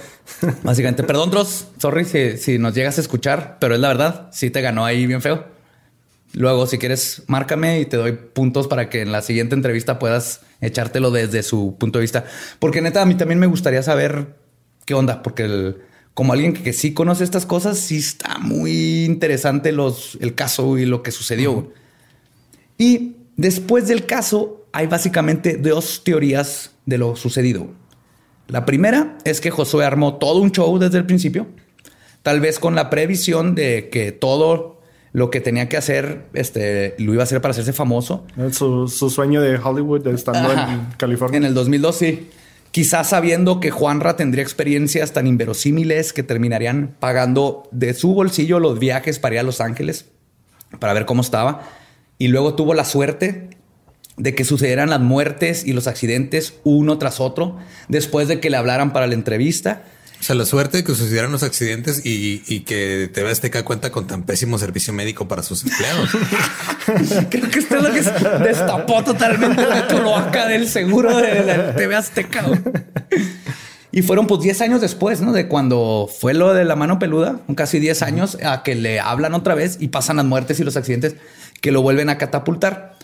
Básicamente, 0.63 1.03
perdón, 1.03 1.29
Dross, 1.31 1.67
sorry 1.77 2.03
si, 2.05 2.37
si 2.37 2.57
nos 2.57 2.73
llegas 2.73 2.97
a 2.97 3.01
escuchar, 3.01 3.57
pero 3.59 3.75
es 3.75 3.79
la 3.79 3.87
verdad, 3.89 4.29
sí 4.31 4.49
te 4.49 4.61
ganó 4.61 4.83
ahí 4.85 5.05
bien 5.07 5.21
feo. 5.21 5.45
Luego, 6.33 6.67
si 6.67 6.77
quieres, 6.77 7.23
márcame 7.27 7.79
y 7.79 7.85
te 7.85 7.95
doy 7.95 8.11
puntos 8.11 8.67
para 8.67 8.89
que 8.89 9.01
en 9.03 9.11
la 9.13 9.21
siguiente 9.21 9.55
entrevista 9.55 9.99
puedas 9.99 10.41
echártelo 10.59 11.11
desde 11.11 11.43
su 11.43 11.77
punto 11.79 11.99
de 11.99 12.01
vista. 12.01 12.25
Porque 12.59 12.81
neta, 12.81 13.01
a 13.01 13.05
mí 13.05 13.15
también 13.15 13.39
me 13.39 13.45
gustaría 13.47 13.81
saber 13.83 14.35
qué 14.85 14.93
onda, 14.95 15.21
porque 15.23 15.43
el- 15.43 15.77
como 16.15 16.33
alguien 16.33 16.53
que, 16.53 16.63
que 16.63 16.73
sí 16.73 16.93
conoce 16.93 17.23
estas 17.23 17.45
cosas, 17.45 17.77
sí 17.77 17.97
está 17.97 18.39
muy 18.39 19.03
interesante 19.03 19.71
los, 19.71 20.17
el 20.21 20.33
caso 20.33 20.79
y 20.79 20.85
lo 20.85 21.03
que 21.03 21.11
sucedió. 21.11 21.71
Y 22.77 23.17
después 23.35 23.87
del 23.87 24.05
caso, 24.05 24.65
hay 24.71 24.87
básicamente 24.87 25.57
dos 25.57 26.03
teorías 26.03 26.71
de 26.85 26.97
lo 26.97 27.15
sucedido. 27.15 27.67
La 28.47 28.65
primera 28.65 29.17
es 29.25 29.41
que 29.41 29.51
Josué 29.51 29.85
armó 29.85 30.15
todo 30.15 30.41
un 30.41 30.51
show 30.51 30.79
desde 30.79 30.97
el 30.97 31.05
principio, 31.05 31.47
tal 32.23 32.39
vez 32.39 32.59
con 32.59 32.75
la 32.75 32.89
previsión 32.89 33.53
de 33.53 33.89
que 33.89 34.11
todo 34.13 34.79
lo 35.11 35.29
que 35.29 35.41
tenía 35.41 35.67
que 35.67 35.75
hacer, 35.77 36.27
este, 36.33 36.95
lo 36.97 37.13
iba 37.13 37.23
a 37.23 37.25
hacer 37.25 37.41
para 37.41 37.51
hacerse 37.51 37.73
famoso. 37.73 38.25
Su, 38.51 38.87
su 38.87 39.09
sueño 39.09 39.41
de 39.41 39.57
Hollywood 39.57 40.07
estando 40.07 40.51
en 40.51 40.87
California. 40.97 41.37
En 41.37 41.43
el 41.45 41.53
2002, 41.53 41.95
sí. 41.95 42.29
Quizás 42.75 43.07
sabiendo 43.07 43.61
que 43.61 43.71
Juanra 43.71 44.17
tendría 44.17 44.43
experiencias 44.43 45.13
tan 45.13 45.27
inverosímiles 45.27 46.11
que 46.11 46.23
terminarían 46.23 46.93
pagando 46.99 47.69
de 47.71 47.93
su 47.93 48.13
bolsillo 48.13 48.59
los 48.59 48.79
viajes 48.79 49.17
para 49.17 49.35
ir 49.35 49.39
a 49.39 49.43
Los 49.43 49.61
Ángeles 49.61 50.07
para 50.77 50.91
ver 50.91 51.05
cómo 51.05 51.21
estaba. 51.21 51.69
Y 52.17 52.27
luego 52.27 52.55
tuvo 52.55 52.73
la 52.73 52.83
suerte 52.83 53.51
de 54.17 54.35
que 54.35 54.43
sucedieran 54.43 54.89
las 54.89 54.99
muertes 54.99 55.65
y 55.65 55.71
los 55.71 55.87
accidentes 55.87 56.55
uno 56.65 56.97
tras 56.97 57.21
otro 57.21 57.55
después 57.87 58.27
de 58.27 58.41
que 58.41 58.49
le 58.49 58.57
hablaran 58.57 58.91
para 58.91 59.07
la 59.07 59.13
entrevista 59.13 59.85
sea, 60.25 60.35
la 60.35 60.45
suerte 60.45 60.77
de 60.77 60.83
que 60.83 60.95
sucedieran 60.95 61.31
los 61.31 61.43
accidentes 61.43 62.05
y, 62.05 62.43
y 62.47 62.61
que 62.61 63.09
TV 63.13 63.29
Azteca 63.29 63.63
cuenta 63.63 63.91
con 63.91 64.07
tan 64.07 64.23
pésimo 64.23 64.57
servicio 64.57 64.91
médico 64.91 65.27
para 65.27 65.43
sus 65.43 65.63
empleados. 65.63 66.09
Creo 67.29 67.49
que 67.49 67.59
esto 67.59 67.75
es 67.75 67.83
lo 67.83 67.91
que 67.91 68.43
destapó 68.43 69.03
totalmente 69.03 69.65
la 69.65 69.87
cloaca 69.87 70.47
del 70.47 70.67
seguro 70.67 71.15
de 71.17 71.43
la 71.43 71.75
TV 71.75 71.95
Azteca. 71.95 72.45
Y 73.91 74.01
fueron 74.01 74.27
pues 74.27 74.41
10 74.41 74.61
años 74.61 74.81
después, 74.81 75.21
¿no? 75.21 75.31
De 75.31 75.47
cuando 75.47 76.09
fue 76.11 76.33
lo 76.33 76.53
de 76.53 76.65
la 76.65 76.75
mano 76.75 76.99
peluda, 76.99 77.39
casi 77.55 77.79
10 77.79 78.01
años, 78.01 78.37
a 78.43 78.63
que 78.63 78.75
le 78.75 78.99
hablan 78.99 79.33
otra 79.33 79.55
vez 79.55 79.77
y 79.79 79.89
pasan 79.89 80.17
las 80.17 80.25
muertes 80.25 80.59
y 80.59 80.63
los 80.63 80.75
accidentes 80.75 81.15
que 81.61 81.71
lo 81.71 81.81
vuelven 81.81 82.09
a 82.09 82.17
catapultar. 82.17 82.97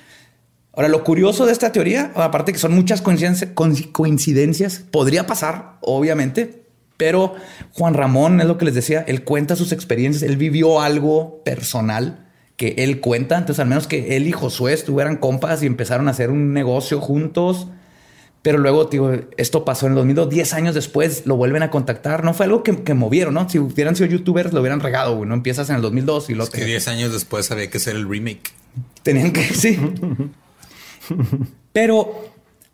Ahora, 0.74 0.88
lo 0.88 1.03
curioso 1.03 1.45
de 1.45 1.51
esta 1.51 1.72
teoría, 1.72 2.11
aparte 2.15 2.51
que 2.53 2.59
son 2.59 2.74
muchas 2.74 3.01
coincidencias, 3.01 3.51
coincidencias 3.91 4.84
podría 4.91 5.28
pasar, 5.28 5.78
obviamente, 5.82 6.61
pero 7.02 7.34
Juan 7.74 7.95
Ramón 7.95 8.41
es 8.41 8.45
lo 8.45 8.60
que 8.60 8.66
les 8.66 8.76
decía, 8.76 9.04
él 9.08 9.24
cuenta 9.24 9.56
sus 9.56 9.72
experiencias, 9.72 10.22
él 10.22 10.38
vivió 10.38 10.82
algo 10.82 11.41
personal 11.43 12.28
que 12.58 12.76
él 12.78 12.99
cuenta, 12.99 13.39
entonces 13.39 13.60
al 13.60 13.68
menos 13.68 13.88
que 13.88 14.16
él 14.16 14.28
y 14.28 14.32
Josué 14.32 14.74
estuvieran 14.74 15.18
compas 15.18 15.64
y 15.64 15.66
empezaron 15.66 16.08
a 16.08 16.12
hacer 16.12 16.30
un 16.30 16.54
negocio 16.54 17.02
juntos. 17.02 17.70
Pero 18.43 18.60
luego, 18.60 18.86
digo, 18.86 19.14
esto 19.38 19.66
pasó 19.66 19.88
en 19.88 19.93
el 19.93 19.95
2002, 19.95 20.30
10 20.30 20.54
años 20.54 20.76
después 20.76 21.26
lo 21.26 21.38
vuelven 21.38 21.64
a 21.64 21.72
contactar. 21.72 22.24
No 22.24 22.36
fue 22.36 22.45
algo 22.45 22.62
que, 22.62 22.93
movieron, 22.93 23.34
¿no? 23.34 23.49
Si 23.49 23.58
hubieran 23.58 23.95
sido 23.95 24.08
youtubers, 24.08 24.54
lo 24.54 24.62
hubieran 24.62 24.80
regado, 24.80 25.26
No 25.26 25.34
empiezas 25.34 25.72
en 25.72 25.78
el 25.78 25.82
2002 25.82 26.30
y 26.30 26.36
lo 26.36 26.45
que 26.45 26.66
10 26.66 26.88
años 26.88 27.12
después 27.12 27.49
había 27.49 27.68
que 27.72 27.78
hacer 27.78 27.95
el 27.95 28.08
remake. 28.08 28.52
Tenían 29.02 29.32
que, 29.32 29.41
sí. 29.41 29.80
Pero 31.74 32.32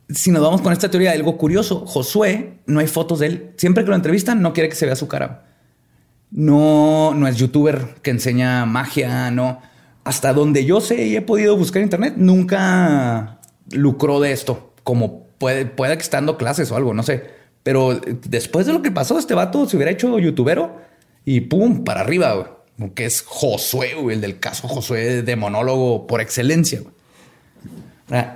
si 0.10 0.32
nos 0.32 0.42
vamos 0.42 0.62
con 0.62 0.72
esta 0.72 0.90
teoría, 0.90 1.12
algo 1.12 1.38
curioso, 1.38 1.86
Josué, 1.86 2.60
no 2.66 2.80
hay 2.80 2.88
fotos 2.88 3.20
de 3.20 3.28
él. 3.28 3.52
Siempre 3.58 3.84
que 3.84 3.90
lo 3.90 3.96
entrevistan, 3.96 4.42
no 4.42 4.54
quiere 4.54 4.70
que 4.70 4.76
se 4.76 4.86
vea 4.86 4.96
su 4.96 5.08
cara. 5.08 5.46
No, 6.32 7.14
no 7.14 7.28
es 7.28 7.38
youtuber 7.38 7.96
que 8.02 8.12
enseña 8.12 8.66
magia, 8.66 9.32
no. 9.32 9.62
Hasta 10.04 10.34
donde 10.34 10.66
yo 10.66 10.80
sé 10.80 11.08
y 11.08 11.16
he 11.16 11.22
podido 11.22 11.58
buscar 11.58 11.82
internet, 11.82 12.14
nunca 12.18 13.40
lucró 13.72 14.22
de 14.22 14.32
esto. 14.32 14.74
Como 14.84 15.28
puede, 15.38 15.70
que 15.76 15.94
estando 16.02 16.38
clases 16.38 16.72
o 16.72 16.78
algo, 16.78 16.94
no 16.94 17.04
sé. 17.04 17.26
Pero 17.64 18.00
después 18.30 18.66
de 18.66 18.74
lo 18.74 18.82
que 18.82 18.92
pasó, 18.92 19.20
este 19.20 19.34
vato 19.34 19.68
se 19.68 19.76
hubiera 19.76 19.92
hecho 19.92 20.18
youtubero 20.20 20.78
y 21.26 21.42
pum, 21.42 21.84
para 21.84 22.00
arriba, 22.00 22.64
Que 22.96 23.06
es 23.06 23.24
Josué, 23.24 23.96
el 24.10 24.22
del 24.22 24.40
caso 24.40 24.70
Josué 24.70 25.24
de 25.24 25.36
monólogo 25.36 26.08
por 26.08 26.22
excelencia. 26.22 26.82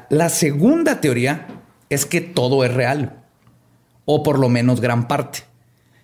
La 0.09 0.27
segunda 0.27 0.99
teoría 0.99 1.60
es 1.91 2.05
que 2.05 2.21
todo 2.21 2.63
es 2.63 2.73
real, 2.73 3.23
o 4.05 4.23
por 4.23 4.39
lo 4.39 4.49
menos 4.49 4.81
gran 4.81 5.07
parte, 5.07 5.43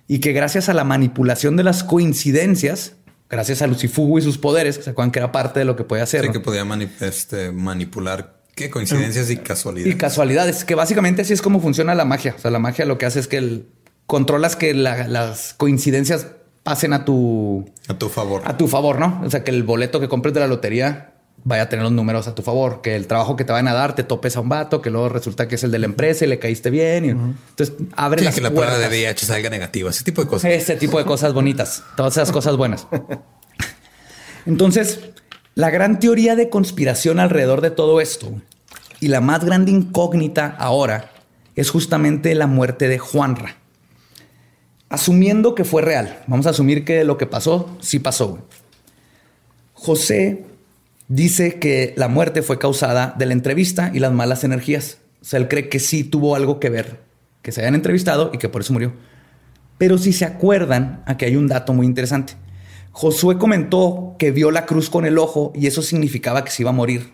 y 0.07 0.19
que 0.19 0.33
gracias 0.33 0.69
a 0.69 0.73
la 0.73 0.83
manipulación 0.83 1.55
de 1.55 1.63
las 1.63 1.83
coincidencias, 1.83 2.95
gracias 3.29 3.61
a 3.61 3.67
Lucifugo 3.67 4.19
y 4.19 4.21
sus 4.21 4.37
poderes, 4.37 4.75
se 4.75 4.89
acuerdan 4.89 5.11
que 5.11 5.19
era 5.19 5.31
parte 5.31 5.59
de 5.59 5.65
lo 5.65 5.75
que 5.75 5.83
podía 5.83 6.03
hacer. 6.03 6.25
Sí, 6.25 6.31
que 6.31 6.39
podía 6.39 6.65
este, 7.01 7.51
manipular 7.51 8.37
¿Qué 8.57 8.71
coincidencias 8.71 9.29
y 9.29 9.37
casualidades? 9.37 9.93
Y 9.93 9.97
casualidades, 9.97 10.65
que 10.65 10.73
básicamente 10.73 11.21
así 11.21 11.31
es 11.31 11.43
como 11.43 11.61
funciona 11.61 11.93
la 11.93 12.05
magia. 12.05 12.33
O 12.35 12.39
sea, 12.39 12.49
la 12.49 12.57
magia 12.57 12.85
lo 12.85 12.97
que 12.97 13.05
hace 13.05 13.19
es 13.19 13.27
que 13.27 13.37
el, 13.37 13.67
controlas 14.07 14.55
que 14.55 14.73
las 14.73 15.53
coincidencias 15.53 16.27
pasen 16.63 16.93
a 16.93 17.05
tu... 17.05 17.69
A 17.87 17.99
tu 17.99 18.09
favor. 18.09 18.41
A 18.45 18.57
tu 18.57 18.67
favor, 18.67 18.97
¿no? 18.97 19.21
O 19.23 19.29
sea, 19.29 19.43
que 19.43 19.51
el 19.51 19.61
boleto 19.61 19.99
que 19.99 20.07
compres 20.07 20.33
de 20.33 20.39
la 20.39 20.47
lotería 20.47 21.16
vaya 21.43 21.63
a 21.63 21.69
tener 21.69 21.83
los 21.83 21.91
números 21.91 22.27
a 22.27 22.35
tu 22.35 22.41
favor, 22.41 22.81
que 22.81 22.95
el 22.95 23.07
trabajo 23.07 23.35
que 23.35 23.45
te 23.45 23.53
van 23.53 23.67
a 23.67 23.73
dar 23.73 23.95
te 23.95 24.03
topes 24.03 24.35
a 24.35 24.41
un 24.41 24.49
vato, 24.49 24.81
que 24.81 24.89
luego 24.89 25.09
resulta 25.09 25.47
que 25.47 25.55
es 25.55 25.63
el 25.63 25.71
de 25.71 25.79
la 25.79 25.85
empresa 25.85 26.25
y 26.25 26.27
le 26.27 26.39
caíste 26.39 26.69
bien. 26.69 27.05
Y, 27.05 27.09
Entonces 27.09 27.75
abre 27.95 28.23
sí, 28.23 28.35
que 28.35 28.41
la 28.41 28.51
prueba 28.51 28.77
de 28.77 28.87
VIH 28.87 29.25
salga 29.25 29.49
negativa, 29.49 29.89
ese 29.89 30.03
tipo 30.03 30.21
de 30.21 30.27
cosas. 30.27 30.51
Ese 30.51 30.75
tipo 30.75 30.97
de 30.97 31.05
cosas 31.05 31.33
bonitas, 31.33 31.83
todas 31.95 32.13
esas 32.17 32.31
cosas 32.31 32.57
buenas. 32.57 32.87
Entonces, 34.45 34.99
la 35.55 35.69
gran 35.69 35.99
teoría 35.99 36.35
de 36.35 36.49
conspiración 36.49 37.19
alrededor 37.19 37.61
de 37.61 37.71
todo 37.71 38.01
esto 38.01 38.31
y 38.99 39.07
la 39.07 39.21
más 39.21 39.43
grande 39.43 39.71
incógnita 39.71 40.55
ahora 40.59 41.11
es 41.55 41.69
justamente 41.69 42.35
la 42.35 42.47
muerte 42.47 42.87
de 42.87 42.99
Juanra. 42.99 43.57
Asumiendo 44.89 45.55
que 45.55 45.65
fue 45.65 45.81
real, 45.81 46.23
vamos 46.27 46.45
a 46.45 46.51
asumir 46.51 46.85
que 46.85 47.03
lo 47.03 47.17
que 47.17 47.25
pasó 47.25 47.75
sí 47.81 47.99
pasó. 47.99 48.39
José 49.73 50.45
dice 51.07 51.59
que 51.59 51.93
la 51.97 52.07
muerte 52.07 52.41
fue 52.41 52.59
causada 52.59 53.15
de 53.17 53.25
la 53.25 53.33
entrevista 53.33 53.91
y 53.93 53.99
las 53.99 54.11
malas 54.11 54.43
energías. 54.43 54.99
O 55.21 55.25
sea, 55.25 55.39
él 55.39 55.47
cree 55.47 55.69
que 55.69 55.79
sí 55.79 56.03
tuvo 56.03 56.35
algo 56.35 56.59
que 56.59 56.69
ver, 56.69 57.01
que 57.41 57.51
se 57.51 57.61
hayan 57.61 57.75
entrevistado 57.75 58.31
y 58.33 58.37
que 58.37 58.49
por 58.49 58.61
eso 58.61 58.73
murió. 58.73 58.93
Pero 59.77 59.97
si 59.97 60.13
se 60.13 60.25
acuerdan, 60.25 61.03
aquí 61.05 61.25
hay 61.25 61.35
un 61.35 61.47
dato 61.47 61.73
muy 61.73 61.85
interesante. 61.85 62.33
Josué 62.91 63.37
comentó 63.37 64.15
que 64.17 64.31
vio 64.31 64.49
la 64.51 64.65
cruz 64.65 64.89
con 64.89 65.05
el 65.05 65.17
ojo 65.17 65.51
y 65.55 65.67
eso 65.67 65.81
significaba 65.81 66.43
que 66.43 66.51
se 66.51 66.63
iba 66.63 66.71
a 66.71 66.73
morir. 66.73 67.13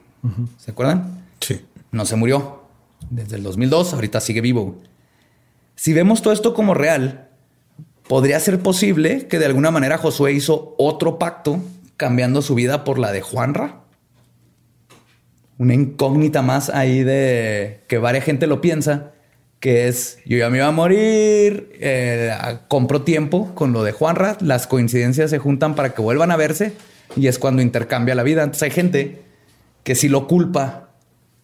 ¿Se 0.58 0.72
acuerdan? 0.72 1.26
Sí. 1.42 1.62
No 1.92 2.06
se 2.06 2.16
murió. 2.16 2.64
Desde 3.10 3.36
el 3.36 3.44
2002, 3.44 3.94
ahorita 3.94 4.22
sigue 4.22 4.40
vivo. 4.40 4.78
Si 5.76 5.92
vemos 5.92 6.22
todo 6.22 6.32
esto 6.32 6.54
como 6.54 6.74
real, 6.74 7.28
podría 8.08 8.40
ser 8.40 8.62
posible 8.62 9.28
que 9.28 9.40
de 9.40 9.46
alguna 9.46 9.72
manera 9.72 9.98
Josué 9.98 10.32
hizo 10.32 10.76
otro 10.78 11.20
pacto 11.20 11.60
cambiando 11.98 12.42
su 12.42 12.56
vida 12.56 12.86
por 12.86 12.98
la 12.98 13.12
de 13.12 13.22
Juanra 13.22 13.83
una 15.58 15.74
incógnita 15.74 16.42
más 16.42 16.70
ahí 16.70 17.04
de 17.04 17.82
que 17.88 17.98
varias 17.98 18.26
gente 18.26 18.48
lo 18.48 18.62
piensa, 18.62 19.12
que 19.60 19.88
es 19.88 20.20
yo 20.26 20.38
ya 20.38 20.50
me 20.50 20.58
iba 20.58 20.68
a 20.68 20.72
morir, 20.72 21.72
eh, 21.80 22.36
compro 22.68 23.04
tiempo 23.04 23.54
con 23.56 23.72
lo 23.72 23.84
de 23.84 23.92
Juanra, 23.92 24.38
las 24.42 24.68
coincidencias 24.68 25.30
se 25.30 25.40
juntan 25.40 25.76
para 25.76 25.94
que 25.94 26.02
vuelvan 26.02 26.32
a 26.32 26.36
verse 26.36 26.74
y 27.16 27.28
es 27.28 27.40
cuando 27.40 27.62
intercambia 27.62 28.16
la 28.16 28.24
vida. 28.24 28.44
Entonces 28.44 28.64
hay 28.64 28.72
gente 28.72 29.22
que 29.84 29.96
sí 29.96 30.10
lo 30.10 30.28
culpa 30.28 30.90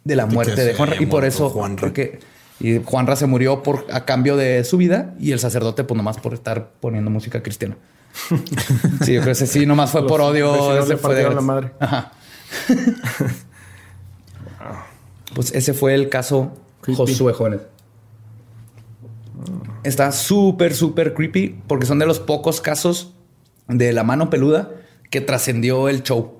de 0.03 0.15
la 0.15 0.25
muerte 0.25 0.65
de 0.65 0.73
Juanra 0.73 0.95
y 0.99 1.05
por 1.05 1.23
eso 1.23 1.49
Juanra. 1.49 1.79
Porque, 1.79 2.19
y 2.59 2.81
Juanra 2.83 3.15
se 3.15 3.25
murió 3.25 3.63
por 3.63 3.85
a 3.91 4.05
cambio 4.05 4.35
de 4.35 4.63
su 4.63 4.77
vida 4.77 5.13
y 5.19 5.31
el 5.31 5.39
sacerdote 5.39 5.83
pues 5.83 5.95
nomás 5.95 6.17
por 6.17 6.33
estar 6.33 6.71
poniendo 6.79 7.09
música 7.09 7.41
cristiana. 7.41 7.77
sí, 9.05 9.13
yo 9.13 9.21
creo 9.21 9.35
que 9.35 9.45
sí, 9.45 9.65
nomás 9.65 9.91
fue 9.91 10.05
por 10.05 10.19
odio. 10.19 10.85
Se 10.85 10.97
fue 10.97 11.15
de 11.15 11.29
la 11.29 11.41
madre. 11.41 11.71
Ajá. 11.79 12.11
Pues 15.33 15.51
ese 15.53 15.73
fue 15.73 15.93
el 15.93 16.09
caso 16.09 16.53
Josué 16.85 17.33
Jóvenes. 17.33 17.61
Está 19.83 20.11
súper, 20.11 20.75
súper 20.75 21.13
creepy 21.13 21.61
porque 21.67 21.85
son 21.85 21.99
de 21.99 22.05
los 22.05 22.19
pocos 22.19 22.61
casos 22.61 23.13
de 23.67 23.93
la 23.93 24.03
mano 24.03 24.29
peluda 24.29 24.71
que 25.09 25.21
trascendió 25.21 25.89
el 25.89 26.03
show. 26.03 26.39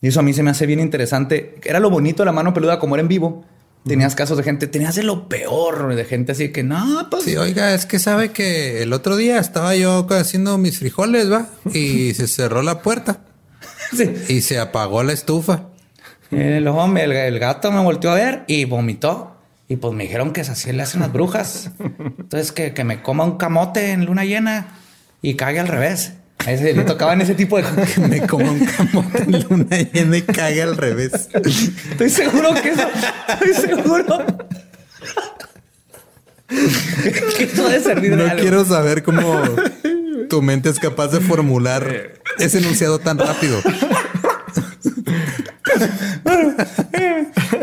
Y 0.00 0.08
eso 0.08 0.20
a 0.20 0.22
mí 0.22 0.32
se 0.32 0.42
me 0.42 0.50
hace 0.50 0.66
bien 0.66 0.80
interesante. 0.80 1.56
Era 1.64 1.80
lo 1.80 1.90
bonito 1.90 2.22
de 2.22 2.26
la 2.26 2.32
mano 2.32 2.54
peluda 2.54 2.78
como 2.78 2.94
era 2.94 3.02
en 3.02 3.08
vivo. 3.08 3.44
Tenías 3.86 4.16
casos 4.16 4.36
de 4.36 4.42
gente, 4.42 4.66
tenías 4.66 4.96
de 4.96 5.04
lo 5.04 5.28
peor, 5.28 5.94
de 5.94 6.04
gente 6.04 6.32
así 6.32 6.50
que 6.50 6.64
no, 6.64 7.06
pues. 7.08 7.22
Sí, 7.22 7.36
oiga, 7.36 7.72
es 7.72 7.86
que 7.86 8.00
sabe 8.00 8.32
que 8.32 8.82
el 8.82 8.92
otro 8.92 9.14
día 9.14 9.38
estaba 9.38 9.76
yo 9.76 10.04
haciendo 10.10 10.58
mis 10.58 10.80
frijoles, 10.80 11.30
va, 11.30 11.46
y 11.72 12.12
se 12.14 12.26
cerró 12.26 12.62
la 12.62 12.82
puerta. 12.82 13.20
Sí. 13.96 14.12
Y 14.28 14.40
se 14.40 14.58
apagó 14.58 15.04
la 15.04 15.12
estufa. 15.12 15.68
El, 16.30 16.66
hombre, 16.68 17.04
el, 17.04 17.38
gato 17.38 17.70
me 17.70 17.80
volteó 17.80 18.10
a 18.10 18.14
ver 18.14 18.44
y 18.46 18.64
vomitó. 18.64 19.36
Y 19.68 19.76
pues 19.76 19.94
me 19.94 20.04
dijeron 20.04 20.32
que 20.32 20.42
así 20.42 20.72
le 20.72 20.82
hacen 20.82 21.00
las 21.00 21.12
brujas. 21.12 21.70
Entonces 22.18 22.52
que, 22.52 22.72
que 22.72 22.84
me 22.84 23.02
coma 23.02 23.24
un 23.24 23.36
camote 23.36 23.90
en 23.90 24.04
luna 24.04 24.24
llena 24.24 24.68
y 25.22 25.34
cague 25.34 25.58
al 25.58 25.68
revés. 25.68 26.12
A 26.44 26.52
ese 26.52 26.74
le 26.74 26.84
tocaban 26.84 27.20
ese 27.20 27.34
tipo 27.34 27.56
de 27.56 27.64
que 27.64 28.00
me 28.02 28.26
coma 28.26 28.50
un 28.52 28.64
camote 28.64 29.22
en 29.24 29.44
luna 29.48 29.76
llena 29.78 30.16
y 30.16 30.22
cague 30.22 30.62
al 30.62 30.76
revés. 30.76 31.28
Estoy 31.90 32.10
seguro 32.10 32.54
que 32.54 32.68
eso, 32.70 32.88
estoy 33.28 33.54
seguro. 33.54 34.26
que 37.36 37.44
eso 37.44 37.80
servir 37.80 38.16
de 38.16 38.28
No 38.28 38.36
quiero 38.36 38.64
saber 38.64 39.02
cómo 39.02 39.42
tu 40.28 40.42
mente 40.42 40.68
es 40.68 40.78
capaz 40.78 41.08
de 41.08 41.20
formular 41.20 42.12
ese 42.38 42.58
enunciado 42.58 42.98
tan 43.00 43.18
rápido. 43.18 43.60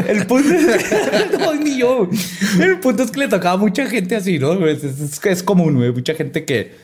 El 0.08 0.28
punto 0.28 0.54
es, 0.54 0.66
es 3.02 3.12
que 3.12 3.20
le 3.20 3.28
tocaba 3.28 3.56
a 3.56 3.58
mucha 3.58 3.86
gente 3.88 4.16
así, 4.16 4.40
¿no? 4.40 4.66
Es, 4.68 4.84
es, 5.24 5.44
común, 5.44 5.76
Mucha 5.94 6.16
gente 6.16 6.46
que, 6.46 6.76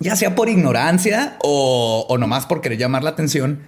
ya 0.00 0.16
sea 0.16 0.34
por 0.34 0.48
ignorancia 0.48 1.36
o, 1.42 2.06
o 2.08 2.18
nomás 2.18 2.46
por 2.46 2.60
querer 2.60 2.78
llamar 2.78 3.04
la 3.04 3.10
atención, 3.10 3.60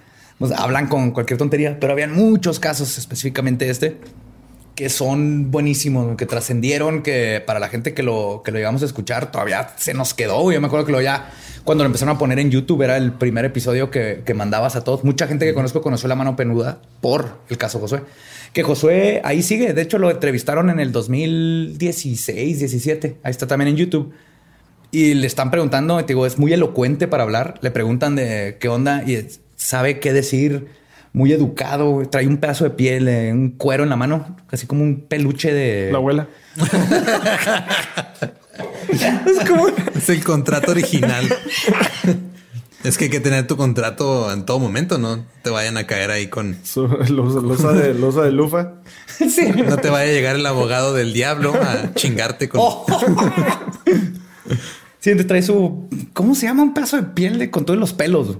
hablan 0.55 0.87
con 0.87 1.11
cualquier 1.11 1.37
tontería, 1.37 1.79
pero 1.79 1.93
habían 1.93 2.13
muchos 2.13 2.59
casos, 2.59 2.97
específicamente 2.97 3.69
este, 3.69 3.97
que 4.79 4.87
son 4.87 5.51
buenísimos, 5.51 6.15
que 6.15 6.25
trascendieron, 6.25 7.03
que 7.03 7.43
para 7.45 7.59
la 7.59 7.67
gente 7.67 7.93
que 7.93 8.01
lo, 8.01 8.43
que 8.45 8.51
lo 8.51 8.59
llegamos 8.59 8.81
a 8.81 8.85
escuchar 8.85 9.29
todavía 9.29 9.73
se 9.75 9.93
nos 9.93 10.13
quedó. 10.13 10.53
Yo 10.53 10.61
me 10.61 10.67
acuerdo 10.67 10.85
que 10.85 10.93
lo 10.93 11.01
ya, 11.01 11.31
cuando 11.65 11.83
lo 11.83 11.87
empezaron 11.87 12.15
a 12.15 12.17
poner 12.17 12.39
en 12.39 12.49
YouTube, 12.49 12.83
era 12.83 12.95
el 12.95 13.11
primer 13.11 13.43
episodio 13.43 13.91
que, 13.91 14.23
que 14.25 14.33
mandabas 14.33 14.77
a 14.77 14.85
todos. 14.85 15.03
Mucha 15.03 15.27
gente 15.27 15.45
que 15.45 15.53
conozco 15.53 15.81
conoció 15.81 16.07
la 16.07 16.15
mano 16.15 16.37
penuda 16.37 16.79
por 17.01 17.39
el 17.49 17.57
caso 17.57 17.79
Josué. 17.79 18.03
Que 18.53 18.63
Josué 18.63 19.21
ahí 19.23 19.41
sigue. 19.41 19.73
De 19.73 19.81
hecho, 19.81 19.97
lo 19.97 20.09
entrevistaron 20.09 20.69
en 20.69 20.79
el 20.79 20.91
2016, 20.91 22.59
17. 22.59 23.17
Ahí 23.23 23.31
está 23.31 23.47
también 23.47 23.69
en 23.69 23.77
YouTube. 23.77 24.13
Y 24.91 25.13
le 25.13 25.27
están 25.27 25.51
preguntando, 25.51 25.97
te 25.99 26.13
digo, 26.13 26.25
es 26.25 26.39
muy 26.39 26.51
elocuente 26.53 27.07
para 27.07 27.23
hablar. 27.23 27.59
Le 27.61 27.71
preguntan 27.71 28.15
de 28.15 28.57
qué 28.59 28.67
onda 28.69 29.03
y 29.03 29.27
sabe 29.55 29.99
qué 29.99 30.13
decir. 30.13 30.67
Muy 31.11 31.31
educado, 31.33 32.07
trae 32.07 32.27
un 32.27 32.37
pedazo 32.37 32.65
de 32.65 32.69
piel, 32.69 33.07
eh, 33.07 33.33
un 33.33 33.49
cuero 33.49 33.81
en 33.81 33.89
la 33.89 33.95
mano, 33.95 34.37
casi 34.45 34.67
como 34.67 34.83
un 34.83 35.01
peluche 35.01 35.51
de 35.51 35.91
la 35.91 35.97
abuela. 35.97 36.27
es, 38.89 39.49
como... 39.49 39.67
es 39.95 40.09
el 40.09 40.23
contrato 40.23 40.69
original. 40.69 41.25
Es 42.83 42.97
que 42.97 43.05
hay 43.05 43.09
que 43.09 43.19
tener 43.19 43.45
tu 43.45 43.57
contrato 43.57 44.31
en 44.31 44.45
todo 44.45 44.59
momento, 44.59 44.97
no 44.97 45.25
te 45.41 45.49
vayan 45.49 45.77
a 45.77 45.85
caer 45.85 46.11
ahí 46.11 46.27
con 46.27 46.57
losa, 47.09 47.73
de, 47.73 47.93
losa 47.93 48.21
de 48.21 48.31
lufa. 48.31 48.73
Sí. 49.19 49.51
No 49.67 49.75
te 49.75 49.89
vaya 49.89 50.09
a 50.09 50.13
llegar 50.13 50.37
el 50.37 50.45
abogado 50.45 50.93
del 50.93 51.11
diablo 51.11 51.53
a 51.53 51.93
chingarte 51.93 52.47
con. 52.47 52.61
Oh. 52.63 52.85
Sí, 54.99 55.15
te 55.15 55.23
trae 55.23 55.41
su. 55.41 55.87
¿Cómo 56.13 56.35
se 56.35 56.45
llama? 56.45 56.63
Un 56.63 56.73
pedazo 56.73 56.97
de 56.97 57.03
piel 57.03 57.39
de, 57.39 57.49
con 57.49 57.65
todos 57.65 57.79
los 57.79 57.93
pelos. 57.93 58.37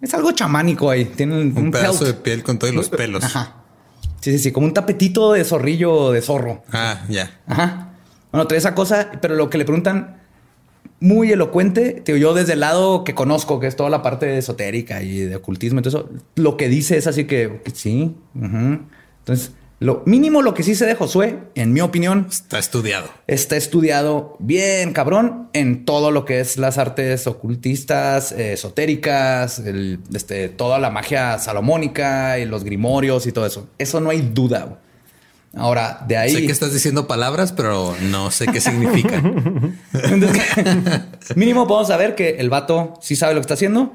Es 0.00 0.14
algo 0.14 0.30
chamánico 0.32 0.90
ahí. 0.90 1.04
Tiene 1.04 1.40
un, 1.40 1.70
pedazo 1.72 2.04
de 2.04 2.14
piel 2.14 2.42
con 2.44 2.58
todos 2.58 2.72
los 2.74 2.88
pelos. 2.88 3.24
Ajá. 3.24 3.64
Sí, 4.20 4.30
sí, 4.32 4.38
sí, 4.38 4.52
como 4.52 4.66
un 4.66 4.74
tapetito 4.74 5.32
de 5.32 5.44
zorrillo 5.44 6.12
de 6.12 6.22
zorro. 6.22 6.62
Ah, 6.72 7.02
ya. 7.08 7.40
Ajá. 7.46 7.94
Bueno, 8.30 8.46
trae 8.46 8.58
esa 8.58 8.74
cosa, 8.74 9.10
pero 9.20 9.34
lo 9.34 9.50
que 9.50 9.58
le 9.58 9.64
preguntan 9.64 10.21
muy 11.02 11.32
elocuente. 11.32 12.02
yo 12.06 12.32
desde 12.32 12.54
el 12.54 12.60
lado 12.60 13.04
que 13.04 13.14
conozco, 13.14 13.60
que 13.60 13.66
es 13.66 13.76
toda 13.76 13.90
la 13.90 14.02
parte 14.02 14.38
esotérica 14.38 15.02
y 15.02 15.18
de 15.18 15.36
ocultismo, 15.36 15.80
entonces 15.80 16.00
lo 16.36 16.56
que 16.56 16.68
dice 16.68 16.96
es 16.96 17.06
así 17.06 17.24
que, 17.24 17.60
sí. 17.74 18.14
Entonces, 18.34 19.52
lo 19.80 20.04
mínimo 20.06 20.42
lo 20.42 20.54
que 20.54 20.62
sí 20.62 20.76
se 20.76 20.86
de 20.86 20.94
Josué, 20.94 21.40
en 21.56 21.72
mi 21.72 21.80
opinión, 21.80 22.28
está 22.30 22.60
estudiado. 22.60 23.08
Está 23.26 23.56
estudiado 23.56 24.36
bien, 24.38 24.92
cabrón, 24.92 25.48
en 25.54 25.84
todo 25.84 26.12
lo 26.12 26.24
que 26.24 26.38
es 26.38 26.56
las 26.56 26.78
artes 26.78 27.26
ocultistas, 27.26 28.30
esotéricas, 28.30 29.60
este, 30.14 30.48
toda 30.50 30.78
la 30.78 30.90
magia 30.90 31.36
salomónica 31.40 32.38
y 32.38 32.46
los 32.46 32.62
grimorios 32.62 33.26
y 33.26 33.32
todo 33.32 33.44
eso. 33.44 33.66
Eso 33.78 34.00
no 34.00 34.10
hay 34.10 34.20
duda. 34.20 34.78
Ahora, 35.54 36.02
de 36.06 36.16
ahí. 36.16 36.30
Sé 36.30 36.46
que 36.46 36.52
estás 36.52 36.72
diciendo 36.72 37.06
palabras, 37.06 37.52
pero 37.52 37.94
no 38.00 38.30
sé 38.30 38.46
qué 38.46 38.60
significa. 38.60 39.20
mínimo 41.36 41.66
podemos 41.66 41.88
saber 41.88 42.14
que 42.14 42.36
el 42.38 42.48
vato 42.48 42.94
sí 43.00 43.16
sabe 43.16 43.34
lo 43.34 43.40
que 43.40 43.42
está 43.42 43.54
haciendo. 43.54 43.92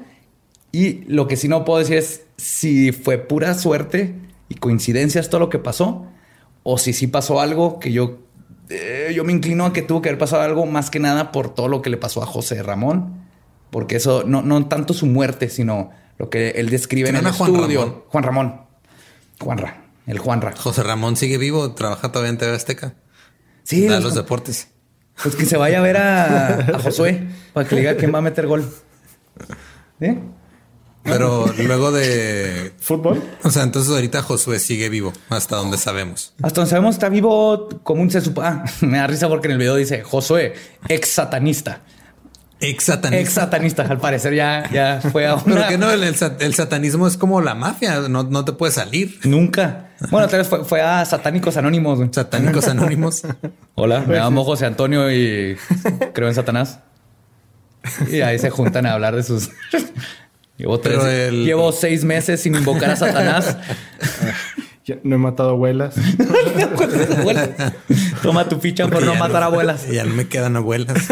Y 0.70 1.04
lo 1.06 1.26
que 1.26 1.36
sí 1.36 1.48
no 1.48 1.64
puedo 1.64 1.80
decir 1.80 1.96
es 1.96 2.22
si 2.36 2.92
fue 2.92 3.18
pura 3.18 3.54
suerte 3.54 4.14
y 4.48 4.56
coincidencias 4.56 5.30
todo 5.30 5.40
lo 5.40 5.50
que 5.50 5.58
pasó, 5.58 6.06
o 6.62 6.78
si 6.78 6.92
sí 6.92 7.06
pasó 7.06 7.40
algo 7.40 7.80
que 7.80 7.92
yo, 7.92 8.18
eh, 8.68 9.12
yo 9.14 9.24
me 9.24 9.32
inclino 9.32 9.66
a 9.66 9.72
que 9.72 9.82
tuvo 9.82 10.02
que 10.02 10.10
haber 10.10 10.18
pasado 10.18 10.42
algo 10.42 10.66
más 10.66 10.90
que 10.90 11.00
nada 11.00 11.32
por 11.32 11.54
todo 11.54 11.68
lo 11.68 11.82
que 11.82 11.90
le 11.90 11.96
pasó 11.96 12.22
a 12.22 12.26
José 12.26 12.62
Ramón, 12.62 13.24
porque 13.70 13.96
eso 13.96 14.24
no, 14.26 14.42
no 14.42 14.66
tanto 14.66 14.94
su 14.94 15.06
muerte, 15.06 15.48
sino 15.48 15.90
lo 16.18 16.30
que 16.30 16.50
él 16.50 16.68
describe 16.68 17.08
en 17.08 17.16
el 17.16 17.26
estudio. 17.26 18.04
Juan 18.08 18.24
Ramón. 18.24 18.60
Juan 19.40 19.58
Ramón. 19.58 19.87
El 20.08 20.18
Juanra. 20.18 20.54
José 20.56 20.82
Ramón 20.82 21.16
sigue 21.16 21.36
vivo, 21.36 21.72
trabaja 21.74 22.10
todavía 22.10 22.30
en 22.30 22.38
TV 22.38 22.54
Azteca. 22.54 22.94
Sí. 23.62 23.86
Da 23.86 24.00
los 24.00 24.14
deportes. 24.14 24.68
Pues 25.22 25.36
que 25.36 25.44
se 25.44 25.56
vaya 25.56 25.80
a 25.80 25.82
ver 25.82 25.98
a, 25.98 26.78
Josué 26.82 27.28
para 27.52 27.68
que 27.68 27.74
le 27.74 27.80
diga 27.82 27.96
quién 27.96 28.14
va 28.14 28.18
a 28.18 28.22
meter 28.22 28.46
gol. 28.46 28.72
¿Eh? 30.00 30.18
Pero 31.02 31.46
luego 31.58 31.92
de 31.92 32.72
fútbol. 32.78 33.22
O 33.42 33.50
sea, 33.50 33.64
entonces 33.64 33.92
ahorita 33.92 34.22
Josué 34.22 34.58
sigue 34.58 34.88
vivo 34.88 35.12
hasta 35.28 35.56
donde 35.56 35.76
sabemos. 35.76 36.34
Hasta 36.42 36.60
donde 36.60 36.70
sabemos 36.70 36.94
está 36.94 37.10
vivo 37.10 37.68
como 37.82 38.02
un 38.02 38.10
se 38.10 38.22
ah, 38.42 38.64
me 38.80 38.98
da 38.98 39.06
risa 39.06 39.28
porque 39.28 39.48
en 39.48 39.52
el 39.52 39.58
video 39.58 39.76
dice 39.76 40.02
Josué, 40.02 40.54
ex 40.88 41.08
satanista. 41.10 41.82
Ex 42.60 42.84
satanista. 42.84 43.20
Ex 43.20 43.32
satanista, 43.32 43.82
al 43.82 43.98
parecer 43.98 44.34
ya, 44.34 44.68
ya 44.72 45.00
fue 45.00 45.26
a 45.26 45.34
una... 45.46 45.54
Pero 45.54 45.68
que 45.68 45.78
no, 45.78 45.90
el, 45.90 46.54
satanismo 46.54 47.06
es 47.06 47.16
como 47.16 47.40
la 47.40 47.54
mafia, 47.54 48.00
no, 48.08 48.24
no 48.24 48.44
te 48.44 48.52
puede 48.52 48.72
salir. 48.72 49.20
Nunca. 49.24 49.90
Bueno, 50.10 50.28
tal 50.28 50.40
vez 50.40 50.48
fue, 50.66 50.80
a 50.80 51.04
Satánicos 51.04 51.56
Anónimos. 51.56 52.00
Satánicos 52.12 52.66
Anónimos. 52.68 53.22
Hola, 53.74 54.00
me 54.00 54.16
llamo 54.16 54.44
José 54.44 54.66
Antonio 54.66 55.10
y 55.12 55.56
creo 56.12 56.28
en 56.28 56.34
Satanás. 56.34 56.80
Y 58.10 58.20
ahí 58.20 58.38
se 58.38 58.50
juntan 58.50 58.86
a 58.86 58.92
hablar 58.92 59.14
de 59.14 59.22
sus... 59.22 59.50
Llevo, 60.56 60.80
llevo 60.82 61.70
seis 61.70 62.04
meses 62.04 62.42
sin 62.42 62.56
invocar 62.56 62.90
a 62.90 62.96
Satanás. 62.96 63.56
No 65.02 65.16
he 65.16 65.18
matado 65.18 65.50
abuelas. 65.50 65.94
Toma 68.22 68.48
tu 68.48 68.58
ficha 68.58 68.88
por 68.88 69.02
no 69.02 69.14
matar 69.14 69.42
abuelas. 69.44 69.88
Ya 69.88 70.04
no 70.04 70.14
me 70.14 70.28
quedan 70.28 70.56
abuelas. 70.56 71.08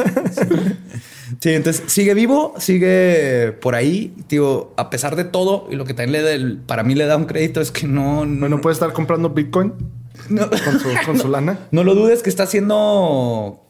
Sí, 1.41 1.51
entonces 1.51 1.83
sigue 1.87 2.15
vivo, 2.15 2.55
sigue 2.59 3.53
por 3.61 3.75
ahí. 3.75 4.15
Tío, 4.27 4.73
a 4.77 4.91
pesar 4.91 5.17
de 5.17 5.25
todo, 5.25 5.69
y 5.71 5.77
lo 5.77 5.85
que 5.85 5.95
también 5.95 6.25
le 6.25 6.39
da, 6.39 6.57
para 6.67 6.83
mí 6.83 6.95
le 6.95 7.07
da 7.07 7.17
un 7.17 7.27
crédito 7.27 7.61
es 7.61 7.71
que 7.71 7.87
no. 7.87 8.25
No, 8.25 8.61
puede 8.61 8.75
estar 8.75 8.93
comprando 8.93 9.31
Bitcoin 9.31 9.73
con, 11.05 11.19
su, 11.19 11.29
lana. 11.29 11.59
No 11.71 11.85
lo 11.85 11.95
dudes 11.95 12.23
que 12.23 12.31
está 12.31 12.45
haciendo 12.45 13.63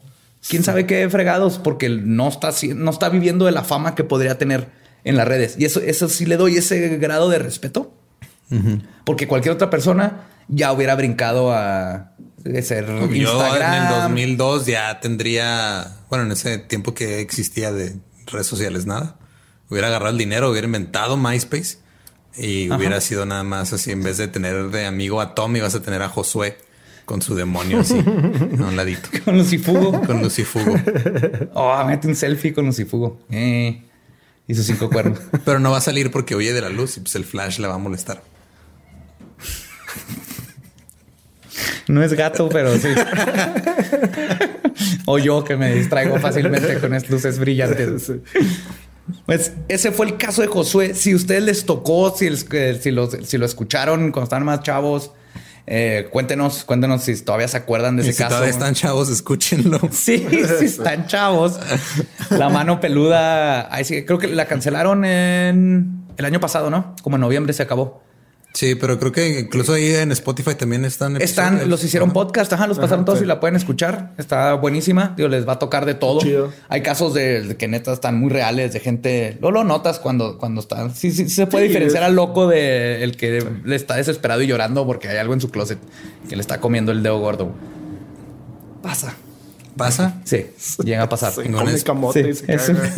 quién 0.47 0.63
sabe 0.63 0.85
qué 0.85 1.09
fregados, 1.09 1.57
porque 1.57 1.89
no 1.89 2.27
está, 2.27 2.51
no 2.75 2.91
está 2.91 3.09
viviendo 3.09 3.45
de 3.45 3.51
la 3.51 3.63
fama 3.63 3.95
que 3.95 4.03
podría 4.03 4.37
tener 4.37 4.67
en 5.03 5.17
las 5.17 5.27
redes. 5.27 5.55
Y 5.57 5.65
eso, 5.65 5.81
eso 5.81 6.09
sí 6.09 6.25
le 6.25 6.37
doy 6.37 6.57
ese 6.57 6.97
grado 6.97 7.29
de 7.29 7.39
respeto. 7.39 7.96
Porque 9.03 9.27
cualquier 9.27 9.55
otra 9.55 9.69
persona 9.69 10.27
ya 10.47 10.71
hubiera 10.71 10.95
brincado 10.95 11.51
a 11.51 12.13
ser 12.61 12.89
Instagram. 12.89 13.13
Yo 13.13 13.55
en 13.57 13.73
el 13.73 13.89
2002 13.89 14.65
ya 14.65 14.99
tendría, 14.99 15.97
bueno, 16.09 16.25
en 16.25 16.31
ese 16.31 16.57
tiempo 16.57 16.93
que 16.93 17.19
existía 17.19 17.71
de 17.71 17.97
redes 18.25 18.47
sociales, 18.47 18.85
nada. 18.85 19.17
Hubiera 19.69 19.87
agarrado 19.87 20.11
el 20.11 20.17
dinero, 20.17 20.49
hubiera 20.49 20.65
inventado 20.65 21.17
MySpace 21.17 21.79
y 22.37 22.71
hubiera 22.71 23.01
sido 23.01 23.25
nada 23.25 23.43
más 23.43 23.73
así. 23.73 23.91
En 23.91 24.03
vez 24.03 24.17
de 24.17 24.27
tener 24.27 24.69
de 24.69 24.85
amigo 24.85 25.19
a 25.19 25.35
Tommy, 25.35 25.59
vas 25.59 25.75
a 25.75 25.81
tener 25.81 26.01
a 26.01 26.09
Josué 26.09 26.57
con 27.05 27.21
su 27.21 27.35
demonio 27.35 27.79
así 27.79 27.97
a 28.59 28.63
un 28.65 28.75
ladito. 28.75 29.09
con 29.23 29.37
Lucifugo. 29.37 30.01
con 30.01 30.21
Lucifugo. 30.21 30.75
oh, 31.53 31.83
mete 31.85 32.07
un 32.07 32.15
selfie 32.15 32.53
con 32.53 32.65
Lucifugo. 32.65 33.19
Eh, 33.29 33.81
y 34.47 34.55
sus 34.55 34.65
cinco 34.65 34.89
cuernos. 34.89 35.19
Pero 35.45 35.59
no 35.59 35.71
va 35.71 35.77
a 35.77 35.81
salir 35.81 36.11
porque 36.11 36.35
huye 36.35 36.53
de 36.53 36.61
la 36.61 36.69
luz 36.69 36.97
y 36.97 37.01
pues 37.01 37.15
el 37.15 37.25
flash 37.25 37.59
le 37.59 37.67
va 37.67 37.75
a 37.75 37.79
molestar. 37.79 38.21
No 41.87 42.03
es 42.03 42.13
gato, 42.13 42.49
pero 42.49 42.77
sí. 42.77 42.89
o 45.05 45.17
yo 45.17 45.43
que 45.43 45.55
me 45.55 45.73
distraigo 45.73 46.19
fácilmente 46.19 46.79
con 46.79 46.93
estas 46.93 47.09
luces 47.09 47.39
brillantes. 47.39 48.11
Pues 49.25 49.53
ese 49.69 49.91
fue 49.91 50.07
el 50.07 50.17
caso 50.17 50.41
de 50.41 50.47
Josué. 50.47 50.93
Si 50.93 51.13
a 51.13 51.15
ustedes 51.15 51.43
les 51.43 51.65
tocó, 51.65 52.15
si, 52.15 52.29
si, 52.35 52.91
lo, 52.91 53.09
si 53.09 53.37
lo 53.37 53.45
escucharon 53.45 54.11
cuando 54.11 54.23
estaban 54.23 54.45
más 54.45 54.63
chavos, 54.63 55.11
eh, 55.65 56.07
cuéntenos, 56.11 56.63
cuéntenos 56.63 57.03
si 57.03 57.15
todavía 57.21 57.47
se 57.47 57.57
acuerdan 57.57 57.95
de 57.95 58.03
ese 58.03 58.13
si 58.13 58.17
caso. 58.17 58.35
Todavía 58.35 58.51
están 58.51 58.73
chavos, 58.73 59.09
escúchenlo. 59.09 59.79
Sí, 59.91 60.27
sí 60.59 60.65
están 60.65 61.07
chavos. 61.07 61.59
La 62.29 62.49
mano 62.49 62.79
peluda. 62.79 63.69
creo 64.05 64.17
que 64.17 64.27
la 64.27 64.45
cancelaron 64.45 65.05
en 65.05 66.03
el 66.17 66.25
año 66.25 66.39
pasado, 66.39 66.69
¿no? 66.69 66.95
Como 67.01 67.15
en 67.15 67.21
noviembre 67.21 67.53
se 67.53 67.63
acabó. 67.63 68.03
Sí, 68.57 68.73
pero 68.73 68.97
creo 68.97 69.11
que 69.11 69.41
incluso 69.41 69.73
ahí 69.73 69.93
en 69.93 70.11
Spotify 70.11 70.55
también 70.55 70.83
están. 70.83 71.21
Están, 71.21 71.69
los 71.69 71.83
hicieron 71.83 72.11
podcast, 72.11 72.51
ajá, 72.53 72.65
los 72.65 72.79
pasaron 72.79 73.05
todos 73.05 73.21
y 73.21 73.25
la 73.25 73.39
pueden 73.39 73.55
escuchar. 73.55 74.13
Está 74.17 74.55
buenísima. 74.55 75.13
Digo, 75.15 75.29
les 75.29 75.47
va 75.47 75.53
a 75.53 75.59
tocar 75.59 75.85
de 75.85 75.93
todo. 75.93 76.21
Hay 76.67 76.81
casos 76.81 77.13
de, 77.13 77.55
que 77.55 77.67
neta 77.67 77.93
están 77.93 78.19
muy 78.19 78.31
reales, 78.31 78.73
de 78.73 78.79
gente. 78.79 79.37
No 79.41 79.51
lo 79.51 79.63
notas 79.63 79.99
cuando, 79.99 80.39
cuando 80.39 80.61
están. 80.61 80.95
Sí, 80.95 81.11
sí, 81.11 81.29
se 81.29 81.45
puede 81.45 81.67
diferenciar 81.67 82.01
al 82.01 82.15
loco 82.15 82.47
de 82.47 83.03
el 83.03 83.15
que 83.15 83.45
le 83.63 83.75
está 83.75 83.95
desesperado 83.95 84.41
y 84.41 84.47
llorando 84.47 84.87
porque 84.87 85.07
hay 85.07 85.17
algo 85.17 85.35
en 85.35 85.41
su 85.41 85.51
closet 85.51 85.77
que 86.27 86.35
le 86.35 86.41
está 86.41 86.59
comiendo 86.59 86.91
el 86.91 87.03
dedo 87.03 87.19
gordo. 87.19 87.51
Pasa. 88.81 89.13
¿Pasa? 89.77 90.21
Sí, 90.23 90.47
llega 90.83 91.03
a 91.03 91.09
pasar. 91.09 91.33
Se 91.33 91.49
come 91.51 91.81
camote 91.83 92.29
y 92.29 92.33
se 92.33 92.51
es 92.53 92.63
caga. 92.63 92.91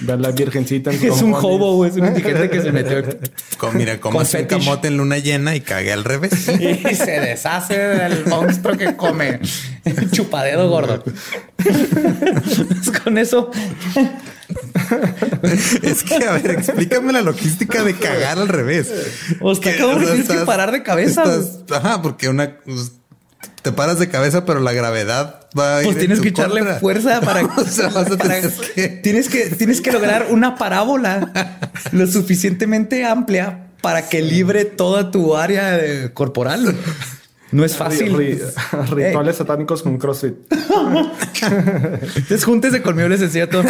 Un... 0.00 0.22
la 0.22 0.30
virgencita 0.32 0.90
en 0.92 0.96
Es 1.04 1.22
un 1.22 1.34
hobo, 1.34 1.86
es 1.86 1.94
un 1.94 2.06
indigente 2.06 2.50
que 2.50 2.62
se 2.62 2.72
metió. 2.72 3.02
mira, 3.72 4.00
como 4.00 4.18
un 4.18 4.44
camote 4.46 4.88
en 4.88 4.96
luna 4.96 5.18
llena 5.18 5.54
y 5.54 5.60
cague 5.60 5.92
al 5.92 6.04
revés. 6.04 6.48
Y 6.48 6.94
se 6.94 7.20
deshace 7.20 7.78
del 7.78 8.26
monstruo 8.26 8.76
que 8.76 8.96
come. 8.96 9.40
Chupadedo 10.10 10.68
gordo. 10.68 11.04
Con 13.04 13.18
eso 13.18 13.50
es 15.82 16.02
que, 16.02 16.14
a 16.24 16.32
ver, 16.32 16.50
explícame 16.52 17.12
la 17.12 17.22
logística 17.22 17.82
de 17.82 17.94
cagar 17.94 18.38
al 18.38 18.48
revés. 18.48 18.92
O 19.40 19.54
sea, 19.54 19.76
que, 19.76 19.82
o 19.82 19.98
sea, 19.98 20.06
tienes 20.06 20.28
que 20.28 20.38
parar 20.44 20.72
de 20.72 20.82
cabeza. 20.82 21.22
Estás, 21.22 21.60
ajá, 21.70 22.02
porque 22.02 22.28
una 22.28 22.58
pues, 22.64 22.92
te 23.62 23.72
paras 23.72 23.98
de 23.98 24.08
cabeza, 24.08 24.44
pero 24.44 24.60
la 24.60 24.72
gravedad 24.72 25.45
va 25.58 25.78
a 25.78 25.82
Pues 25.82 25.98
tienes 25.98 26.20
que 26.20 26.28
echarle 26.28 26.64
fuerza 26.78 27.20
para, 27.24 27.44
o 27.44 27.64
sea, 27.64 27.88
vas 27.88 28.10
a 28.10 28.16
tener 28.16 28.52
que... 28.74 28.88
tienes 28.88 29.28
que 29.28 29.46
tienes 29.50 29.80
que 29.80 29.92
lograr 29.92 30.28
una 30.30 30.56
parábola 30.56 31.32
lo 31.92 32.06
suficientemente 32.06 33.04
amplia 33.04 33.66
para 33.80 34.08
que 34.08 34.22
libre 34.22 34.64
toda 34.64 35.10
tu 35.10 35.36
área 35.36 36.12
corporal. 36.12 36.76
No 37.52 37.64
es 37.64 37.76
fácil. 37.76 38.16
rituales 38.90 39.36
satánicos 39.36 39.82
con 39.82 39.98
CrossFit. 39.98 40.34
Entonces, 41.42 42.44
júntese 42.44 42.82
conmigo, 42.82 43.08
les 43.08 43.22
enseño 43.22 43.48
todo. 43.48 43.62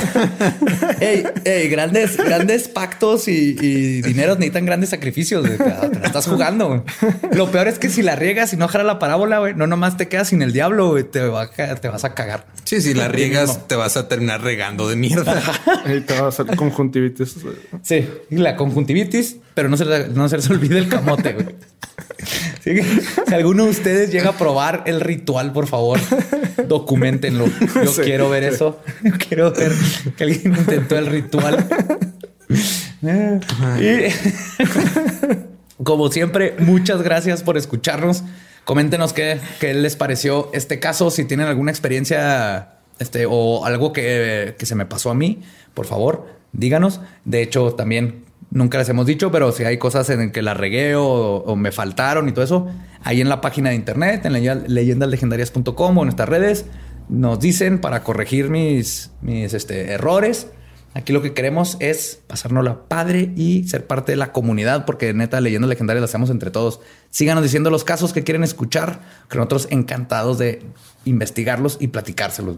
ey, 1.01 1.24
ey, 1.45 1.68
grandes, 1.68 2.16
grandes 2.16 2.68
pactos 2.68 3.29
y, 3.29 3.53
dinero 4.03 4.35
necesitan 4.35 4.64
grandes 4.64 4.91
sacrificios. 4.91 5.45
Te, 5.45 5.59
la 5.59 6.07
estás 6.07 6.27
jugando. 6.27 6.85
Lo 7.33 7.51
peor 7.51 7.68
es 7.68 7.79
que 7.79 7.91
si 7.91 8.03
la 8.03 8.16
riegas 8.16 8.53
y 8.53 8.57
no 8.57 8.66
jala 8.68 8.85
la 8.85 8.99
parábola, 8.99 9.41
güey, 9.41 9.55
no 9.55 9.66
nomás 9.66 9.97
te 9.97 10.09
quedas 10.09 10.29
sin 10.29 10.43
el 10.43 10.53
diablo, 10.53 10.91
güey, 10.91 11.05
te, 11.05 11.20
te 11.20 11.89
vas 11.89 12.05
a 12.05 12.14
cagar. 12.14 12.47
Sí, 12.64 12.81
si 12.81 12.95
la 12.95 13.09
riegas, 13.09 13.68
te 13.68 13.77
vas 13.77 13.97
a 13.97 14.09
terminar 14.09 14.43
regando 14.43 14.89
de 14.89 14.97
mierda. 14.97 15.43
y 15.87 16.01
te 16.01 16.18
va 16.18 16.27
a 16.27 16.29
hacer 16.29 16.47
conjuntivitis. 16.57 17.37
Sí, 17.83 18.09
la 18.31 18.57
conjuntivitis, 18.57 19.37
pero 19.55 19.68
no 19.68 19.77
se, 19.77 20.09
no 20.09 20.29
se 20.29 20.37
les 20.37 20.51
olvide 20.51 20.79
el 20.79 20.89
camote, 20.89 21.37
si 22.67 23.35
alguno 23.35 23.64
de 23.64 23.71
ustedes 23.71 24.11
llega 24.11 24.31
a 24.31 24.37
probar 24.37 24.83
el 24.87 25.01
ritual, 25.01 25.53
por 25.53 25.69
favor, 25.69 26.01
documentenlo. 26.67 27.47
Yo 27.85 27.95
quiero 28.03 28.29
ver 28.29 28.43
eso. 28.43 28.81
quiero 29.29 29.53
ver 29.53 29.71
que 30.17 30.25
alguien 30.25 30.57
intentó 30.57 30.99
el 30.99 31.07
ritual. 31.07 31.64
como 35.85 36.11
siempre, 36.11 36.57
muchas 36.59 37.03
gracias 37.03 37.45
por 37.45 37.57
escucharnos. 37.57 38.25
Coméntenos 38.64 39.12
qué, 39.12 39.39
qué, 39.61 39.73
les 39.73 39.95
pareció 39.95 40.51
este 40.53 40.81
caso. 40.81 41.12
Si 41.12 41.25
tienen 41.25 41.47
alguna 41.47 41.71
experiencia 41.71 42.79
este, 42.99 43.27
o 43.29 43.64
algo 43.64 43.93
que, 43.93 44.57
que 44.59 44.67
se 44.67 44.75
me 44.75 44.87
pasó 44.87 45.11
a 45.11 45.14
mí, 45.14 45.41
por 45.73 45.87
favor, 45.87 46.27
díganos. 46.53 47.01
De 47.25 47.43
hecho, 47.43 47.75
también 47.75 48.25
Nunca 48.51 48.78
les 48.78 48.88
hemos 48.88 49.07
dicho, 49.07 49.30
pero 49.30 49.53
si 49.53 49.64
hay 49.64 49.76
cosas 49.76 50.09
en 50.11 50.30
que 50.30 50.40
la 50.40 50.55
regué 50.55 50.94
o, 50.97 51.57
me 51.57 51.72
faltaron 51.72 52.28
y 52.28 52.32
todo 52.32 52.44
eso, 52.44 52.66
ahí 53.03 53.20
en 53.20 53.28
la 53.28 53.40
página 53.40 53.70
de 53.70 53.76
internet, 53.76 54.24
en 54.24 54.32
leyendaslegendarias.com 54.32 55.99
o 55.99 56.01
en 56.01 56.07
nuestras 56.07 56.28
redes, 56.28 56.66
nos 57.09 57.40
dicen 57.40 57.80
para 57.80 58.03
corregir 58.03 58.49
mis, 58.51 59.11
mis 59.20 59.53
este, 59.53 59.92
errores. 59.92 60.49
Aquí 60.94 61.12
lo 61.12 61.20
que 61.20 61.34
queremos 61.34 61.76
es 61.80 62.22
pasarnos 62.26 62.64
la 62.64 62.88
padre 62.88 63.30
y 63.36 63.64
ser 63.68 63.86
parte 63.86 64.12
de 64.12 64.16
la 64.16 64.32
comunidad, 64.32 64.86
porque 64.86 65.12
neta, 65.12 65.40
leyendas 65.42 65.68
legendarias 65.68 66.01
las 66.01 66.11
hacemos 66.11 66.30
entre 66.30 66.51
todos. 66.51 66.80
Síganos 67.11 67.42
diciendo 67.42 67.68
los 67.68 67.84
casos 67.84 68.14
que 68.14 68.24
quieren 68.24 68.44
escuchar, 68.44 69.01
que 69.28 69.36
nosotros 69.36 69.68
encantados 69.70 70.38
de 70.38 70.62
investigarlos 71.05 71.76
y 71.80 71.88
platicárselos. 71.88 72.57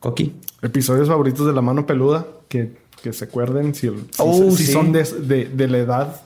Coqui. 0.00 0.36
Episodios 0.60 1.08
favoritos 1.08 1.46
de 1.46 1.52
la 1.54 1.62
mano 1.62 1.86
peluda 1.86 2.26
que 2.48 2.81
que 3.02 3.12
se 3.12 3.24
acuerden 3.24 3.74
si, 3.74 3.88
oh, 4.18 4.50
son 4.52 4.92
de, 4.92 5.68
la 5.68 5.78
edad. 5.78 6.22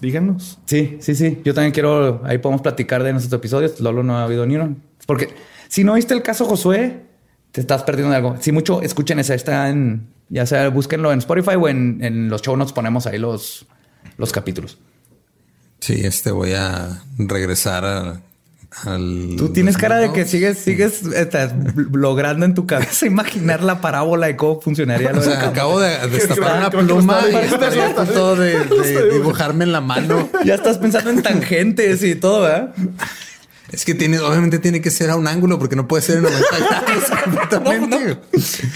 díganos. 0.00 0.58
Sí, 0.64 0.98
sí, 1.00 1.14
sí. 1.14 1.40
Yo 1.44 1.54
también 1.54 1.72
quiero, 1.72 2.22
ahí 2.24 2.38
podemos 2.38 2.62
platicar 2.62 3.02
de 3.02 3.12
nuestros 3.12 3.32
episodios. 3.38 3.80
Lolo 3.80 4.02
no 4.02 4.16
ha 4.16 4.24
habido 4.24 4.46
ni 4.46 4.56
uno. 4.56 4.76
Porque 5.06 5.28
si 5.68 5.84
no 5.84 5.94
viste 5.94 6.14
el 6.14 6.22
caso 6.22 6.46
Josué, 6.46 7.02
te 7.52 7.60
estás 7.60 7.82
perdiendo 7.82 8.10
de 8.10 8.16
algo. 8.16 8.36
Si 8.40 8.52
mucho, 8.52 8.82
escuchen 8.82 9.18
esa, 9.18 9.34
está 9.34 9.68
en, 9.68 10.08
ya 10.28 10.46
sea, 10.46 10.68
búsquenlo 10.70 11.12
en 11.12 11.18
Spotify 11.18 11.56
o 11.56 11.68
en, 11.68 12.28
los 12.30 12.42
show 12.42 12.56
notes 12.56 12.72
ponemos 12.72 13.06
ahí 13.06 13.18
los, 13.18 13.66
los 14.16 14.32
capítulos. 14.32 14.78
Sí, 15.80 16.00
este 16.04 16.30
voy 16.30 16.52
a 16.52 17.02
regresar 17.18 17.84
a 17.84 18.20
Tú 19.36 19.48
tienes 19.52 19.76
cara 19.76 19.96
de 19.96 20.12
que 20.12 20.24
sigues, 20.26 20.58
sigues 20.58 21.02
logrando 21.90 22.46
en 22.46 22.54
tu 22.54 22.66
cabeza 22.66 23.04
imaginar 23.06 23.64
la 23.64 23.80
parábola 23.80 24.30
y 24.30 24.36
cómo 24.36 24.60
funcionaría. 24.60 25.12
Lo 25.12 25.20
o 25.20 25.22
sea, 25.22 25.48
acabo 25.48 25.80
de 25.80 26.06
destapar 26.08 26.58
una 26.58 26.70
pluma 26.70 27.20
y 27.30 27.34
estaría 27.34 27.88
a 27.88 27.94
punto 27.94 28.36
de, 28.36 29.10
dibujarme 29.12 29.64
en 29.64 29.72
la 29.72 29.80
mano. 29.80 30.30
Ya 30.44 30.54
estás 30.54 30.78
pensando 30.78 31.10
en 31.10 31.20
tangentes 31.22 32.02
y 32.04 32.14
todo, 32.14 32.42
¿verdad? 32.42 32.74
Es 33.72 33.84
que 33.84 33.94
tiene, 33.94 34.20
obviamente 34.20 34.60
tiene 34.60 34.80
que 34.80 34.90
ser 34.90 35.10
a 35.10 35.16
un 35.16 35.26
ángulo 35.26 35.58
porque 35.58 35.74
no 35.74 35.88
puede 35.88 36.02
ser 36.02 36.18
en 36.18 36.22
90 36.24 36.46
grados 36.58 37.10
completamente. 37.24 38.18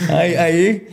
Ahí, 0.09 0.34
ahí. 0.34 0.88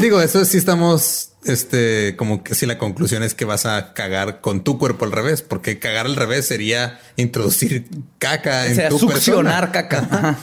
Digo, 0.00 0.22
eso 0.22 0.44
sí 0.46 0.56
estamos 0.56 1.31
este, 1.44 2.14
como 2.16 2.44
que 2.44 2.54
si 2.54 2.66
la 2.66 2.78
conclusión 2.78 3.22
es 3.22 3.34
que 3.34 3.44
vas 3.44 3.66
a 3.66 3.94
cagar 3.94 4.40
con 4.40 4.62
tu 4.62 4.78
cuerpo 4.78 5.04
al 5.04 5.12
revés, 5.12 5.42
porque 5.42 5.78
cagar 5.78 6.06
al 6.06 6.16
revés 6.16 6.46
sería 6.46 7.00
introducir 7.16 7.86
caca 8.18 8.66
en 8.66 8.88
tu 8.88 8.98
succionar 8.98 9.72
caca. 9.72 10.38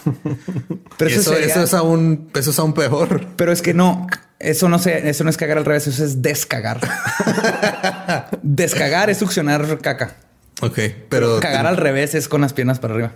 Pero 0.97 1.09
eso, 1.09 1.33
eso, 1.35 1.63
es 1.63 1.73
aún, 1.73 2.29
eso 2.35 2.51
es 2.51 2.59
aún 2.59 2.73
peor. 2.73 3.27
Pero 3.35 3.51
es 3.51 3.61
que 3.61 3.73
no, 3.73 4.07
eso 4.39 4.69
no 4.69 4.79
sé, 4.79 5.09
eso 5.09 5.23
no 5.23 5.29
es 5.29 5.37
cagar 5.37 5.57
al 5.57 5.65
revés, 5.65 5.87
eso 5.87 6.03
es 6.03 6.21
descagar. 6.21 6.79
descagar 8.41 9.09
es 9.09 9.17
succionar 9.17 9.79
caca. 9.79 10.15
Ok, 10.61 10.79
pero 11.07 11.39
cagar 11.39 11.67
al 11.67 11.77
revés 11.77 12.15
es 12.15 12.27
con 12.27 12.41
las 12.41 12.53
piernas 12.53 12.79
para 12.79 12.93
arriba. 12.93 13.13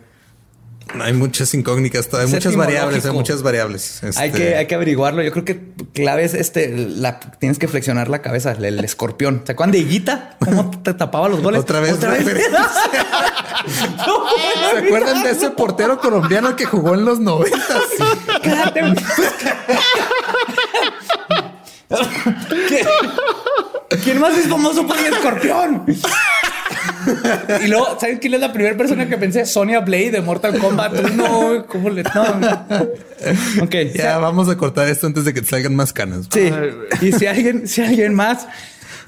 Hay 1.00 1.14
muchas 1.14 1.54
incógnitas, 1.54 2.10
hay 2.14 2.28
muchas 2.28 2.56
variables, 2.56 3.06
hay 3.06 3.12
muchas 3.12 3.42
variables. 3.42 4.02
Hay, 4.18 4.32
que, 4.32 4.44
este 4.44 4.58
hay 4.58 4.68
que 4.68 4.76
averiguarlo. 4.76 5.24
Yo 5.24 5.32
creo 5.32 5.46
que 5.46 5.60
clave 5.94 6.24
es 6.24 6.34
este, 6.34 6.70
la, 6.70 7.20
tienes 7.20 7.60
que 7.60 7.68
flexionar 7.68 8.10
la 8.10 8.22
cabeza, 8.22 8.52
el, 8.52 8.84
escorpión. 8.84 9.44
¿Se 9.46 9.54
acuerdan 9.54 9.72
de 9.72 9.80
Higuita? 9.80 10.38
¿Cómo 10.40 10.72
te 10.82 10.94
tapaba 10.94 11.30
los 11.30 11.42
goles? 11.42 11.62
Otra 11.62 11.80
vez. 11.80 11.94
¿Otra 11.94 12.12
vez? 12.12 12.26
¿Se 14.72 14.78
acuerdan 14.78 15.24
de 15.24 15.32
ese 15.32 15.50
portero 15.52 16.00
colombiano 16.00 16.56
que 16.56 16.66
jugó 16.66 16.94
en 16.94 17.06
los 17.06 17.20
noventas? 17.20 17.84
¿Quién 24.04 24.20
más 24.20 24.36
es 24.38 24.48
famoso 24.48 24.86
por 24.88 24.98
el 24.98 25.14
escorpión? 25.14 25.86
Y 27.64 27.68
luego, 27.68 27.98
¿saben 28.00 28.18
quién 28.18 28.34
es 28.34 28.40
la 28.40 28.52
primera 28.52 28.78
persona 28.78 29.08
que 29.08 29.18
pensé? 29.18 29.46
Sonia 29.46 29.80
Blade 29.80 30.12
de 30.12 30.22
Mortal 30.22 30.58
Kombat. 30.60 30.94
No, 31.14 31.66
¿cómo 31.68 31.90
le.? 31.90 32.04
No. 32.04 32.24
Ok. 33.62 33.76
Ya 33.94 34.18
vamos 34.18 34.50
a 34.50 34.58
cortar 34.58 34.88
esto 34.88 35.08
antes 35.08 35.26
de 35.26 35.34
que 35.34 35.44
salgan 35.44 35.76
más 35.76 35.94
canas. 35.94 36.28
Sí. 36.32 36.52
y 37.02 37.12
si 37.12 37.26
alguien, 37.26 37.68
si 37.68 37.82
alguien 37.82 38.14
más 38.14 38.48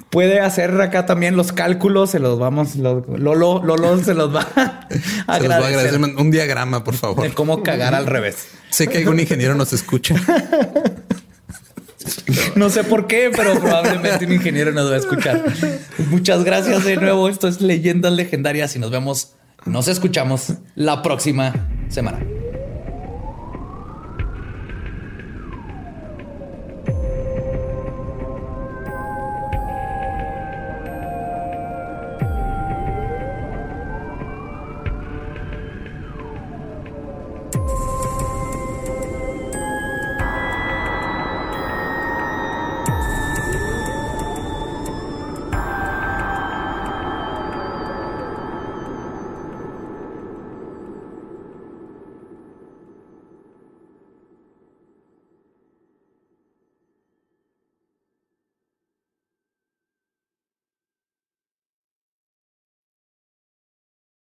puede 0.10 0.40
hacer 0.40 0.80
acá 0.82 1.06
también 1.06 1.36
los 1.36 1.52
cálculos, 1.52 2.12
se 2.12 2.20
los 2.20 2.40
vamos. 2.40 2.76
Lolo, 2.76 3.62
Lolo 3.64 3.98
se 4.04 4.14
los 4.14 4.34
va 4.34 4.48
a 4.56 4.88
agradecer. 5.36 6.00
Un 6.00 6.32
diagrama, 6.32 6.84
por 6.84 6.96
favor. 6.96 7.24
De 7.24 7.34
cómo 7.34 7.64
cagar 7.64 7.94
al 7.94 8.06
revés. 8.06 8.48
Sé 8.70 8.88
que 8.88 9.00
algún 9.00 9.20
ingeniero 9.20 9.56
nos 9.56 9.74
escucha. 9.74 10.16
No 12.56 12.70
sé 12.70 12.84
por 12.84 13.08
qué, 13.08 13.32
pero 13.36 13.60
probablemente 13.60 14.26
un 14.26 14.34
ingeniero 14.34 14.72
nos 14.72 14.90
va 14.90 14.96
a 14.96 15.00
escuchar. 15.00 15.44
Muchas 16.10 16.44
gracias 16.44 16.86
de 16.86 16.98
nuevo. 16.98 17.30
Esto 17.30 17.48
es 17.48 17.62
Leyendas 17.62 18.14
Legendarias 18.14 18.76
y 18.76 18.80
nos 18.80 18.92
vemos, 18.92 19.34
nos 19.66 19.88
escuchamos 19.88 20.54
la 20.76 21.02
próxima 21.02 21.54
semana. 21.90 22.20